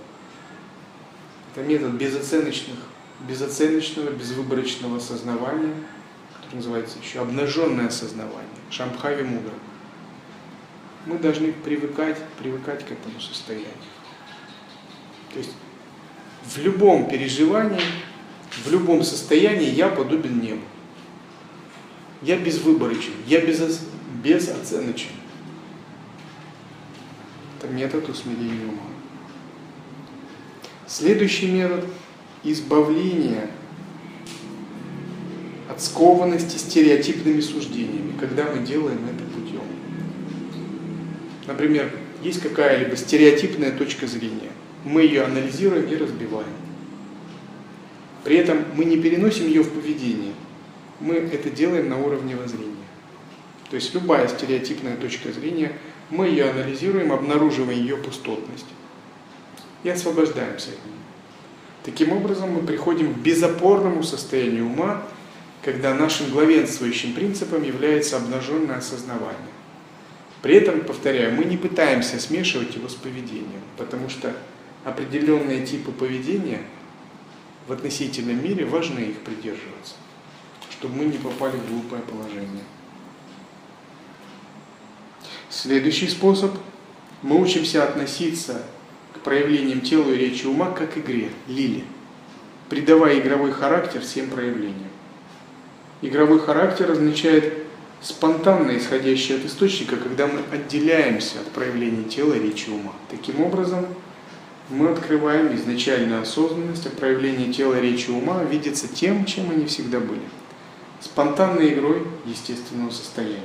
Это 1.52 1.66
метод 1.66 1.92
безоценочных, 1.92 2.76
безоценочного, 3.28 4.10
безвыборочного 4.10 4.98
осознавания, 4.98 5.74
который 6.36 6.56
называется 6.56 6.98
еще 7.02 7.20
обнаженное 7.20 7.88
осознавание, 7.88 8.48
шамбхави 8.70 9.24
мудра. 9.24 9.54
Мы 11.06 11.18
должны 11.18 11.52
привыкать, 11.52 12.18
привыкать 12.38 12.84
к 12.86 12.92
этому 12.92 13.20
состоянию. 13.20 13.68
То 15.32 15.38
есть 15.38 15.52
в 16.44 16.58
любом 16.58 17.08
переживании, 17.08 17.80
в 18.64 18.70
любом 18.70 19.02
состоянии 19.02 19.70
я 19.70 19.88
подобен 19.88 20.40
небу. 20.40 20.62
Я 22.22 22.36
безвыборочен, 22.36 23.12
я 23.26 23.40
без, 23.40 23.80
безоценочен. 24.22 25.10
Это 27.58 27.68
метод 27.68 28.08
усмирения 28.08 28.66
ума. 28.66 28.89
Следующий 30.90 31.46
метод– 31.46 31.84
избавление 32.42 33.48
от 35.68 35.80
скованности 35.80 36.56
стереотипными 36.56 37.40
суждениями, 37.40 38.18
когда 38.18 38.44
мы 38.52 38.66
делаем 38.66 38.98
это 39.08 39.22
путем. 39.22 39.62
Например, 41.46 41.92
есть 42.24 42.40
какая-либо 42.40 42.96
стереотипная 42.96 43.70
точка 43.70 44.08
зрения. 44.08 44.50
Мы 44.84 45.02
ее 45.02 45.22
анализируем 45.22 45.86
и 45.86 45.94
разбиваем. 45.94 46.48
При 48.24 48.38
этом 48.38 48.64
мы 48.74 48.84
не 48.84 48.96
переносим 48.96 49.46
ее 49.46 49.62
в 49.62 49.70
поведение. 49.70 50.34
Мы 50.98 51.14
это 51.14 51.50
делаем 51.50 51.88
на 51.88 52.04
уровне 52.04 52.34
воззрения. 52.34 52.74
То 53.70 53.76
есть 53.76 53.94
любая 53.94 54.26
стереотипная 54.26 54.96
точка 54.96 55.30
зрения– 55.30 55.70
мы 56.10 56.26
ее 56.26 56.50
анализируем, 56.50 57.12
обнаруживаем 57.12 57.78
ее 57.78 57.96
пустотность. 57.96 58.66
И 59.82 59.88
освобождаемся 59.88 60.70
от 60.70 60.86
него. 60.86 60.96
Таким 61.82 62.12
образом, 62.12 62.50
мы 62.50 62.60
приходим 62.60 63.14
к 63.14 63.18
безопорному 63.18 64.02
состоянию 64.02 64.66
ума, 64.66 65.02
когда 65.62 65.94
нашим 65.94 66.30
главенствующим 66.30 67.14
принципом 67.14 67.62
является 67.62 68.16
обнаженное 68.16 68.78
осознавание. 68.78 69.38
При 70.42 70.54
этом, 70.54 70.80
повторяю, 70.80 71.34
мы 71.34 71.44
не 71.44 71.56
пытаемся 71.56 72.18
смешивать 72.18 72.74
его 72.74 72.88
с 72.88 72.94
поведением, 72.94 73.62
потому 73.76 74.08
что 74.08 74.34
определенные 74.84 75.66
типы 75.66 75.92
поведения 75.92 76.62
в 77.66 77.72
относительном 77.72 78.42
мире 78.42 78.64
важно 78.64 78.98
их 78.98 79.18
придерживаться, 79.18 79.94
чтобы 80.70 80.96
мы 80.96 81.04
не 81.04 81.18
попали 81.18 81.56
в 81.56 81.68
глупое 81.68 82.02
положение. 82.02 82.64
Следующий 85.50 86.08
способ. 86.08 86.52
Мы 87.22 87.38
учимся 87.38 87.84
относиться 87.84 88.62
к 89.20 89.24
проявлениям 89.24 89.82
тела 89.82 90.10
и 90.10 90.16
речи 90.16 90.46
ума 90.46 90.70
как 90.70 90.96
игре, 90.96 91.28
лили, 91.46 91.84
придавая 92.70 93.18
игровой 93.18 93.52
характер 93.52 94.00
всем 94.00 94.30
проявлениям. 94.30 94.88
Игровой 96.00 96.40
характер 96.40 96.90
означает 96.90 97.52
спонтанно 98.00 98.78
исходящий 98.78 99.36
от 99.36 99.44
источника, 99.44 99.96
когда 99.96 100.26
мы 100.26 100.40
отделяемся 100.50 101.40
от 101.40 101.48
проявления 101.48 102.04
тела, 102.04 102.32
речи, 102.32 102.70
ума. 102.70 102.92
Таким 103.10 103.42
образом, 103.42 103.86
мы 104.70 104.88
открываем 104.88 105.54
изначальную 105.54 106.22
осознанность, 106.22 106.86
а 106.86 106.90
проявление 106.90 107.52
тела, 107.52 107.78
речи, 107.78 108.10
ума 108.10 108.42
видится 108.44 108.88
тем, 108.88 109.26
чем 109.26 109.50
они 109.50 109.66
всегда 109.66 110.00
были. 110.00 110.22
Спонтанной 111.00 111.74
игрой 111.74 112.06
естественного 112.24 112.90
состояния. 112.90 113.36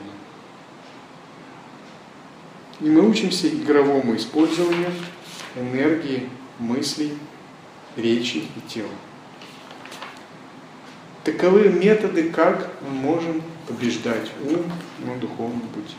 И 2.80 2.86
мы 2.86 3.10
учимся 3.10 3.48
игровому 3.48 4.16
использованию 4.16 4.92
энергии, 5.56 6.30
мыслей, 6.60 7.18
речи 7.96 8.44
и 8.56 8.70
тела. 8.70 8.90
Таковы 11.24 11.70
методы, 11.70 12.30
как 12.30 12.72
мы 12.82 12.90
можем 12.90 13.42
побеждать 13.68 14.32
ум 14.44 14.64
на 15.00 15.18
духовном 15.18 15.68
пути. 15.70 15.96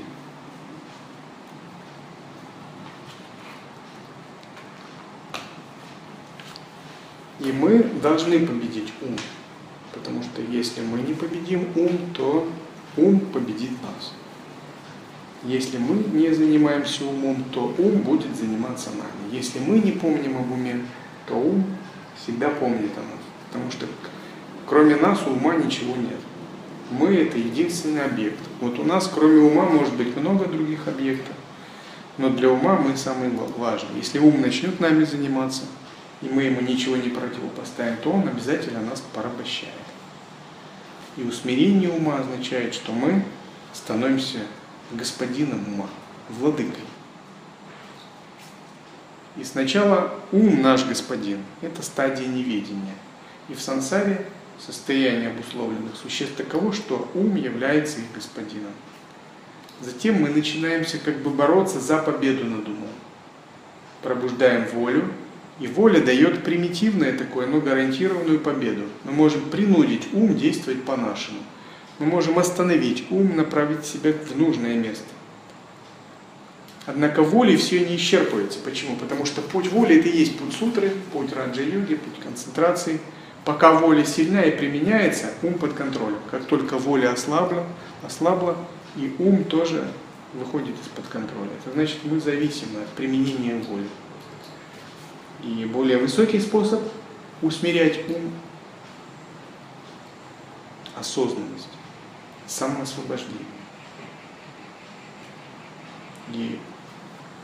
И 7.40 7.52
мы 7.52 7.82
должны 8.02 8.46
победить 8.46 8.92
ум. 9.02 9.16
Потому 9.92 10.22
что 10.22 10.42
если 10.42 10.80
мы 10.82 11.00
не 11.00 11.14
победим 11.14 11.68
ум, 11.74 11.90
то 12.14 12.48
ум 12.96 13.20
победит 13.20 13.70
нас. 13.82 14.12
Если 15.46 15.78
мы 15.78 16.02
не 16.12 16.34
занимаемся 16.34 17.04
умом, 17.04 17.44
то 17.52 17.72
ум 17.78 17.98
будет 17.98 18.34
заниматься 18.34 18.90
нами. 18.90 19.32
Если 19.32 19.60
мы 19.60 19.78
не 19.78 19.92
помним 19.92 20.38
об 20.38 20.50
уме, 20.50 20.80
то 21.26 21.34
ум 21.34 21.64
всегда 22.20 22.48
помнит 22.50 22.90
о 22.96 23.00
нас. 23.00 23.20
Потому 23.46 23.70
что 23.70 23.86
кроме 24.66 24.96
нас 24.96 25.22
у 25.24 25.30
ума 25.30 25.54
ничего 25.54 25.94
нет. 25.94 26.18
Мы 26.90 27.14
это 27.14 27.38
единственный 27.38 28.04
объект. 28.04 28.40
Вот 28.60 28.78
у 28.80 28.84
нас 28.84 29.08
кроме 29.12 29.40
ума 29.40 29.66
может 29.66 29.94
быть 29.94 30.16
много 30.16 30.46
других 30.46 30.88
объектов, 30.88 31.34
но 32.18 32.30
для 32.30 32.50
ума 32.50 32.76
мы 32.76 32.96
самые 32.96 33.30
важные. 33.30 33.98
Если 33.98 34.18
ум 34.18 34.40
начнет 34.40 34.80
нами 34.80 35.04
заниматься, 35.04 35.62
и 36.22 36.28
мы 36.28 36.44
ему 36.44 36.60
ничего 36.60 36.96
не 36.96 37.10
противопоставим, 37.10 37.98
то 38.02 38.10
он 38.10 38.26
обязательно 38.26 38.80
нас 38.80 39.02
порабощает. 39.14 39.72
И 41.16 41.22
усмирение 41.22 41.90
ума 41.90 42.18
означает, 42.18 42.74
что 42.74 42.92
мы 42.92 43.22
становимся 43.72 44.38
господином 44.92 45.64
ума, 45.68 45.88
владыкой. 46.28 46.84
И 49.36 49.44
сначала 49.44 50.14
ум 50.32 50.62
наш 50.62 50.86
господин– 50.86 51.42
это 51.60 51.82
стадия 51.82 52.26
неведения. 52.26 52.94
И 53.48 53.54
в 53.54 53.60
сансаре 53.60 54.26
состояние 54.58 55.30
обусловленных 55.30 55.96
существ 55.96 56.36
таково, 56.36 56.72
что 56.72 57.10
ум 57.14 57.36
является 57.36 57.98
их 58.00 58.06
господином. 58.14 58.72
Затем 59.80 60.22
мы 60.22 60.30
начинаемся 60.30 60.98
как 60.98 61.18
бы 61.18 61.30
бороться 61.30 61.80
за 61.80 61.98
победу 61.98 62.44
над 62.46 62.66
умом. 62.66 62.88
Пробуждаем 64.02 64.66
волю, 64.72 65.12
и 65.60 65.66
воля 65.66 66.00
дает 66.00 66.44
примитивное 66.44 67.16
такое, 67.16 67.46
но 67.46 67.60
гарантированную 67.60 68.40
победу. 68.40 68.84
Мы 69.04 69.12
можем 69.12 69.50
принудить 69.50 70.08
ум 70.14 70.34
действовать 70.34 70.84
по-нашему– 70.84 71.40
мы 71.98 72.06
можем 72.06 72.38
остановить 72.38 73.10
ум, 73.10 73.36
направить 73.36 73.86
себя 73.86 74.12
в 74.12 74.36
нужное 74.36 74.74
место. 74.74 75.04
Однако 76.84 77.22
волей 77.22 77.56
все 77.56 77.80
не 77.80 77.96
исчерпывается. 77.96 78.60
Почему? 78.60 78.96
Потому 78.96 79.24
что 79.24 79.42
путь 79.42 79.70
воли 79.72 79.98
это 79.98 80.08
и 80.08 80.16
есть 80.16 80.38
путь 80.38 80.52
сутры, 80.52 80.92
путь 81.12 81.32
раджа-йоги, 81.32 81.96
путь 81.96 82.22
концентрации. 82.22 83.00
Пока 83.44 83.72
воля 83.72 84.04
сильна 84.04 84.42
и 84.42 84.56
применяется, 84.56 85.32
ум 85.42 85.54
под 85.54 85.72
контролем. 85.72 86.18
Как 86.30 86.44
только 86.44 86.78
воля 86.78 87.12
ослабла, 87.12 87.66
ослабла 88.04 88.56
и 88.96 89.14
ум 89.18 89.44
тоже 89.44 89.88
выходит 90.34 90.74
из-под 90.82 91.06
контроля. 91.06 91.50
Это 91.64 91.74
значит, 91.74 91.98
мы 92.04 92.20
зависимы 92.20 92.82
от 92.82 92.88
применения 92.90 93.56
воли. 93.68 93.88
И 95.42 95.64
более 95.64 95.98
высокий 95.98 96.40
способ 96.40 96.82
усмирять 97.42 98.08
ум– 98.08 98.32
осознанность 100.96 101.75
самоосвобождение. 102.46 103.44
И 106.32 106.58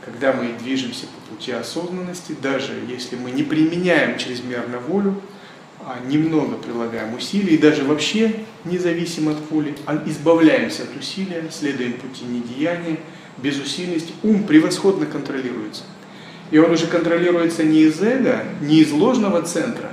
когда 0.03 0.33
мы 0.33 0.53
движемся 0.59 1.05
по 1.07 1.33
пути 1.33 1.51
осознанности, 1.51 2.35
даже 2.41 2.73
если 2.87 3.15
мы 3.15 3.31
не 3.31 3.43
применяем 3.43 4.17
чрезмерно 4.17 4.79
волю, 4.79 5.21
а 5.85 5.99
немного 6.05 6.55
прилагаем 6.55 7.13
усилий, 7.13 7.55
и 7.55 7.57
даже 7.57 7.83
вообще 7.83 8.35
независимо 8.65 9.31
от 9.31 9.39
воли, 9.49 9.75
а 9.85 10.01
избавляемся 10.05 10.83
от 10.83 10.95
усилия, 10.97 11.45
следуем 11.51 11.93
пути 11.93 12.23
недеяния, 12.25 12.99
безусильности, 13.37 14.13
ум 14.23 14.45
превосходно 14.45 15.05
контролируется. 15.05 15.83
И 16.51 16.57
он 16.57 16.71
уже 16.71 16.87
контролируется 16.87 17.63
не 17.63 17.81
из 17.81 18.01
эго, 18.01 18.43
не 18.61 18.79
из 18.79 18.91
ложного 18.91 19.41
центра, 19.41 19.91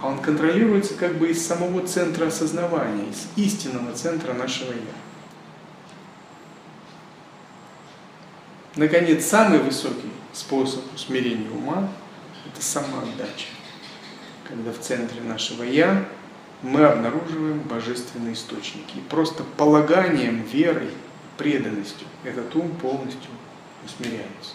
а 0.00 0.08
он 0.08 0.20
контролируется 0.20 0.94
как 0.94 1.16
бы 1.16 1.28
из 1.30 1.44
самого 1.46 1.86
центра 1.86 2.26
осознавания, 2.26 3.10
из 3.10 3.26
истинного 3.36 3.92
центра 3.92 4.32
нашего 4.32 4.72
«я». 4.72 4.94
Наконец, 8.76 9.24
самый 9.24 9.58
высокий 9.58 10.12
способ 10.32 10.84
усмирения 10.94 11.50
ума– 11.50 11.88
это 12.46 12.64
самоотдача. 12.64 13.48
Когда 14.46 14.72
в 14.72 14.78
центре 14.78 15.20
нашего 15.20 15.64
«я» 15.64 16.08
мы 16.62 16.84
обнаруживаем 16.84 17.60
божественные 17.60 18.34
источники. 18.34 18.98
И 18.98 19.00
просто 19.08 19.44
полаганием, 19.56 20.42
верой, 20.42 20.90
преданностью 21.36 22.06
этот 22.24 22.54
ум 22.56 22.70
полностью 22.76 23.30
усмиряется. 23.84 24.54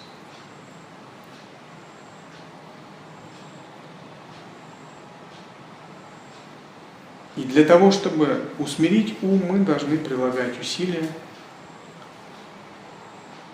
И 7.35 7.43
для 7.43 7.65
того, 7.65 7.91
чтобы 7.91 8.45
усмирить 8.59 9.17
ум, 9.23 9.41
мы 9.49 9.59
должны 9.59 9.97
прилагать 9.97 10.59
усилия, 10.59 11.09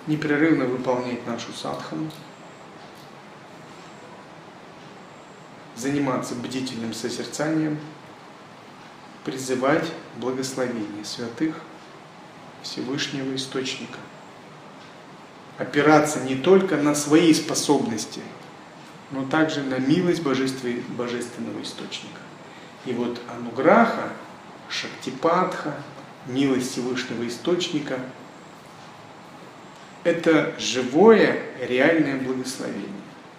непрерывно 0.05 0.65
выполнять 0.65 1.25
нашу 1.25 1.53
садхану, 1.53 2.11
заниматься 5.77 6.35
бдительным 6.35 6.93
созерцанием, 6.93 7.79
призывать 9.23 9.89
благословение 10.17 11.05
святых 11.05 11.55
Всевышнего 12.63 13.33
Источника. 13.35 13.99
Опираться 15.57 16.21
не 16.21 16.35
только 16.35 16.75
на 16.75 16.95
свои 16.95 17.33
способности, 17.33 18.21
но 19.11 19.25
также 19.25 19.63
на 19.63 19.77
милость 19.77 20.21
Божественного 20.21 21.61
Источника. 21.61 22.19
И 22.85 22.93
вот 22.93 23.19
ануграха, 23.29 24.13
шактипатха, 24.69 25.75
милость 26.27 26.71
Всевышнего 26.71 27.27
Источника– 27.27 27.99
это 30.03 30.55
живое, 30.57 31.41
реальное 31.61 32.17
благословение. 32.19 32.87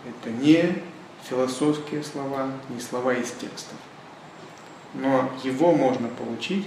Это 0.05 0.31
не 0.31 0.83
философские 1.29 2.03
слова, 2.03 2.51
не 2.69 2.81
слова 2.81 3.15
из 3.15 3.31
текстов. 3.31 3.77
Но 4.95 5.31
его 5.43 5.73
можно 5.73 6.09
получить, 6.09 6.67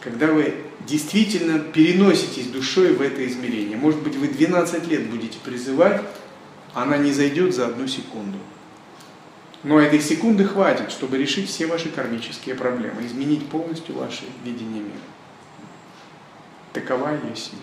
когда 0.00 0.26
вы 0.28 0.54
действительно 0.86 1.58
переноситесь 1.58 2.48
душой 2.48 2.92
в 2.92 3.00
это 3.00 3.26
измерение. 3.26 3.76
Может 3.76 4.02
быть, 4.02 4.16
вы 4.16 4.28
12 4.28 4.86
лет 4.88 5.08
будете 5.08 5.38
призывать, 5.38 6.02
а 6.74 6.82
она 6.82 6.96
не 6.98 7.12
зайдет 7.12 7.54
за 7.54 7.66
одну 7.66 7.86
секунду. 7.86 8.38
Но 9.62 9.80
этой 9.80 10.00
секунды 10.00 10.44
хватит, 10.44 10.90
чтобы 10.90 11.18
решить 11.18 11.48
все 11.48 11.66
ваши 11.66 11.88
кармические 11.88 12.54
проблемы, 12.54 13.04
изменить 13.04 13.48
полностью 13.48 13.96
ваше 13.96 14.24
видение 14.44 14.82
мира. 14.82 14.96
Такова 16.72 17.10
ее 17.10 17.34
сила. 17.34 17.62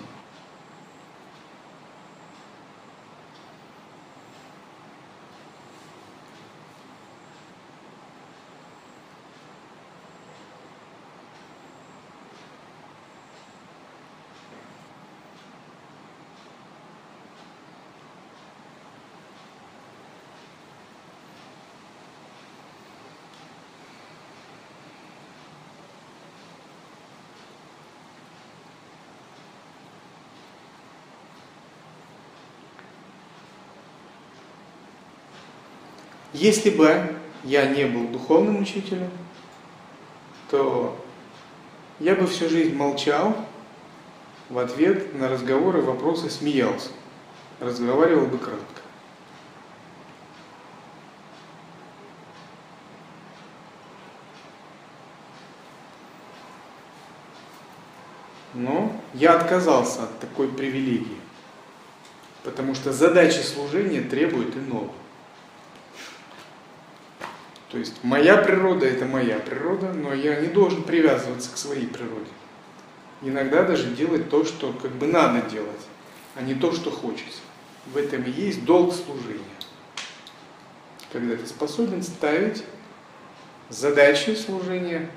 Если 36.43 36.71
бы 36.71 37.15
я 37.45 37.67
не 37.67 37.85
был 37.85 38.09
духовным 38.09 38.61
учителем, 38.61 39.09
то 40.51 41.01
я 42.01 42.15
бы 42.15 42.27
всю 42.27 42.49
жизнь 42.49 42.75
молчал, 42.75 43.33
в 44.49 44.59
ответ 44.59 45.17
на 45.17 45.29
разговоры, 45.29 45.81
вопросы 45.81 46.29
смеялся. 46.29 46.89
Разговаривал 47.61 48.25
бы 48.25 48.37
кратко. 48.37 48.81
Но 58.53 58.91
я 59.13 59.37
отказался 59.37 60.03
от 60.03 60.19
такой 60.19 60.49
привилегии, 60.49 61.21
потому 62.43 62.75
что 62.75 62.91
задачи 62.91 63.39
служения 63.39 64.01
требуют 64.01 64.57
иного. 64.57 64.91
То 67.73 67.79
есть 67.79 68.03
моя 68.03 68.37
природа 68.37 68.85
это 68.85 69.05
моя 69.05 69.39
природа, 69.39 69.91
но 69.93 70.13
я 70.13 70.39
не 70.39 70.47
должен 70.47 70.83
привязываться 70.83 71.51
к 71.51 71.57
своей 71.57 71.87
природе. 71.87 72.29
Иногда 73.23 73.63
даже 73.63 73.87
делать 73.95 74.29
то, 74.29 74.45
что 74.45 74.71
как 74.73 74.91
бы 74.91 75.07
надо 75.07 75.49
делать, 75.49 75.81
а 76.35 76.43
не 76.43 76.53
то, 76.53 76.71
что 76.71 76.91
хочется. 76.91 77.39
В 77.87 77.97
этом 77.97 78.21
и 78.25 78.29
есть 78.29 78.63
долг 78.63 78.93
служения. 78.93 79.41
Когда 81.11 81.35
ты 81.35 81.47
способен 81.47 82.03
ставить 82.03 82.63
задачи 83.69 84.35
служения, 84.35 85.09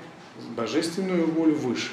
божественную 0.55 1.29
волю 1.29 1.53
выше. 1.53 1.91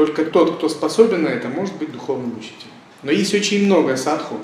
Только 0.00 0.24
тот, 0.24 0.56
кто 0.56 0.70
способен 0.70 1.24
на 1.24 1.28
это, 1.28 1.48
может 1.48 1.76
быть 1.76 1.92
духовным 1.92 2.38
учителем. 2.38 2.72
Но 3.02 3.10
есть 3.10 3.34
очень 3.34 3.66
много 3.66 3.98
садху, 3.98 4.36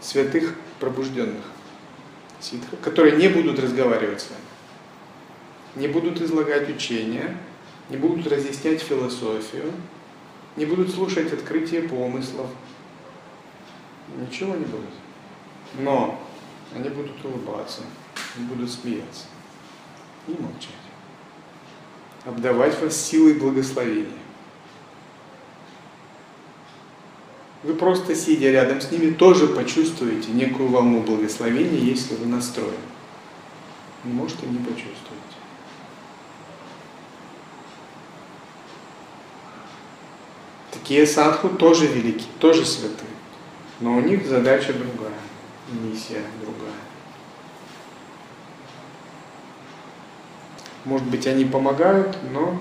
святых 0.00 0.56
пробужденных 0.80 1.44
ситхов, 2.40 2.80
которые 2.80 3.14
не 3.14 3.28
будут 3.28 3.60
разговаривать 3.60 4.20
с 4.20 4.30
вами, 4.30 4.42
не 5.76 5.86
будут 5.86 6.20
излагать 6.20 6.68
учения, 6.68 7.36
не 7.88 7.96
будут 7.96 8.26
разъяснять 8.26 8.82
философию, 8.82 9.70
не 10.56 10.66
будут 10.66 10.92
слушать 10.92 11.32
открытие 11.32 11.82
помыслов, 11.82 12.48
ничего 14.18 14.56
не 14.56 14.64
будут. 14.64 14.90
Но 15.78 16.20
они 16.74 16.88
будут 16.88 17.24
улыбаться, 17.24 17.82
они 18.36 18.46
будут 18.46 18.72
смеяться 18.72 19.26
и 20.26 20.32
молчать, 20.32 20.72
обдавать 22.24 22.82
вас 22.82 22.96
силой 22.96 23.34
благословения. 23.34 24.23
Вы 27.64 27.72
просто 27.72 28.14
сидя 28.14 28.50
рядом 28.50 28.82
с 28.82 28.90
ними 28.90 29.10
тоже 29.10 29.46
почувствуете 29.46 30.32
некую 30.32 30.68
волну 30.68 31.00
благословения, 31.00 31.80
если 31.80 32.14
вы 32.14 32.26
настроены. 32.26 32.76
Может 34.04 34.42
и 34.42 34.46
не 34.46 34.58
почувствуете. 34.58 34.94
Такие 40.70 41.06
садху 41.06 41.48
тоже 41.48 41.86
велики, 41.86 42.26
тоже 42.38 42.66
святые. 42.66 43.08
Но 43.80 43.96
у 43.96 44.00
них 44.00 44.26
задача 44.26 44.74
другая, 44.74 45.18
миссия 45.68 46.22
другая. 46.42 46.74
Может 50.84 51.06
быть, 51.06 51.26
они 51.26 51.46
помогают, 51.46 52.18
но 52.30 52.60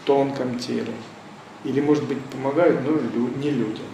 в 0.00 0.06
тонком 0.06 0.56
теле. 0.60 0.92
Или, 1.64 1.80
может 1.80 2.04
быть, 2.04 2.22
помогают, 2.26 2.80
но 2.84 2.92
не 3.40 3.50
людям. 3.50 3.86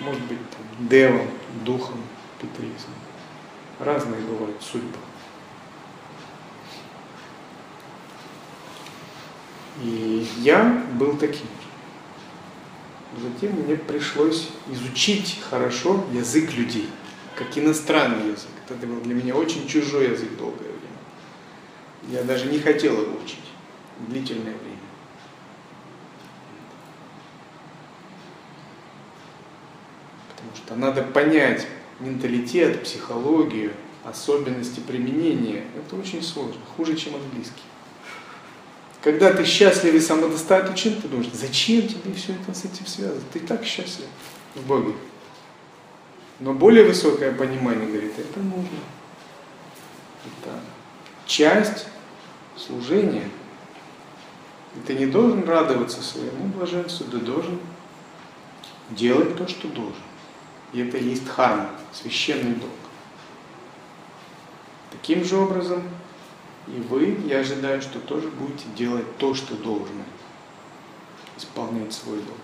Может 0.00 0.22
быть, 0.22 0.38
там, 0.50 0.88
девам, 0.88 1.28
духом, 1.64 2.00
петризмом. 2.40 2.94
Разные 3.78 4.20
бывают 4.20 4.62
судьбы. 4.62 4.98
И 9.82 10.26
я 10.38 10.84
был 10.98 11.16
таким. 11.16 11.46
Затем 13.22 13.52
мне 13.52 13.76
пришлось 13.76 14.50
изучить 14.70 15.38
хорошо 15.48 16.04
язык 16.12 16.52
людей, 16.54 16.88
как 17.34 17.56
иностранный 17.56 18.32
язык. 18.32 18.50
Это 18.68 18.86
был 18.86 19.00
для 19.00 19.14
меня 19.14 19.34
очень 19.34 19.66
чужой 19.66 20.10
язык 20.10 20.36
долгое 20.36 20.64
время. 20.64 22.20
Я 22.20 22.22
даже 22.24 22.46
не 22.46 22.58
хотел 22.58 23.00
его 23.00 23.18
учить 23.22 23.40
длительное 24.08 24.54
время. 24.54 24.75
Что 30.66 30.74
надо 30.74 31.02
понять 31.02 31.66
менталитет, 32.00 32.82
психологию, 32.82 33.72
особенности 34.04 34.80
применения. 34.80 35.64
Это 35.76 35.96
очень 35.96 36.22
сложно, 36.22 36.60
хуже, 36.76 36.96
чем 36.96 37.14
английский. 37.14 37.62
Когда 39.00 39.32
ты 39.32 39.44
счастлив 39.44 39.94
и 39.94 40.00
самодостаточен, 40.00 41.00
ты 41.00 41.06
думаешь, 41.06 41.30
зачем 41.32 41.86
тебе 41.86 42.12
все 42.14 42.32
это 42.32 42.52
с 42.52 42.64
этим 42.64 42.86
связано? 42.86 43.20
Ты 43.32 43.38
так 43.40 43.64
счастлив 43.64 44.08
в 44.56 44.66
Боге. 44.66 44.94
Но 46.40 46.52
более 46.52 46.84
высокое 46.84 47.32
понимание 47.32 47.86
говорит, 47.86 48.12
это 48.18 48.40
нужно. 48.40 48.78
Это 50.24 50.60
часть 51.26 51.86
служения. 52.56 53.30
И 54.74 54.86
ты 54.86 54.94
не 54.94 55.06
должен 55.06 55.48
радоваться 55.48 56.02
своему 56.02 56.46
блаженству, 56.48 57.06
ты 57.06 57.18
должен 57.18 57.60
делать 58.90 59.36
то, 59.36 59.46
что 59.46 59.68
должен. 59.68 59.94
И 60.76 60.80
это 60.80 60.98
и 60.98 61.08
есть 61.08 61.24
дхарма, 61.24 61.70
священный 61.90 62.54
долг. 62.54 62.70
Таким 64.90 65.24
же 65.24 65.36
образом 65.36 65.82
и 66.66 66.78
вы, 66.90 67.18
я 67.24 67.38
ожидаю, 67.38 67.80
что 67.80 67.98
тоже 67.98 68.28
будете 68.28 68.66
делать 68.76 69.16
то, 69.16 69.34
что 69.34 69.54
должны, 69.54 70.04
исполнять 71.38 71.94
свой 71.94 72.16
долг. 72.16 72.36